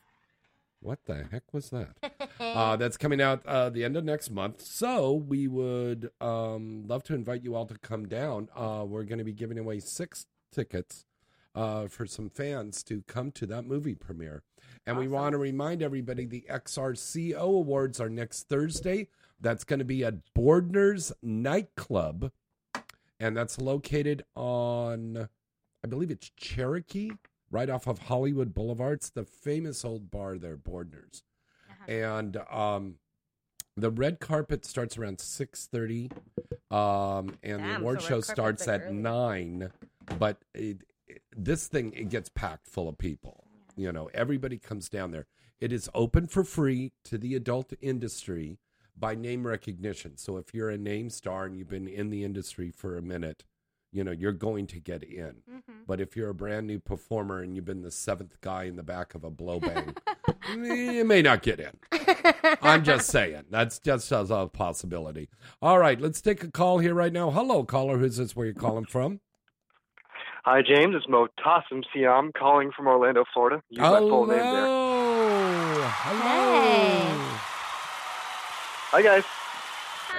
[0.81, 1.95] What the heck was that?
[2.39, 4.61] uh, that's coming out uh, the end of next month.
[4.61, 8.49] So we would um, love to invite you all to come down.
[8.55, 11.05] Uh, we're going to be giving away six tickets
[11.53, 14.43] uh, for some fans to come to that movie premiere.
[14.85, 19.09] And we want to remind everybody the XRCO Awards are next Thursday.
[19.39, 22.31] That's going to be at Boardner's Nightclub.
[23.19, 25.27] And that's located on,
[25.83, 27.11] I believe it's Cherokee,
[27.51, 28.99] right off of Hollywood Boulevard.
[28.99, 31.23] It's the famous old bar there, Boardner's.
[31.87, 32.95] And um,
[33.77, 36.11] the red carpet starts around 6.30.
[36.75, 38.93] Um, and Damn, the award red show starts at early.
[38.95, 39.71] 9.
[40.19, 43.43] But it, it- this thing, it gets packed full of people.
[43.75, 45.25] You know, everybody comes down there.
[45.59, 48.59] It is open for free to the adult industry
[48.97, 50.17] by name recognition.
[50.17, 53.43] So if you're a name star and you've been in the industry for a minute,
[53.91, 55.35] you know, you're going to get in.
[55.51, 55.85] Mhm.
[55.87, 58.83] But if you're a brand new performer and you've been the seventh guy in the
[58.83, 59.95] back of a blow bang,
[60.55, 61.71] you may not get in.
[62.61, 63.45] I'm just saying.
[63.49, 65.29] That's just as a possibility.
[65.61, 67.31] All right, let's take a call here right now.
[67.31, 67.97] Hello, caller.
[67.97, 68.35] Who's this?
[68.35, 69.21] Where you calling from?
[70.45, 70.95] Hi, James.
[70.95, 73.61] It's Mo Tassim Siam calling from Orlando, Florida.
[73.69, 74.45] Use my full name there.
[74.45, 75.81] Hello.
[75.83, 77.37] Hello.
[78.91, 79.23] Hi, guys.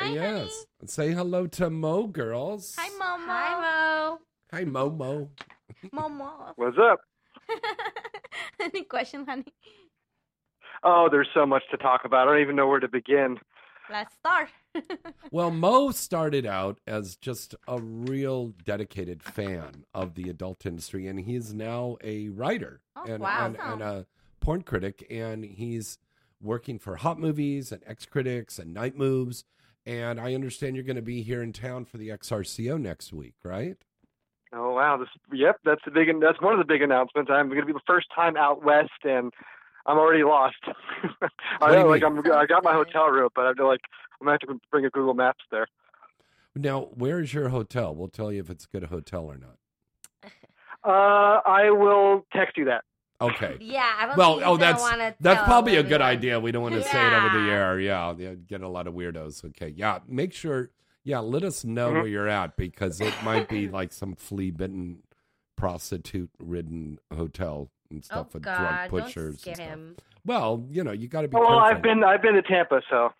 [0.08, 0.66] Yes.
[0.86, 2.74] Say hello to Mo, girls.
[2.78, 3.26] Hi, Momo.
[3.26, 4.18] Hi, Mo.
[4.52, 5.30] Hi, Mo Mo.
[5.94, 6.52] Momo.
[6.56, 7.00] What's up?
[8.60, 9.44] Any question, honey?
[10.82, 12.28] Oh, there's so much to talk about.
[12.28, 13.38] I don't even know where to begin.
[13.90, 14.48] Let's start.
[15.32, 21.20] Well, Mo started out as just a real dedicated fan of the adult industry, and
[21.20, 23.46] he's now a writer Oh, and, wow.
[23.46, 24.06] and, and a
[24.40, 25.98] porn critic, and he's
[26.40, 29.44] working for Hot Movies and X Critics and Night Moves.
[29.86, 33.34] And I understand you're going to be here in town for the XRCO next week,
[33.42, 33.76] right?
[34.52, 37.30] Oh wow, this yep, that's the big that's one of the big announcements.
[37.32, 39.32] I'm going to be the first time out west, and
[39.86, 40.56] I'm already lost.
[41.60, 42.18] I know, like mean?
[42.26, 43.80] I'm I got my hotel room, but I feel like
[44.20, 45.66] I'm gonna have to bring a Google Maps there.
[46.56, 47.94] Now, where is your hotel?
[47.94, 49.56] We'll tell you if it's a good hotel or not.
[50.82, 52.84] Uh, I will text you that.
[53.20, 53.56] Okay.
[53.60, 54.82] Yeah, I don't well, think oh, that's
[55.20, 56.40] that's probably a good idea.
[56.40, 57.78] We don't want to say it over the air.
[57.80, 59.44] Yeah, yeah, get a lot of weirdos.
[59.46, 60.70] Okay, yeah, make sure.
[61.04, 61.94] Yeah, let us know Mhm.
[61.94, 65.02] where you're at because it might be like some flea-bitten,
[65.56, 68.58] prostitute-ridden hotel and stuff Oh with God!
[68.58, 69.40] drug Don't pushers.
[69.40, 69.68] scare and stuff.
[69.68, 69.96] him.
[70.24, 71.76] Well, you know, you got to be Oh, well, careful.
[71.76, 73.10] I've been I've been to Tampa, so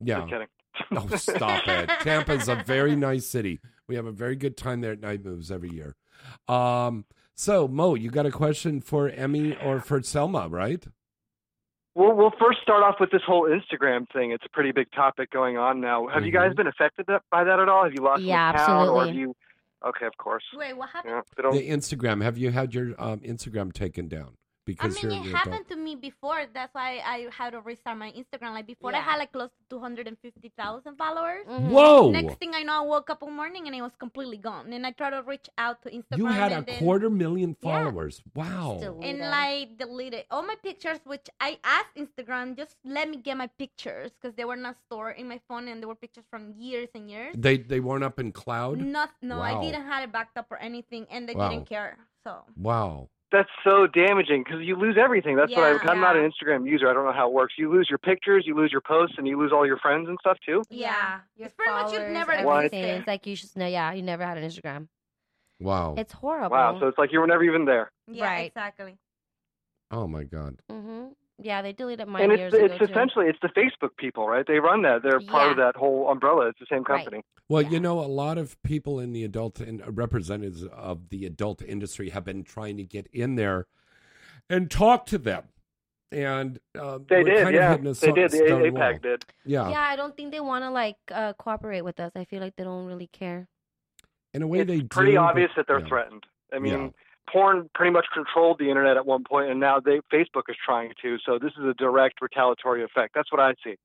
[0.00, 0.20] yeah.
[0.20, 0.46] just kidding.
[0.92, 1.88] Oh, stop it.
[2.00, 3.60] Tampa's a very nice city.
[3.88, 5.94] We have a very good time there at Night Moves every year.
[6.48, 7.04] Um,
[7.36, 10.84] so, Mo, you got a question for Emmy or for Selma, right?
[11.94, 14.30] We'll we'll first start off with this whole Instagram thing.
[14.32, 16.08] It's a pretty big topic going on now.
[16.08, 16.56] Have you guys Mhm.
[16.56, 17.84] been affected by that at all?
[17.84, 19.34] Have you lost Yeah, some town, or have you?
[19.84, 20.42] Okay, of course.
[20.54, 21.22] Wait, what happened?
[21.38, 21.50] Yeah.
[21.52, 22.22] The Instagram.
[22.22, 24.36] Have you had your um, Instagram taken down?
[24.80, 25.68] I mean, you're it happened adult.
[25.70, 26.44] to me before.
[26.52, 28.52] That's why I had to restart my Instagram.
[28.52, 31.46] Like before, I had like close to two hundred and fifty thousand followers.
[31.46, 31.68] Mhm.
[31.70, 32.10] Whoa!
[32.10, 34.72] Next thing I know, I woke up one morning and it was completely gone.
[34.72, 36.18] And I tried to reach out to Instagram.
[36.18, 37.70] You had a and then- quarter million Yeah.
[37.84, 38.22] followers.
[38.34, 38.80] Wow.
[39.02, 43.46] and like deleted all my pictures, which I asked Instagram just let me get my
[43.46, 46.88] pictures because they were not stored in my phone and they were pictures from years
[46.94, 47.34] and years.
[47.38, 48.78] They they weren't up in cloud.
[48.80, 49.62] Not, no, I Wow.
[49.62, 51.50] didn't have it backed up or anything, and they Wow.
[51.50, 51.98] didn't care.
[52.24, 53.08] So Wow.
[53.32, 55.34] That's so damaging because you lose everything.
[55.36, 55.78] That's what Yeah.
[55.82, 56.88] I, I'm not an Instagram user.
[56.88, 57.54] I don't know how it works.
[57.58, 60.16] You lose your pictures, you lose your posts, and you lose all your friends and
[60.20, 60.62] stuff too.
[60.70, 62.84] yeah, Your it's pretty much you've never existed.
[62.84, 63.66] It's like you should know.
[63.66, 64.86] Yeah, you never had an Instagram.
[65.58, 65.94] Wow.
[65.98, 66.56] It's horrible.
[66.56, 67.90] Wow, so it's like you were never even there.
[68.06, 68.46] Yeah, Right.
[68.46, 68.96] exactly.
[69.90, 70.60] Oh my God.
[70.70, 70.85] hmm
[71.46, 72.84] Yeah, they deleted mine and years it's ago it's too.
[72.92, 74.44] essentially it's the Facebook people, right?
[74.46, 75.02] They run that.
[75.04, 76.48] They're part of that whole umbrella.
[76.48, 76.98] It's the same Right.
[77.04, 77.22] company.
[77.48, 81.62] Well, you know, a lot of people in the adult and representatives of the adult
[81.62, 83.66] industry have been trying to get in there
[84.50, 85.44] and talk to them.
[86.10, 87.76] And uh, They we're did, yeah.
[87.76, 88.30] They so- did.
[88.32, 88.98] The APAC wall.
[89.02, 89.24] did.
[89.44, 89.68] Yeah.
[89.70, 92.10] Yeah, I don't think they want to like uh, cooperate with us.
[92.16, 93.46] I feel like they don't really care.
[94.34, 95.86] In a way, It's they pretty do, but- obvious that they're yeah.
[95.88, 96.24] threatened.
[96.52, 96.88] I mean, Yeah.
[97.30, 100.92] Porn pretty much controlled the internet at one point, and now they Facebook is trying
[101.02, 101.18] to.
[101.24, 103.14] So this is a direct retaliatory effect.
[103.14, 103.76] That's what I see.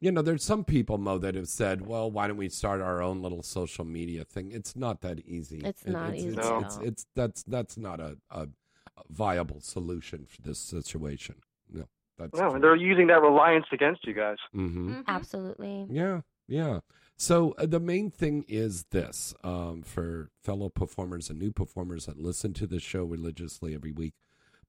[0.00, 3.02] You know, there's some people, Mo, that have said, "Well, why don't we start our
[3.02, 5.62] own little social media thing?" It's not that easy.
[5.64, 6.58] It's not it's, easy, It's, no.
[6.58, 11.36] it's, it's that's that's not a, a, a viable solution for this situation.
[11.72, 11.84] No,
[12.18, 14.38] that's No, and they're using that reliance against you guys.
[14.52, 15.86] hmm Absolutely.
[15.88, 16.80] Yeah, yeah.
[17.16, 22.18] So uh, the main thing is this um, for fellow performers and new performers that
[22.18, 24.14] listen to the show religiously every week.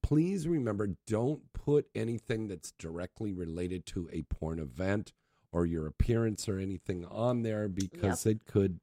[0.04, 5.14] Please remember, don't put anything that's directly related to a porn event
[5.52, 8.80] or your appearance or anything on there because it could,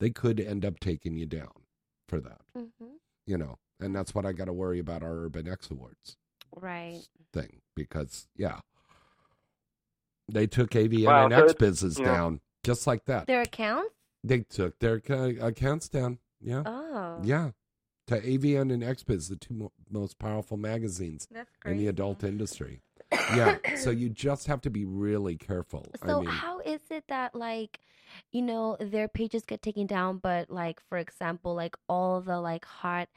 [0.00, 1.52] they could end up taking you down
[2.08, 2.40] for that.
[2.56, 2.96] hmm
[3.26, 6.16] You know, and that's what I got to worry about our Urban X Awards
[6.56, 7.02] Right.
[7.32, 8.58] thing because yeah,
[10.28, 12.04] they took AVN Wow, and so X business yeah.
[12.06, 13.26] down just like that.
[13.26, 13.94] Their accounts?
[14.24, 15.02] They took their
[15.40, 16.18] accounts down.
[16.40, 16.62] Yeah.
[16.66, 17.20] Oh.
[17.22, 17.50] Yeah.
[18.08, 21.26] To AVN and XBiz, the two mo- most powerful magazines
[21.64, 22.80] in the adult industry.
[23.34, 23.58] Yeah.
[23.76, 25.86] so you just have to be really careful.
[26.04, 27.80] So I mean, how is it that like,
[28.32, 32.64] you know, their pages get taken down, but like for example, like all the like
[32.64, 33.08] hot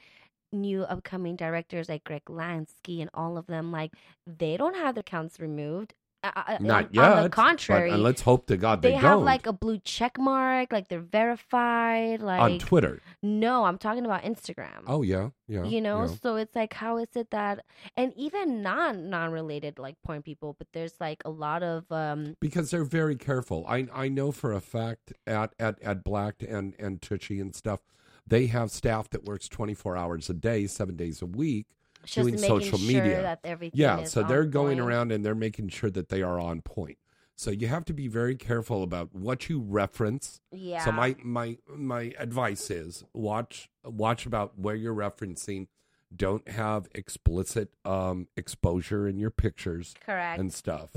[0.53, 3.91] new upcoming directors like Greg Lansky and all of them, like
[4.25, 5.93] they don't have their accounts removed.
[6.35, 7.15] Uh, uh, not on yet.
[7.15, 9.25] the but- contrary, and let's hope to God they, they, have don't.
[9.25, 13.01] like a blue check mark, like they're verified, like on Twitter.
[13.21, 14.83] No, I'm talking about Instagram.
[14.87, 15.63] Oh yeah, yeah.
[15.63, 16.15] you know, yeah.
[16.21, 17.63] so it's like, how is it that,
[17.95, 22.35] and even non non related like porn people, but there's like a lot of um
[22.39, 23.65] because they're very careful.
[23.67, 27.79] I I know for a fact at at at Blacked and and Tushy and stuff,
[28.25, 31.67] They have staff that works 24 hours a day, seven days a week,
[32.07, 33.37] Just doing social sure media.
[33.73, 34.89] yeah, so they're going point.
[34.89, 36.97] around and they're making sure that they are on point.
[37.35, 40.41] So you have to be very careful about what you reference.
[40.51, 40.83] Yeah.
[40.83, 45.67] So my my my advice is watch watch about where you're referencing.
[46.15, 50.39] Don't have explicit um, exposure in your pictures Correct.
[50.39, 50.95] and stuff.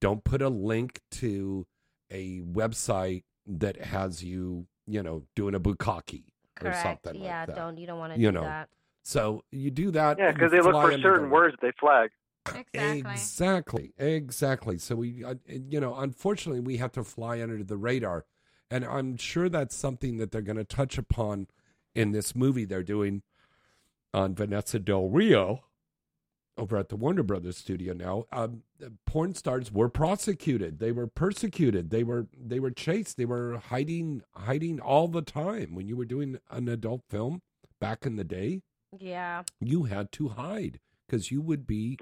[0.00, 1.66] Don't put a link to
[2.10, 6.24] a website that has you, you know, doing a bukkake
[6.62, 7.56] or something yeah, like that.
[7.56, 8.42] don't you don't want to you do know.
[8.42, 8.68] that.
[9.02, 10.18] So you do that.
[10.18, 12.10] Yeah, because they look for certain the words they flag.
[12.46, 13.00] Exactly.
[13.10, 13.92] Exactly.
[13.98, 14.78] Exactly.
[14.78, 18.24] So we, uh, you know, unfortunately, we have to fly under the radar,
[18.70, 21.48] and I'm sure that's something that they're going to touch upon
[21.94, 23.22] in this movie they're doing
[24.14, 25.64] on Vanessa Del Rio
[26.58, 28.24] over at the Warner Brothers studio now.
[28.32, 28.62] Um,
[29.06, 30.78] porn stars were prosecuted.
[30.78, 31.90] They were persecuted.
[31.90, 33.16] They were they were chased.
[33.16, 35.74] They were hiding hiding all the time.
[35.74, 37.42] When you were doing an adult film
[37.80, 38.62] back in the day,
[38.98, 39.42] Yeah.
[39.60, 41.98] you had to hide because you would be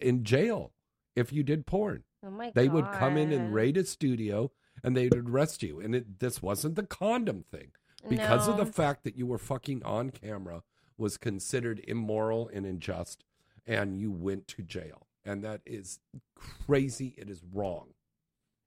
[0.00, 0.72] in jail
[1.16, 2.04] if you did porn.
[2.26, 4.50] Oh my they would come in and raid a studio
[4.82, 5.80] and they would arrest you.
[5.80, 7.72] And it, this wasn't the condom thing
[8.08, 10.62] because of the fact that you were fucking on camera
[10.96, 13.24] was considered immoral and unjust,
[13.66, 15.06] and you went to jail.
[15.24, 15.98] And that is
[16.36, 17.14] crazy.
[17.16, 17.94] It is wrong.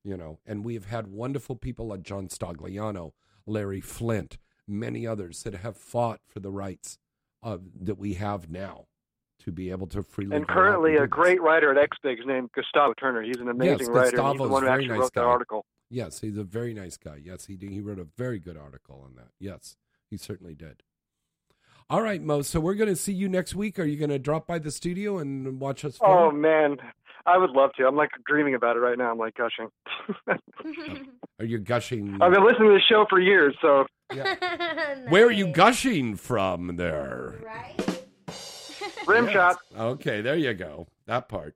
[0.03, 3.11] You know, and we have had wonderful people like John Stagliano,
[3.45, 4.37] Larry Flynt,
[4.67, 6.97] many others that have fought for the rights
[7.47, 8.85] of, that we have now
[9.39, 12.93] to be able to freely And currently, and a great writer at XBiz named Gustavo
[12.99, 13.21] Turner.
[13.21, 14.21] He's an amazing Yes, writer.
[14.21, 15.65] He's the one who actually nice wrote that article.
[15.89, 17.21] Yes, he's a very nice guy.
[17.23, 17.71] Yes, he did.
[17.71, 19.29] He wrote a very good article on that.
[19.39, 19.77] Yes,
[20.09, 20.83] he certainly did.
[21.89, 22.41] All right, Mo.
[22.41, 23.79] So we're going to see you next week.
[23.79, 25.97] Are you going to drop by the studio and watch us?
[25.97, 26.11] Film?
[26.11, 26.75] Oh man,
[27.27, 27.85] I would love to.
[27.85, 29.11] I'm like dreaming about it right now.
[29.11, 29.69] I'm like gushing.
[31.39, 32.17] Are you gushing?
[32.21, 33.85] I've been listening to the show for years, so
[35.09, 37.35] Where are you gushing from there?
[39.05, 39.33] rim Yes.
[39.33, 39.57] shot.
[39.77, 40.87] Okay, there you go.
[41.05, 41.55] That part.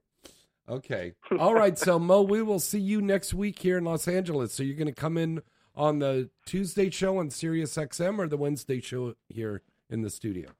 [0.68, 1.14] Okay.
[1.38, 1.78] All right.
[1.78, 4.52] So Mo, we will see you next week here in Los Angeles.
[4.52, 5.42] So you're going to come in
[5.74, 10.50] on the Tuesday show on Sirius XM or the Wednesday show here in the studio?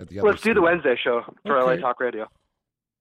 [0.00, 0.62] At the other Let's do the?
[0.62, 2.26] Wednesday show for LA Talk Radio.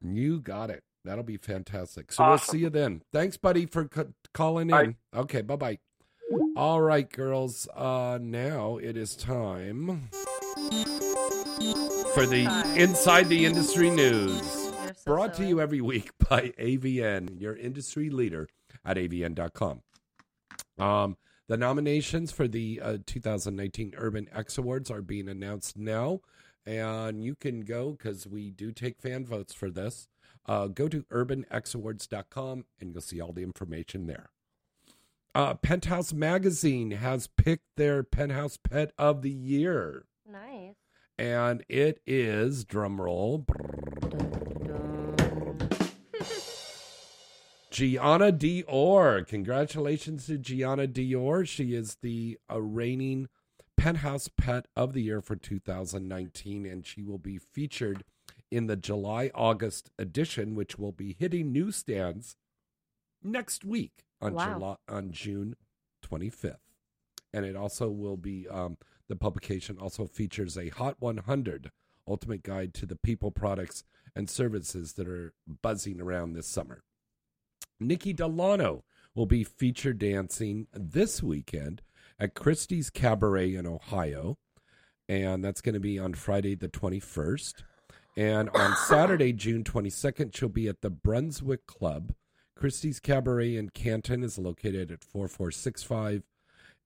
[0.01, 0.83] You got it.
[1.07, 2.11] That'll be fantastic.
[2.11, 3.01] So we'll see you then.
[3.13, 4.03] Thanks, buddy, for c-
[4.33, 4.75] calling in.
[5.15, 5.79] Okay, bye bye.
[6.57, 7.65] All right, girls.
[7.73, 10.09] Uh, now it is time
[12.13, 14.71] for the Inside the Industry News.
[15.05, 18.49] Brought to you every week by AVN, your industry leader
[18.83, 19.81] at avn.com.
[20.77, 21.15] Um,
[21.47, 26.19] the nominations for the uh, 2019 Urban X Awards are being announced now,
[26.65, 30.09] and you can go because we do take fan votes for this.
[30.47, 34.29] Uh, go to urbanxawards.com and you'll see all the information there.
[35.35, 40.75] Uh, Penthouse Magazine has picked their Penthouse Pet of the Year, Nice.
[41.19, 43.45] and it is drumroll.
[47.69, 49.27] Gianna Dior.
[49.27, 51.47] Congratulations to Gianna Dior.
[51.47, 53.27] She is the uh, reigning
[53.75, 58.03] Penthouse Pet of the Year for 2019, and she will be featured
[58.51, 62.37] in the July August edition, which will be hitting newsstands
[63.23, 64.53] next week on Wow.
[64.53, 65.55] July on June
[66.05, 66.57] 25th.
[67.33, 68.77] And it also will be um,
[69.09, 71.71] the publication also features a Hot 100
[72.07, 73.83] ultimate guide to the people, products,
[74.15, 76.83] and services that are buzzing around this summer.
[77.79, 81.81] Nikki Delano will be featured dancing this weekend
[82.17, 84.37] at Christie's Cabaret in Ohio.
[85.09, 87.63] And that's going to be on Friday, the 21st.
[88.17, 92.13] And on Saturday, June 22nd, she'll be at the Brunswick Club.
[92.55, 96.23] Christie's Cabaret in Canton is located at 4465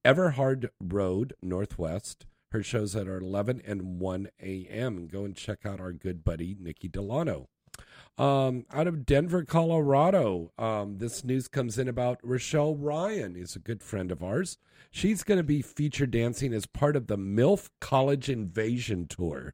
[0.04, 2.26] Everhard Road, Northwest.
[2.52, 5.08] Her shows at are 11 and 1 a.m.
[5.08, 7.48] Go and check out our good buddy, Nikki Delano.
[8.18, 13.60] Um, out of Denver, Colorado, um, this news comes in about Rochelle Ryan, is a
[13.60, 14.58] good friend of ours.
[14.92, 19.54] She's going to be featured dancing as part of the MILF College Invasion Tour.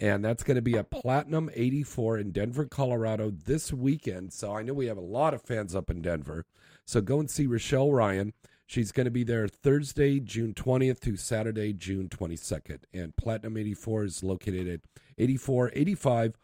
[0.00, 4.32] And that's going to be at Platinum 84 in Denver, Colorado this weekend.
[4.32, 6.46] So I know we have a lot of fans up in Denver.
[6.86, 8.32] So go and see Rochelle Ryan.
[8.66, 12.84] She's going to be there Thursday, June 20th through Saturday, June 22nd.
[12.94, 14.80] And Platinum 84 is located at
[15.18, 16.34] 8485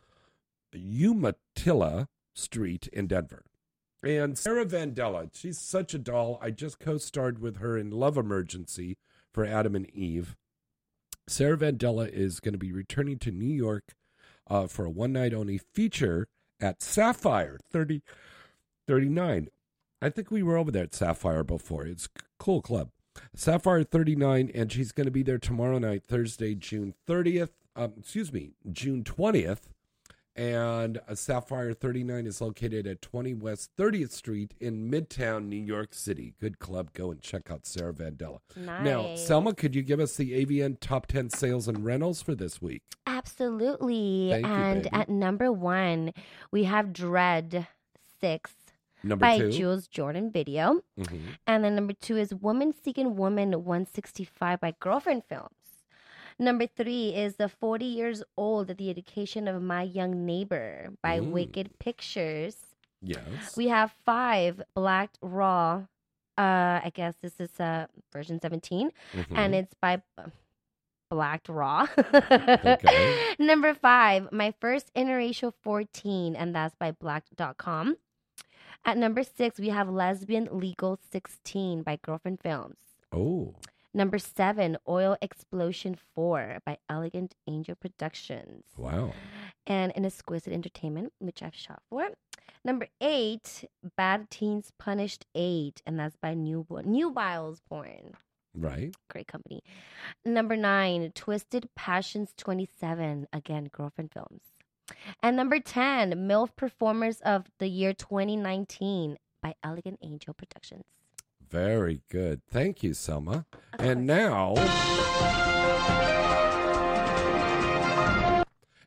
[0.74, 3.42] Umatilla Street in Denver.
[4.02, 6.38] And Sarah Vandella, she's such a doll.
[6.42, 8.98] I just co starred with her in Love Emergency
[9.32, 10.36] for Adam and Eve.
[11.28, 13.94] Sarah Vandella is going to be returning to New York
[14.48, 16.28] uh, for a one night only feature
[16.60, 18.02] at Sapphire 30,
[18.86, 19.48] 39.
[20.00, 21.84] I think we were over there at Sapphire before.
[21.86, 22.90] It's a cool club.
[23.34, 27.50] Sapphire 39, and she's going to be there tomorrow night, Thursday, June 30th.
[27.74, 29.62] Um, excuse me, June 20th.
[30.36, 35.94] And uh, Sapphire 39 is located at 20 West 30th Street in Midtown, New York
[35.94, 36.34] City.
[36.40, 36.92] Good club.
[36.92, 38.40] Go and check out Sarah Vandella.
[38.54, 42.60] Now, Selma, could you give us the AVN top 10 sales and rentals for this
[42.60, 42.82] week?
[43.06, 44.28] Absolutely.
[44.30, 44.94] Thank you, and baby.
[44.94, 46.12] at number one,
[46.50, 47.66] we have Dredd
[48.20, 48.52] 6
[49.02, 49.52] Number by two.
[49.52, 50.80] Jules Jordan Video.
[50.98, 51.20] Mhm.
[51.46, 55.50] And then number two is Woman Seeking Woman 165 by Girlfriend Films.
[56.38, 61.30] Number three is The 40 Years Old, The Education of My Young Neighbor by Mm.
[61.30, 62.56] Wicked Pictures.
[63.00, 63.56] Yes.
[63.56, 65.86] We have five Blacked Raw.
[66.38, 69.38] Uh, I guess this is uh, version 17, Mhm.
[69.38, 70.26] and it's by uh,
[71.10, 71.86] Blacked Raw.
[71.96, 73.16] Okay.
[73.38, 77.96] Number five, My First Interracial 14, and that's by Blacked.com.
[78.84, 82.76] At number six, we have Lesbian Legal 16 by Girlfriend Films.
[83.12, 83.54] Oh.
[83.97, 89.12] Number seven, Oil Explosion 4 by Elegant Angel Productions Wow.
[89.66, 92.06] and an exquisite entertainment, which I've shot for.
[92.62, 93.64] Number eight,
[93.97, 98.12] Bad Teens Punished Eight, and that's by New Nubiles Porn.
[98.55, 98.94] Right.
[99.09, 99.62] Great company.
[100.27, 104.43] Number nine, Twisted Passions 27, again, Girlfriend Films.
[105.23, 110.85] And number 10, MILF Performers of the Year 2019 by Elegant Angel Productions.
[111.51, 112.43] Very good.
[112.51, 113.47] Thank you, Selma.
[113.78, 114.55] And now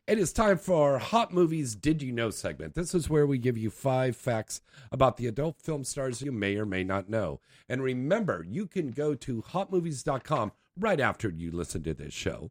[0.06, 2.74] it is time for Hot Movies Did You Know segment.
[2.74, 4.60] This is where we give you five facts
[4.90, 7.40] about the adult film stars you may or may not know.
[7.68, 12.50] And remember, you can go to hotmovies.com right after you listen to this show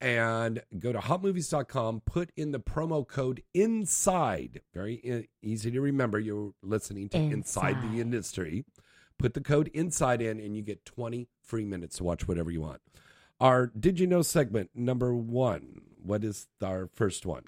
[0.00, 4.60] and go to hotmovies.com, put in the promo code INSIDE.
[4.74, 6.18] Very easy to remember.
[6.18, 8.64] You're listening to Inside, the Industry.
[9.18, 12.60] Put the code INSIDE in, and you get 20 free minutes to watch whatever you
[12.60, 12.80] want.
[13.40, 15.82] Our Did You Know segment number one.
[16.02, 17.44] What is our first one?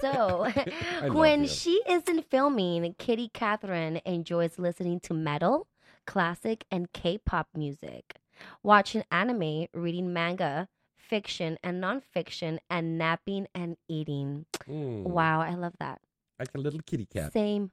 [0.00, 0.50] So,
[1.12, 5.68] when she isn't filming, Kitty Catherine enjoys listening to metal,
[6.06, 8.16] classic, and K pop music,
[8.62, 10.68] watching anime, reading manga,
[10.98, 14.44] fiction and nonfiction, and napping and eating.
[14.68, 16.00] Mm, Wow, I love that.
[16.38, 17.32] Like a little kitty cat.
[17.32, 17.70] Same.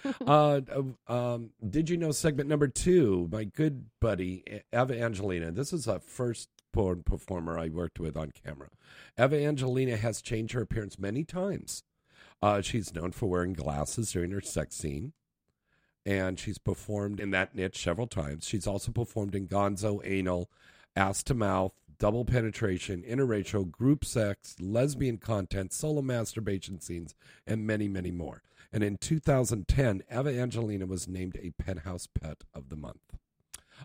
[0.26, 0.60] uh,
[1.08, 3.28] um, did you know segment number two?
[3.30, 5.52] My good buddy Eva Angelina.
[5.52, 8.68] This is a first born performer I worked with on camera.
[9.18, 11.84] Eva Angelina has changed her appearance many times.
[12.40, 15.12] Uh, she's known for wearing glasses during her sex scene,
[16.04, 18.46] and she's performed in that niche several times.
[18.46, 20.50] She's also performed in Gonzo, Anal,
[20.96, 27.14] Ass to Mouth, Double Penetration, Interracial, Group Sex, Lesbian Content, Solo Masturbation Scenes,
[27.46, 28.42] and many, many more.
[28.72, 33.00] And in 2010, Eva Angelina was named a Penthouse Pet of the Month.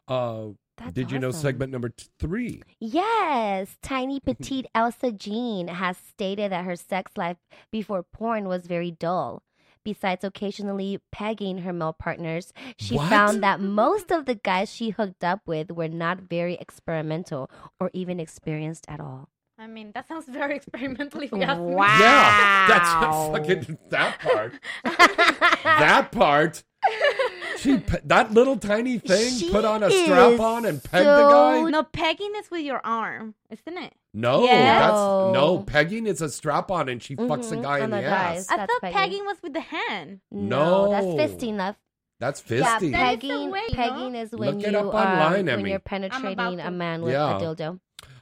[0.07, 2.61] Uh, That's did you know segment number t- three?
[2.79, 7.37] Yes, tiny petite Elsa Jean has stated that her sex life
[7.71, 9.43] before porn was very dull.
[9.83, 13.09] Besides occasionally pegging her male partners, she What?
[13.09, 17.49] found that most of the guys she hooked up with were not very experimental
[17.79, 19.29] or even experienced at all.
[19.59, 21.73] I mean, that sounds very experimental if you ask me.
[21.75, 21.97] Wow.
[21.99, 22.89] Yeah, that's
[23.65, 24.53] fucking that part.
[25.63, 26.63] that part.
[27.57, 31.61] She that little tiny thing put on a strap on and pegged the guy.
[31.69, 33.93] No, pegging is with your arm, isn't it?
[34.13, 34.79] No, Yeah.
[34.79, 34.93] that's
[35.33, 37.97] no pegging is a strap on and she fucks the Mhm, guy in on the
[37.97, 38.45] the ass.
[38.45, 38.47] thighs.
[38.51, 38.97] I That's thought pegging.
[38.97, 40.19] pegging was with the hand.
[40.31, 40.89] No.
[40.91, 41.49] that's fisting.
[41.49, 41.75] Enough.
[42.19, 42.93] That's Yeah, fisting.
[42.93, 43.51] pegging.
[43.51, 43.75] way, no?
[43.75, 45.69] pegging is when Look it you up online, um, when Emmy.
[45.71, 47.37] you're I'm penetrating a man with Yeah.
[47.37, 47.79] a dildo.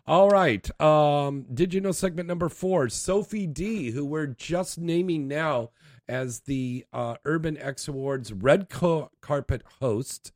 [0.07, 0.69] All right.
[0.79, 2.89] Um, did you know segment number four?
[2.89, 5.71] Sophie D, who we're just naming now
[6.07, 10.31] as the uh, Urban X Awards red co- carpet host,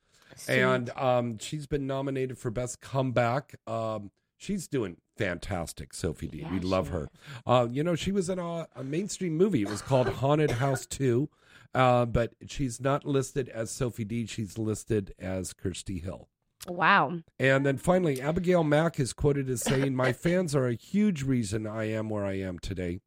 [0.47, 3.55] and um, she's been nominated for best comeback.
[3.67, 6.47] Um, she's doing fantastic, Sophie D.
[6.51, 7.09] we love her.
[7.45, 9.61] Uh, you know, she was in a, a mainstream movie.
[9.61, 11.29] It was called Haunted House Two,
[11.75, 14.25] uh, but she's not listed as Sophie D.
[14.25, 16.27] She's listed as Kirsty Hill.
[16.67, 17.19] Wow.
[17.39, 21.65] And then finally, Abigail Mack is quoted as saying, My fans are a huge reason
[21.65, 22.99] I am where I am today.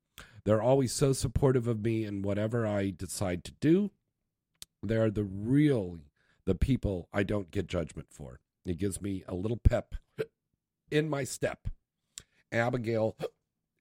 [0.44, 3.90] They're always so supportive of me and whatever I decide to do.
[4.82, 5.98] They are the real,
[6.44, 8.40] the people I don't get judgment for.
[8.64, 9.94] It gives me a little pep
[10.90, 11.68] in my step.
[12.50, 13.16] Abigail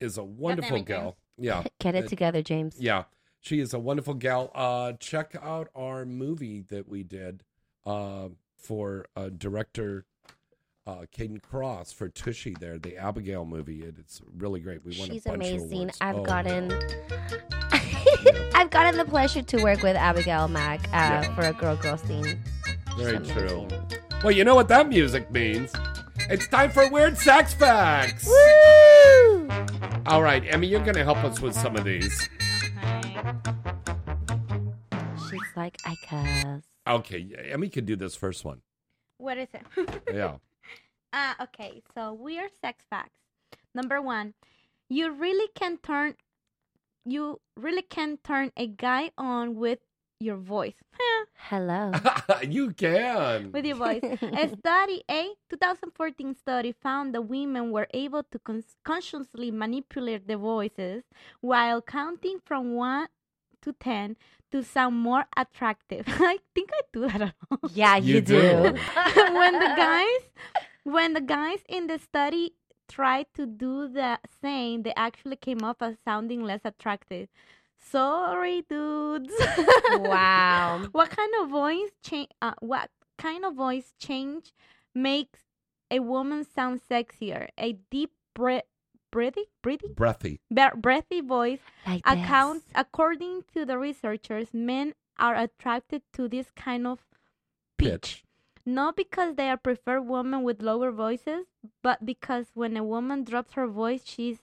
[0.00, 1.16] is a wonderful gal.
[1.36, 1.64] Yeah.
[1.80, 2.76] Get it together, James.
[2.78, 3.04] yeah,
[3.40, 4.50] she is a wonderful gal.
[4.54, 7.42] Uh, check out our movie that we did
[7.84, 8.28] uh,
[8.62, 10.04] for uh, director
[10.86, 12.56] uh, Kayden Kross for Tushy.
[12.58, 13.82] There, the Abigail movie.
[13.82, 14.84] It, it's really great.
[14.84, 15.72] We won She's a bunch of amazing.
[15.78, 15.98] awards.
[16.00, 16.72] I've Oh, gotten
[18.54, 21.34] I've gotten the pleasure to work with Abigail Mack uh, Yeah.
[21.34, 22.42] for a girl girl scene.
[22.96, 23.68] Very true.
[24.22, 25.72] Well, you know what that music means.
[26.30, 28.26] It's time for Weird Sex Facts.
[28.26, 29.48] Woo!
[30.06, 32.28] All right, Emmy, you're going to help us with some of these.
[35.30, 36.62] She's like, I cuss.
[36.86, 38.62] Okay, yeah, Emmy can do this first one.
[39.18, 40.02] What is it?
[40.12, 40.36] Yeah.
[41.14, 41.82] Ah, okay.
[41.94, 43.20] So weird sex facts.
[43.74, 44.32] Number one,
[44.88, 46.14] you really can turn,
[47.04, 49.80] you really can turn a guy on with
[50.20, 50.80] your voice.
[51.34, 51.92] Hello.
[52.48, 53.52] you can.
[53.52, 54.00] with your voice.
[54.02, 60.38] a study, a 2014 study found that women were able to con- consciously manipulate their
[60.38, 61.02] voices
[61.42, 63.08] while counting from 1
[63.62, 64.16] to 10
[64.52, 66.04] to sound more attractive.
[66.08, 67.70] I think I do that a lot.
[67.72, 68.40] Yeah, you, You do.
[68.40, 68.62] do.
[69.34, 70.22] when the guys
[70.84, 72.54] when the guys in the study
[72.88, 77.28] tried to do the same, they actually came up as sounding less attractive.
[77.78, 79.32] Sorry, dudes.
[79.90, 80.86] Wow.
[80.92, 82.28] what kind of voice change?
[82.40, 84.52] Uh, what kind of voice change
[84.94, 85.40] makes
[85.90, 87.48] a woman sound sexier?
[87.58, 88.64] A deep breath,
[89.12, 90.40] breathy, breathy, Breathy.
[90.50, 91.60] Bre- breathy voice.
[91.86, 96.98] Like Account, according to the researchers, men are attracted to this kind of
[97.78, 98.24] Pitch.
[98.66, 101.46] not because they are prefer women with lower voices,
[101.82, 104.38] but because when a woman drops her voice, she's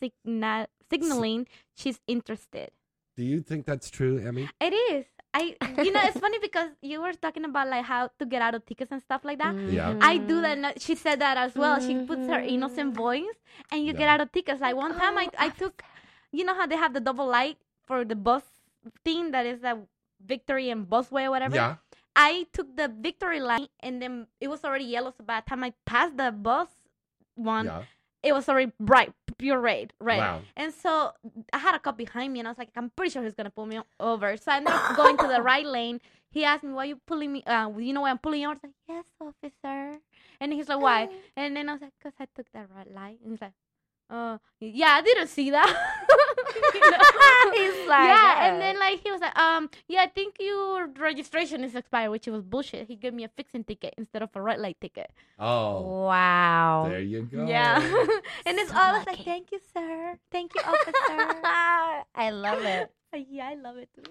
[0.00, 2.70] signa- signaling she's interested.
[3.16, 4.48] Do you think that's true, Emmy?
[4.60, 5.06] It is.
[5.36, 5.42] I,
[5.84, 8.64] you know, it's funny because you were talking about like how to get out of
[8.64, 9.54] tickets and stuff like that.
[9.54, 9.74] Mm-hmm.
[9.74, 9.98] Yeah.
[10.00, 10.80] I do that.
[10.80, 11.80] She said that as well.
[11.80, 12.54] She puts her mm-hmm.
[12.56, 13.36] innocent voice,
[13.70, 14.60] and you get out of tickets.
[14.60, 15.82] Like one time, I oh, I took,
[16.32, 18.44] you know how they have the double light for the bus
[19.04, 19.78] thing that is a
[20.24, 21.56] Victory and Busway or whatever.
[21.56, 21.76] Yeah.
[22.16, 25.12] I took the Victory line, and then it was already yellow.
[25.16, 26.68] So by the time I passed the bus
[27.34, 27.82] one, Yeah.
[28.26, 30.18] It was already bright, pure red, red.
[30.18, 30.40] Wow.
[30.56, 31.12] And so
[31.52, 33.50] I had a cop behind me, and I was like, I'm pretty sure he's gonna
[33.50, 34.36] pull me over.
[34.36, 36.00] So I ended up going to the right lane.
[36.30, 37.42] He asked me, "Why you pulling me?
[37.44, 40.00] Uh, you know why I'm pulling you?" over?" I was like, "Yes, officer."
[40.40, 43.18] And he's like, "Why?" And then I was like, "Cause I took that red light."
[43.22, 43.54] And he's like,
[44.10, 45.70] "Uh, yeah, I didn't see that."
[46.74, 47.52] You know?
[47.52, 48.46] He's like, yeah.
[48.46, 52.10] And "Uh." then like he was like, "Um, yeah, I think your registration is expired,"
[52.10, 52.86] which was bullshit.
[52.88, 55.10] He gave me a fixing ticket instead of a red light ticket.
[55.38, 55.80] Oh.
[56.06, 56.86] Wow.
[56.88, 57.46] There you go.
[57.46, 57.78] Yeah.
[58.46, 60.18] and it's all like, thank you, sir.
[60.30, 61.40] Thank you, officer.
[62.14, 62.90] I love it.
[63.30, 64.10] yeah, I love it too.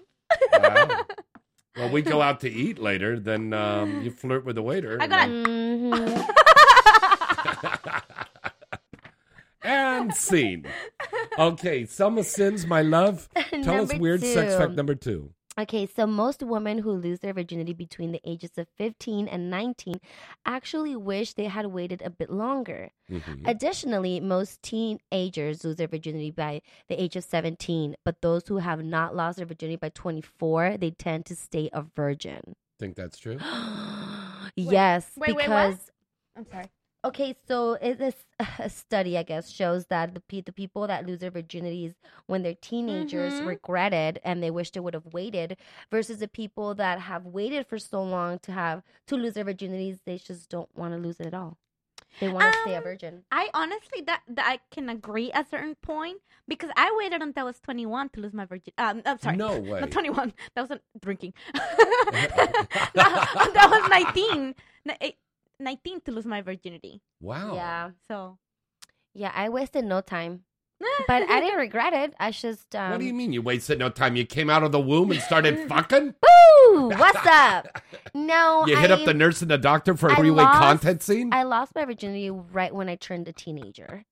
[0.52, 1.04] Wow.
[1.76, 4.96] Well, we go out to eat later, then um, you flirt with the waiter.
[5.00, 6.26] I got then-
[9.62, 10.66] and scene.
[11.38, 13.28] Okay, Selma Sins, my love.
[13.34, 15.30] Tell us Number weird sex fact number two.
[15.58, 19.94] Okay, so most women who lose their virginity between the ages of 15 and 19
[20.44, 22.90] actually wish they had waited a bit longer.
[23.10, 23.48] Mhm.
[23.48, 28.84] Additionally, most teenagers lose their virginity by the age of 17, but those who have
[28.84, 32.54] not lost their virginity by 24, they tend to stay a virgin.
[32.78, 33.38] Think that's true?
[34.56, 35.70] yes, wait, wait, what?
[35.70, 35.90] because
[36.36, 36.66] I'm sorry.
[37.06, 38.14] Okay, so this
[38.58, 41.94] a study, I guess, shows that the pe- the people that lose their virginities
[42.26, 43.46] when they're teenagers Mhm.
[43.46, 45.56] regret it and they wish they would have waited,
[45.90, 50.00] versus the people that have waited for so long to have to lose their virginities,
[50.04, 51.58] they just don't want to lose it at all.
[52.20, 53.24] They want to stay a Um, virgin.
[53.30, 57.42] I honestly that, that I can agree at a certain point because I waited until
[57.42, 58.72] I was 21 to lose my virgin.
[58.78, 59.36] Um, I'm sorry.
[59.36, 59.80] No way.
[59.80, 60.32] Not 21.
[60.54, 61.34] That wasn't drinking.
[61.54, 64.54] that, that was 19.
[65.58, 67.02] Ni- eh, 19 to lose my virginity.
[67.20, 67.54] Wow.
[67.54, 68.38] Yeah, So
[69.14, 70.42] yeah, I wasted no time,
[71.08, 72.14] but I didn't regret it.
[72.20, 74.16] I just um, what do you mean you wasted no time?
[74.16, 76.14] You came out of the womb and started fucking?
[76.22, 76.88] Woo!
[76.98, 77.82] What's up?
[78.14, 81.32] No, You hit up the nurse and the doctor for a I three-way content scene?
[81.32, 84.04] I lost my virginity right when I turned a teenager.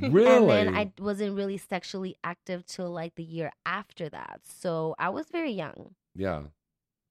[0.00, 0.36] Really?
[0.36, 4.40] And then I wasn't really sexually active till like the year after that.
[4.44, 5.94] So I was very young.
[6.14, 6.42] yeah.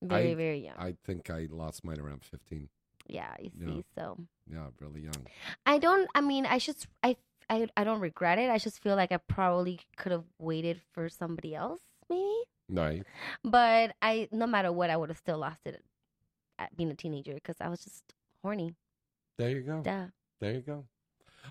[0.02, 0.76] Very, I- very young.
[0.78, 2.70] I think I lost mine around 15.
[3.10, 3.68] Yeah, you Yeah.
[3.68, 3.86] see.
[3.96, 4.18] So
[4.52, 5.28] Yeah, really young.
[5.66, 7.16] I don't I mean I just I
[7.50, 8.50] I I don't regret it.
[8.50, 12.30] I just feel like I probably could have waited for somebody else, maybe.
[12.70, 13.04] Right.
[13.44, 15.84] But I no matter what I would have still lost it
[16.58, 18.04] at being a teenager because I was just
[18.42, 18.76] horny.
[19.38, 19.82] There you go.
[19.82, 20.08] Duh.
[20.40, 20.86] There you go.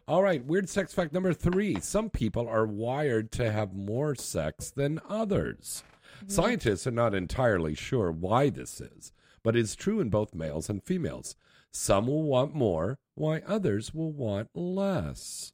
[0.07, 1.81] All right, weird sex fact number three.
[1.81, 5.83] Some people are wired to have more sex than others.
[6.19, 6.29] Mm-hmm.
[6.29, 9.13] Scientists are not entirely sure why this is,
[9.43, 11.37] but it's true in both males and females.
[11.73, 15.53] Some will want more, while others will want less.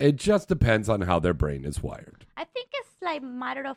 [0.00, 2.26] It just depends on how their brain is wired.
[2.36, 3.76] I think it's like matter of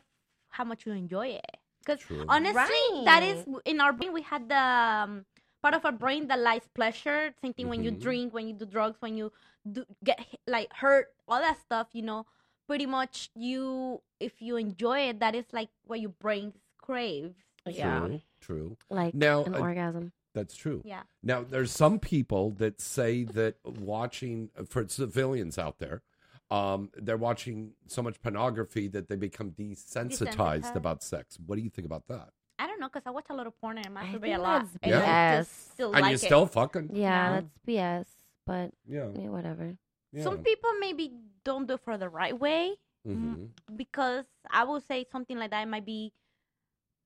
[0.50, 1.56] how much you enjoy it.
[1.84, 2.26] Because True.
[2.28, 4.12] honestly, that is in our brain.
[4.12, 5.26] We had the um,
[5.62, 7.34] part of our brain that likes pleasure.
[7.42, 8.00] Same thing when you Mhm.
[8.00, 9.32] drink, when you do drugs, when you
[9.70, 11.88] do get like hurt, all that stuff.
[11.92, 12.26] You know,
[12.66, 17.34] pretty much you if you enjoy it, that is like what your brain craves.
[17.66, 18.00] Yeah.
[18.00, 18.20] True.
[18.40, 18.76] True.
[18.90, 20.12] Like now, an uh, orgasm.
[20.34, 20.82] That's true.
[20.84, 21.02] Yeah.
[21.22, 26.02] Now, there's some people that say that watching for civilians out there,
[26.50, 30.74] um, they're watching so much pornography that they become desensitized Desensitized.
[30.76, 31.38] about sex.
[31.44, 32.30] What do you think about that?
[32.58, 34.40] I don't know because I watch a lot of porn and I masturbate think a
[34.40, 34.62] lot.
[34.62, 35.38] that's and Yeah.
[35.40, 36.20] just still And like you it.
[36.20, 36.90] still fucking.
[36.94, 37.34] Yeah, No.
[37.34, 38.06] that's BS.
[38.46, 39.06] But Yeah.
[39.06, 39.76] whatever.
[40.22, 41.12] Some people maybe
[41.44, 42.76] don't do it for the right way
[43.06, 43.46] Mm-hmm.
[43.76, 46.12] because I will say something like that might be,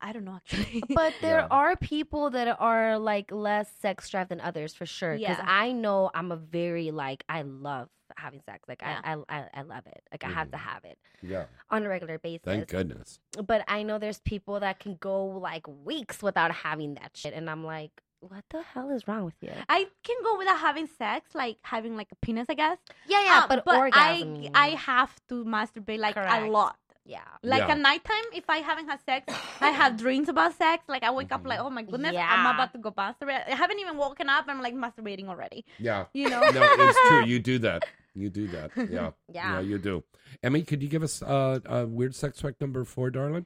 [0.01, 0.82] I don't know actually.
[0.94, 5.16] But there are people that are like less sex drive than others for sure.
[5.16, 5.44] Because Yeah.
[5.47, 8.60] I know I'm a very like I love having sex.
[8.68, 10.02] Like I, I I I love it.
[10.12, 11.44] Like I have to have it Yeah.
[11.70, 12.44] on a regular basis.
[12.44, 13.18] Thank goodness.
[13.44, 17.48] But I know there's people that can go like weeks without having that shit, and
[17.51, 17.90] I'm like,
[18.20, 19.51] what the hell is wrong with you?
[19.68, 22.78] I can go without having sex, like having like a penis, I guess.
[23.06, 24.51] Yeah, yeah, Uh, but I.
[24.55, 26.43] I have to masturbate like Correct.
[26.47, 26.77] a lot.
[27.06, 27.20] Yeah.
[27.42, 27.72] Like Yeah.
[27.74, 30.82] at nighttime, if I haven't had sex, I have dreams about sex.
[30.88, 33.46] Like I wake up like, oh my goodness, I'm about to go masturbate.
[33.46, 34.46] I haven't even woken up.
[34.48, 35.64] I'm like masturbating already.
[35.78, 36.06] Yeah.
[36.12, 36.40] You know?
[36.40, 37.24] No, it's true.
[37.24, 37.84] You do that.
[38.16, 38.70] You do that.
[38.90, 39.10] Yeah.
[39.30, 39.60] Yeah.
[39.60, 40.02] you do.
[40.42, 43.44] Emmy, could you give us uh, a weird sex fact number four, darling?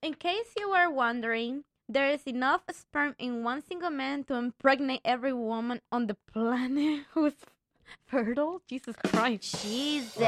[0.00, 5.00] In case you were wondering, there is enough sperm in one single man to impregnate
[5.04, 7.34] every woman on the planet who's
[8.06, 8.62] fertile.
[8.68, 9.62] Jesus Christ.
[9.62, 10.18] Jesus.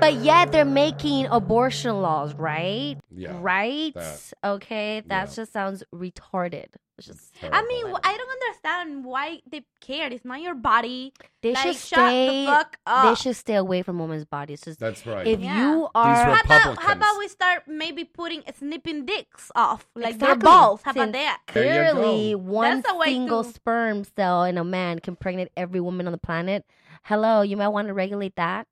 [0.00, 2.96] But yet they're making abortion laws, right?
[3.10, 3.94] Yeah, Right?
[3.94, 4.32] that.
[4.44, 6.66] okay, that just sounds retarded.
[7.00, 10.12] It's just I mean, wh- I don't understand why they care.
[10.12, 11.12] It's not your body.
[11.42, 13.04] they like, should shut stay the fuck up.
[13.04, 14.60] they should stay away from women's bodies.
[14.60, 15.26] Just That's right.
[15.26, 15.58] If Yeah.
[15.72, 20.32] you are how about, how about we start maybe putting snipping dicks off, like their
[20.32, 20.44] Exactly.
[20.44, 20.82] balls?
[20.84, 21.40] How about Since that?
[21.46, 26.06] Clearly, one That's a single to- sperm cell in a man can pregnate every woman
[26.06, 26.64] on the planet.
[27.04, 28.66] Hello, you might want to regulate that.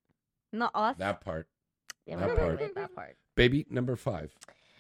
[0.53, 0.97] Not us.
[0.99, 1.47] That part.
[2.07, 2.75] Yeah, that part.
[2.75, 3.17] that part.
[3.35, 4.35] Baby number five.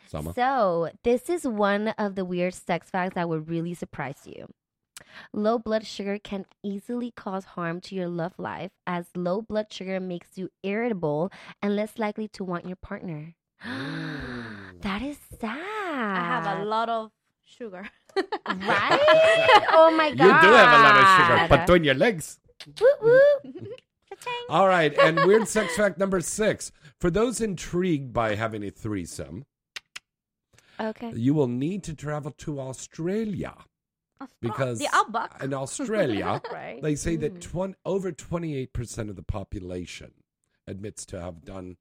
[0.09, 0.32] Sama.
[0.35, 4.48] So, this is one of the weird sex facts that would really surprise you.
[5.32, 10.01] Low blood sugar can easily cause harm to your love life, as low blood sugar
[10.01, 11.30] makes you irritable
[11.62, 13.35] and less likely to want your partner.
[13.64, 15.59] that is sad.
[15.59, 17.10] I have a lot of
[17.44, 17.89] sugar.
[18.16, 18.26] right?
[19.72, 20.24] oh my god.
[20.24, 22.39] You do have a lot of sugar but between your legs.
[24.48, 26.72] All right, and weird sex fact number six.
[26.98, 29.44] For those intrigued by having a threesome,
[30.81, 31.13] Okay.
[31.15, 33.55] you will need to travel to Australia.
[34.41, 35.41] Because the outback.
[35.43, 36.83] in Australia, Right.
[36.83, 40.11] they say that twen- over 28% of the population
[40.67, 41.77] admits to have done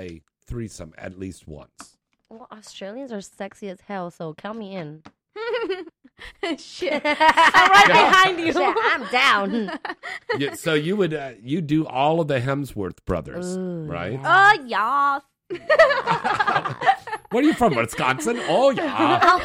[0.00, 1.98] a threesome at least once.
[2.30, 5.02] Well, Australians are sexy as hell, so count me in.
[6.58, 7.02] Shit.
[7.04, 8.52] I'm right behind you.
[8.54, 9.78] Shit, I'm down.
[10.38, 14.18] Yeah, so you would uh, you do all of the Hemsworth brothers, right?
[14.24, 15.22] Oh, yes.
[17.30, 17.74] Where are you from?
[17.74, 18.40] Wisconsin?
[18.48, 19.40] Oh yeah.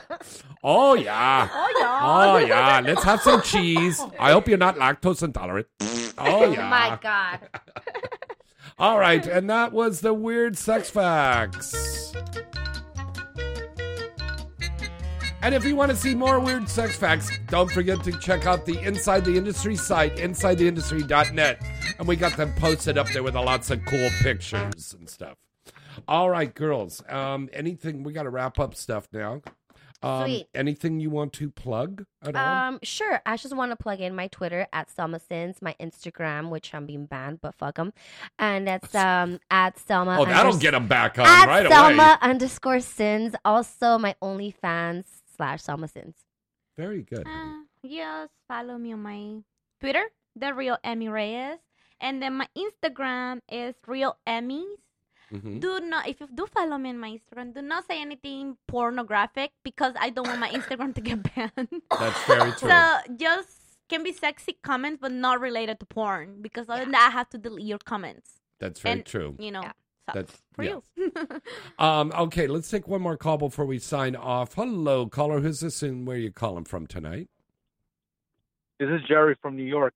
[0.64, 1.48] Oh, yeah.
[1.52, 2.00] Oh yeah.
[2.02, 2.44] Oh, yeah.
[2.44, 2.80] Oh yeah.
[2.84, 4.02] Let's have some cheese.
[4.18, 5.68] I hope you're not lactose intolerant.
[5.80, 6.68] Oh, oh yeah.
[6.68, 7.48] my god.
[8.78, 12.12] All right, and that was the weird sex facts.
[15.42, 18.66] And if you want to see more weird sex facts, don't forget to check out
[18.66, 21.62] the Inside the Industry site, insidetheindustry.net.
[21.98, 25.36] And we got them posted up there with lots of cool pictures and stuff.
[26.06, 27.02] All right, girls.
[27.08, 29.42] Um, anything we got to wrap up stuff now.
[30.00, 30.46] Um, Sweet.
[30.54, 32.68] Anything you want to plug at all?
[32.68, 33.20] Um, sure.
[33.26, 36.86] I just want to plug in my Twitter at Selma Sins, my Instagram, which I'm
[36.86, 37.92] being banned, but fuck them,
[38.38, 40.18] and that's um at Selma.
[40.20, 42.14] Oh, that'll unders- them back on at right Selma away.
[42.20, 43.34] underscore Sins.
[43.44, 45.06] Also, my OnlyFans
[45.36, 46.14] slash Selma Sins.
[46.76, 47.26] Very good.
[47.26, 49.40] Uh, yes, follow me on my
[49.80, 50.04] Twitter,
[50.36, 51.58] the real Emmy Reyes,
[52.00, 54.76] and then my Instagram is real Emmys.
[55.32, 55.60] Mhm.
[55.60, 59.50] Do not if you do follow me on my Instagram, do not say anything pornographic
[59.62, 61.68] because I don't want my Instagram to get banned.
[61.98, 62.68] That's very true.
[62.70, 63.50] So just
[63.88, 67.28] can be sexy comments, but not related to porn because other than that, I have
[67.30, 68.40] to delete your comments.
[68.58, 69.36] That's very And, true.
[69.38, 70.78] You know, sucks That's for yeah.
[70.96, 71.12] you.
[71.78, 74.54] Um, okay, let's take one more call before we sign off.
[74.54, 75.40] Hello, caller.
[75.40, 77.28] Who's this and where you calling from tonight?
[78.80, 79.94] This is Jerry from New York.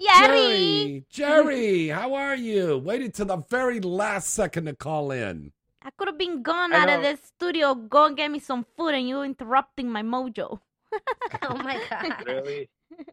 [0.00, 2.78] Jerry, Jerry, how are you?
[2.78, 5.52] Waited to the very last second to call in.
[5.82, 7.10] I could have been gone I out of know.
[7.10, 10.60] this studio, go and get me some food, and you interrupting my mojo.
[11.42, 12.24] oh my god!
[12.26, 12.68] Really?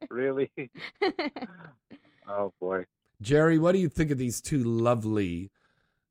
[0.09, 0.51] really?
[2.27, 2.85] oh boy.
[3.21, 5.51] Jerry, what do you think of these two lovely,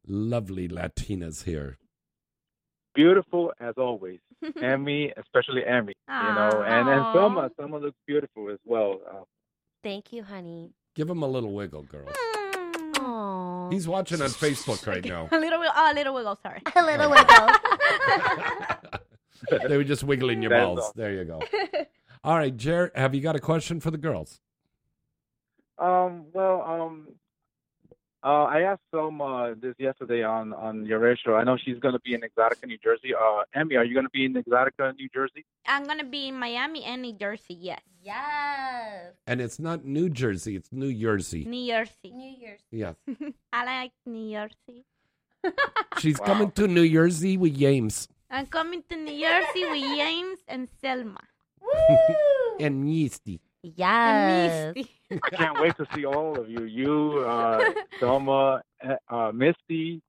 [0.06, 1.78] lovely Latinas here?
[2.94, 4.20] Beautiful as always.
[4.62, 5.94] Emmy, especially Emmy.
[6.08, 7.12] You know, and and Aw.
[7.12, 9.00] Selma, Selma looks beautiful as well.
[9.10, 9.22] Uh,
[9.82, 10.72] Thank you, honey.
[10.94, 12.10] Give him a little wiggle, girls.
[12.10, 12.46] Aw.
[13.02, 13.68] Oh.
[13.70, 15.28] He's watching on Facebook right now.
[15.32, 15.74] A little wiggle.
[15.74, 16.38] Oh, a little wiggle.
[16.42, 16.60] Sorry.
[16.76, 17.48] A little wiggle.
[19.68, 20.78] they were just wiggling your That's balls.
[20.80, 20.92] all.
[20.94, 21.40] There you go.
[22.24, 24.40] All right, Jared, have you got a question for the girls?
[25.78, 27.08] Um, well, um,
[28.22, 31.34] uh, I asked Selma this yesterday on on your radio show.
[31.36, 33.14] I know she's going to be in Exxxotica, New Jersey.
[33.14, 35.44] Uh, Emmy, are you going to be in Exxxotica, New Jersey?
[35.66, 37.54] I'm gonna be in Miami and New Jersey.
[37.54, 37.80] Yes.
[38.02, 39.12] Yes.
[39.26, 41.44] And it's not New Jersey, it's New Jersey.
[41.44, 42.10] New Jersey.
[42.12, 42.60] New Year's.
[42.70, 42.96] Yes.
[43.52, 44.84] I like New Jersey.
[45.98, 50.68] She's coming to New Jersey with James I'm coming to New Jersey with James and
[50.80, 51.18] Selma.
[51.60, 51.70] Woo!
[52.60, 53.40] and Misty.
[53.62, 54.74] Yes.
[55.10, 56.64] I can't wait to see all of you.
[56.64, 57.60] You, uh,
[58.00, 60.00] Selma, uh, uh, Misty.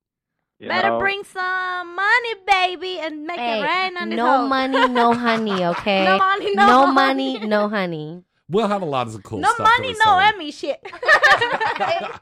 [0.59, 0.99] You Better know.
[0.99, 4.47] bring some money, baby, and make Hey, it rain on this no hoe.
[4.47, 6.05] money, no honey, okay?
[6.05, 7.39] No money, no No honey.
[7.39, 8.23] no honey.
[8.47, 9.57] We'll have a lot of cool no stuff.
[9.57, 10.23] to money, no Selma.
[10.35, 10.79] Emmy shit.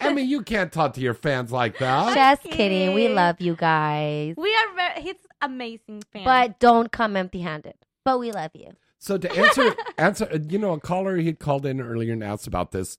[0.00, 2.14] Emmy, you can't talk to your fans like that.
[2.14, 2.92] Just kidding.
[2.94, 4.34] We love you guys.
[4.36, 6.24] we are very, he's amazing fan.
[6.24, 7.74] But don't come empty handed.
[8.04, 8.72] But we love you.
[9.02, 12.22] So to answer, answer, uh, you know, a caller he had called in earlier and
[12.22, 12.98] asked about this.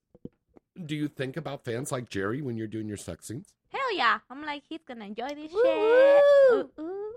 [0.86, 3.54] Do you think about fans like Jerry when you're doing your sex scenes?
[3.70, 6.24] hell yeah, I'm like he's gonna enjoy this shit.
[6.54, 7.14] Ooh, ooh.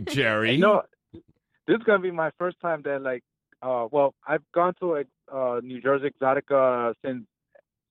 [0.12, 0.82] Jerry, No,
[1.12, 3.22] this is gonna be my first time that like,
[3.62, 5.02] uh, well, I've gone to
[5.32, 7.24] uh, New Jersey Exxxotica since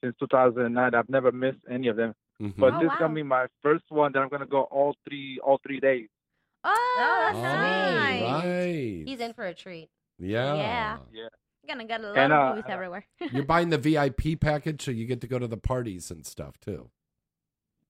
[0.04, 0.94] since 2009.
[0.94, 2.54] I've never missed any of them, Mhm.
[2.58, 3.00] but Oh, this is wow.
[3.00, 6.08] gonna be my first one that I'm gonna go all three all three days.
[6.68, 8.44] Oh, that's All nice.
[8.44, 9.04] right.
[9.06, 9.90] He's in for a treat.
[10.20, 10.56] Yeah.
[10.56, 10.98] Yeah.
[11.14, 11.28] Yeah.
[11.64, 13.06] You're gonna get a lot And, of uh, movies everywhere.
[13.32, 16.60] You're buying the VIP package, so you get to go to the parties and stuff
[16.60, 16.90] too.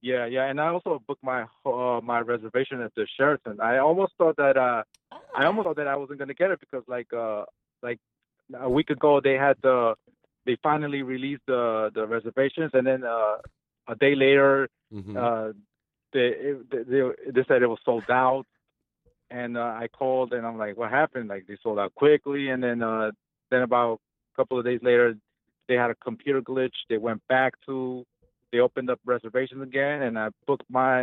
[0.01, 3.59] Yeah, yeah, and I also booked my uh, my reservation at the Sheraton.
[3.59, 4.83] I almost thought that uh,
[5.35, 7.45] I almost thought that I wasn't gonna get it because like uh
[7.81, 7.99] like
[8.57, 9.95] a week ago they had the
[10.45, 13.37] they finally released the the reservations and then uh
[13.87, 15.15] a day later Mhm.
[15.17, 15.53] uh
[16.13, 18.45] they they- they said it was sold out
[19.39, 22.59] and uh, I called and I'm like what happened like they sold out quickly and
[22.65, 23.11] then uh
[23.51, 23.99] then about
[24.33, 25.07] a couple of days later
[25.67, 28.05] they had a computer glitch they went back to
[28.51, 30.95] they opened up reservations again and I booked my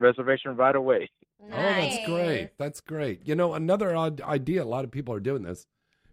[0.00, 1.10] reservation right away.
[1.42, 2.50] Oh, that's great.
[2.58, 3.26] That's great.
[3.28, 4.62] You know, another odd idea.
[4.62, 5.66] A lot of people are doing this.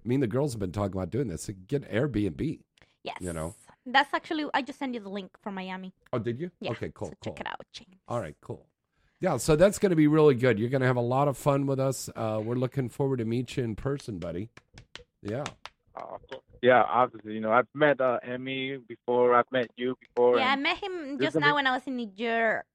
[0.03, 1.49] I mean, the girls have been talking about doing this.
[1.67, 2.59] Get Airbnb.
[3.03, 3.17] Yes.
[3.19, 3.55] You know.
[3.85, 5.93] That's actually I just sent you the link for Miami.
[6.13, 6.51] Oh, did you?
[6.59, 7.09] Yeah, Okay, cool.
[7.09, 7.33] so cool.
[7.33, 7.97] check it out, James.
[8.07, 8.65] All right, cool.
[9.21, 10.57] Yeah, so that's going to be really good.
[10.59, 12.09] You're going to have a lot of fun with us.
[12.15, 14.49] Uh, we're looking forward to meet you in person, buddy.
[15.21, 15.43] Yeah.
[15.95, 16.17] Uh,
[16.63, 19.35] yeah, obviously, you know, I've met uh, Emmy before.
[19.35, 20.37] I've met you before.
[20.39, 22.65] Yeah, I met him just now a- when I was in New York.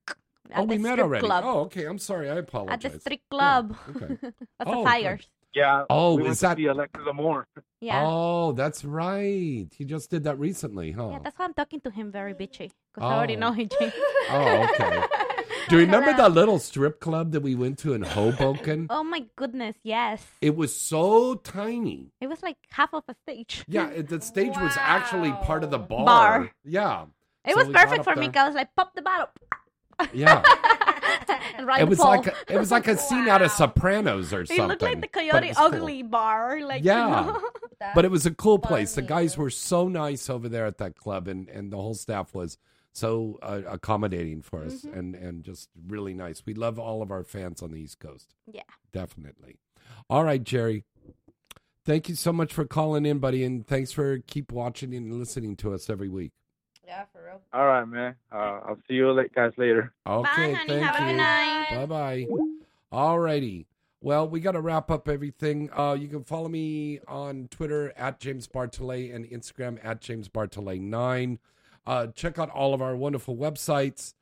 [0.55, 1.25] Oh, at we the met strip already.
[1.25, 1.43] Club.
[1.45, 1.83] Oh, okay.
[1.85, 2.29] I'm sorry.
[2.29, 2.85] I apologize.
[2.85, 3.75] At the strip club.
[3.95, 4.17] okay.
[4.21, 4.33] That's
[4.65, 5.27] Oh, the fires.
[5.53, 5.83] Yeah.
[5.89, 7.45] Oh, we is that- see Alexis Amore?
[7.81, 8.03] Yeah.
[8.05, 9.67] Oh, that's right.
[9.77, 11.09] He just did that recently, huh?
[11.11, 12.71] Yeah, that's why I'm talking to him very bitchy.
[12.93, 13.39] Because I already Oh.
[13.39, 13.69] know him,
[14.29, 15.03] Oh, okay.
[15.69, 18.87] Do you remember that little strip club that we went to in Hoboken?
[18.97, 20.25] Oh my goodness, yes.
[20.41, 22.11] It was so tiny.
[22.21, 23.63] It was like half of a stage.
[23.67, 26.05] Yeah, it, the stage was actually part of the bar.
[26.05, 26.51] Bar.
[26.63, 27.05] Yeah.
[27.45, 28.29] It So was we got perfect up for me there.
[28.31, 29.27] because I was like, pop the bottle.
[30.13, 30.43] Yeah.
[31.57, 34.63] and it was like a, it was like a scene out of Sopranos or something.
[34.63, 35.65] It looked like the but it Coyote was cool.
[35.65, 36.61] Ugly bar.
[36.61, 37.07] Like, you Yeah.
[37.07, 37.41] know?
[37.93, 38.95] But it was a cool place.
[38.95, 42.33] The guys were so nice over there at that club, and, and the whole staff
[42.33, 42.57] was
[42.97, 44.97] so uh, accommodating for us Mm-hmm.
[44.99, 46.41] and, and just really nice.
[46.45, 48.33] We love all of our fans on the East Coast.
[48.51, 48.63] Yeah.
[48.91, 49.57] Definitely.
[50.09, 50.83] All right, Jerry.
[51.85, 55.55] Thank you so much for calling in, buddy, and thanks for keep watching and listening
[55.57, 56.31] to us every week.
[56.85, 57.41] Yeah, for real.
[57.53, 58.15] All right, man.
[58.31, 59.93] Uh, I'll see you la- guys later.
[60.07, 60.67] Okay, honey.
[60.67, 61.11] thank Have a you.
[61.11, 61.67] good night.
[61.71, 62.27] Bye bye.
[62.91, 63.67] All righty.
[64.01, 65.69] Well, we got to wrap up everything.
[65.77, 71.39] Uh, you can follow me on Twitter at James Bartholet and Instagram at James Bartholet9.
[71.87, 74.13] Uh, check out all of our wonderful websites.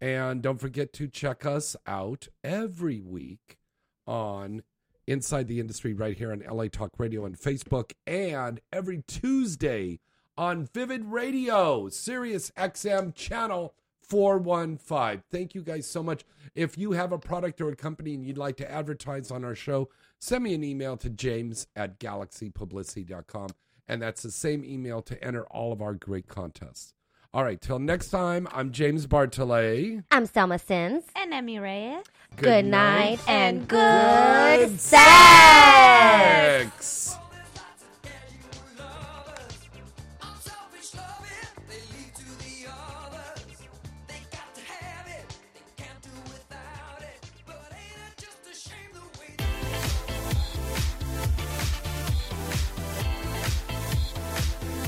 [0.00, 3.56] And don't forget to check us out every week
[4.04, 4.64] on
[5.06, 10.00] Inside the Industry right here on LA Talk Radio and Facebook, and every Tuesday
[10.36, 15.22] on Vivid Radio, Sirius XM channel 415.
[15.30, 16.24] Thank you guys so much.
[16.56, 19.54] If you have a product or a company and you'd like to advertise on our
[19.54, 19.88] show,
[20.18, 23.50] send me an email to james at galaxypublicity.com.
[23.88, 26.94] And that's the same email to enter all of our great contests.
[27.34, 30.04] All right, till next time, I'm James Bartholet.
[30.10, 31.04] I'm Selma Sins.
[31.16, 32.04] And Emmy Reyes.
[32.36, 35.00] Good, night and good, Good sex.
[36.84, 37.16] sex.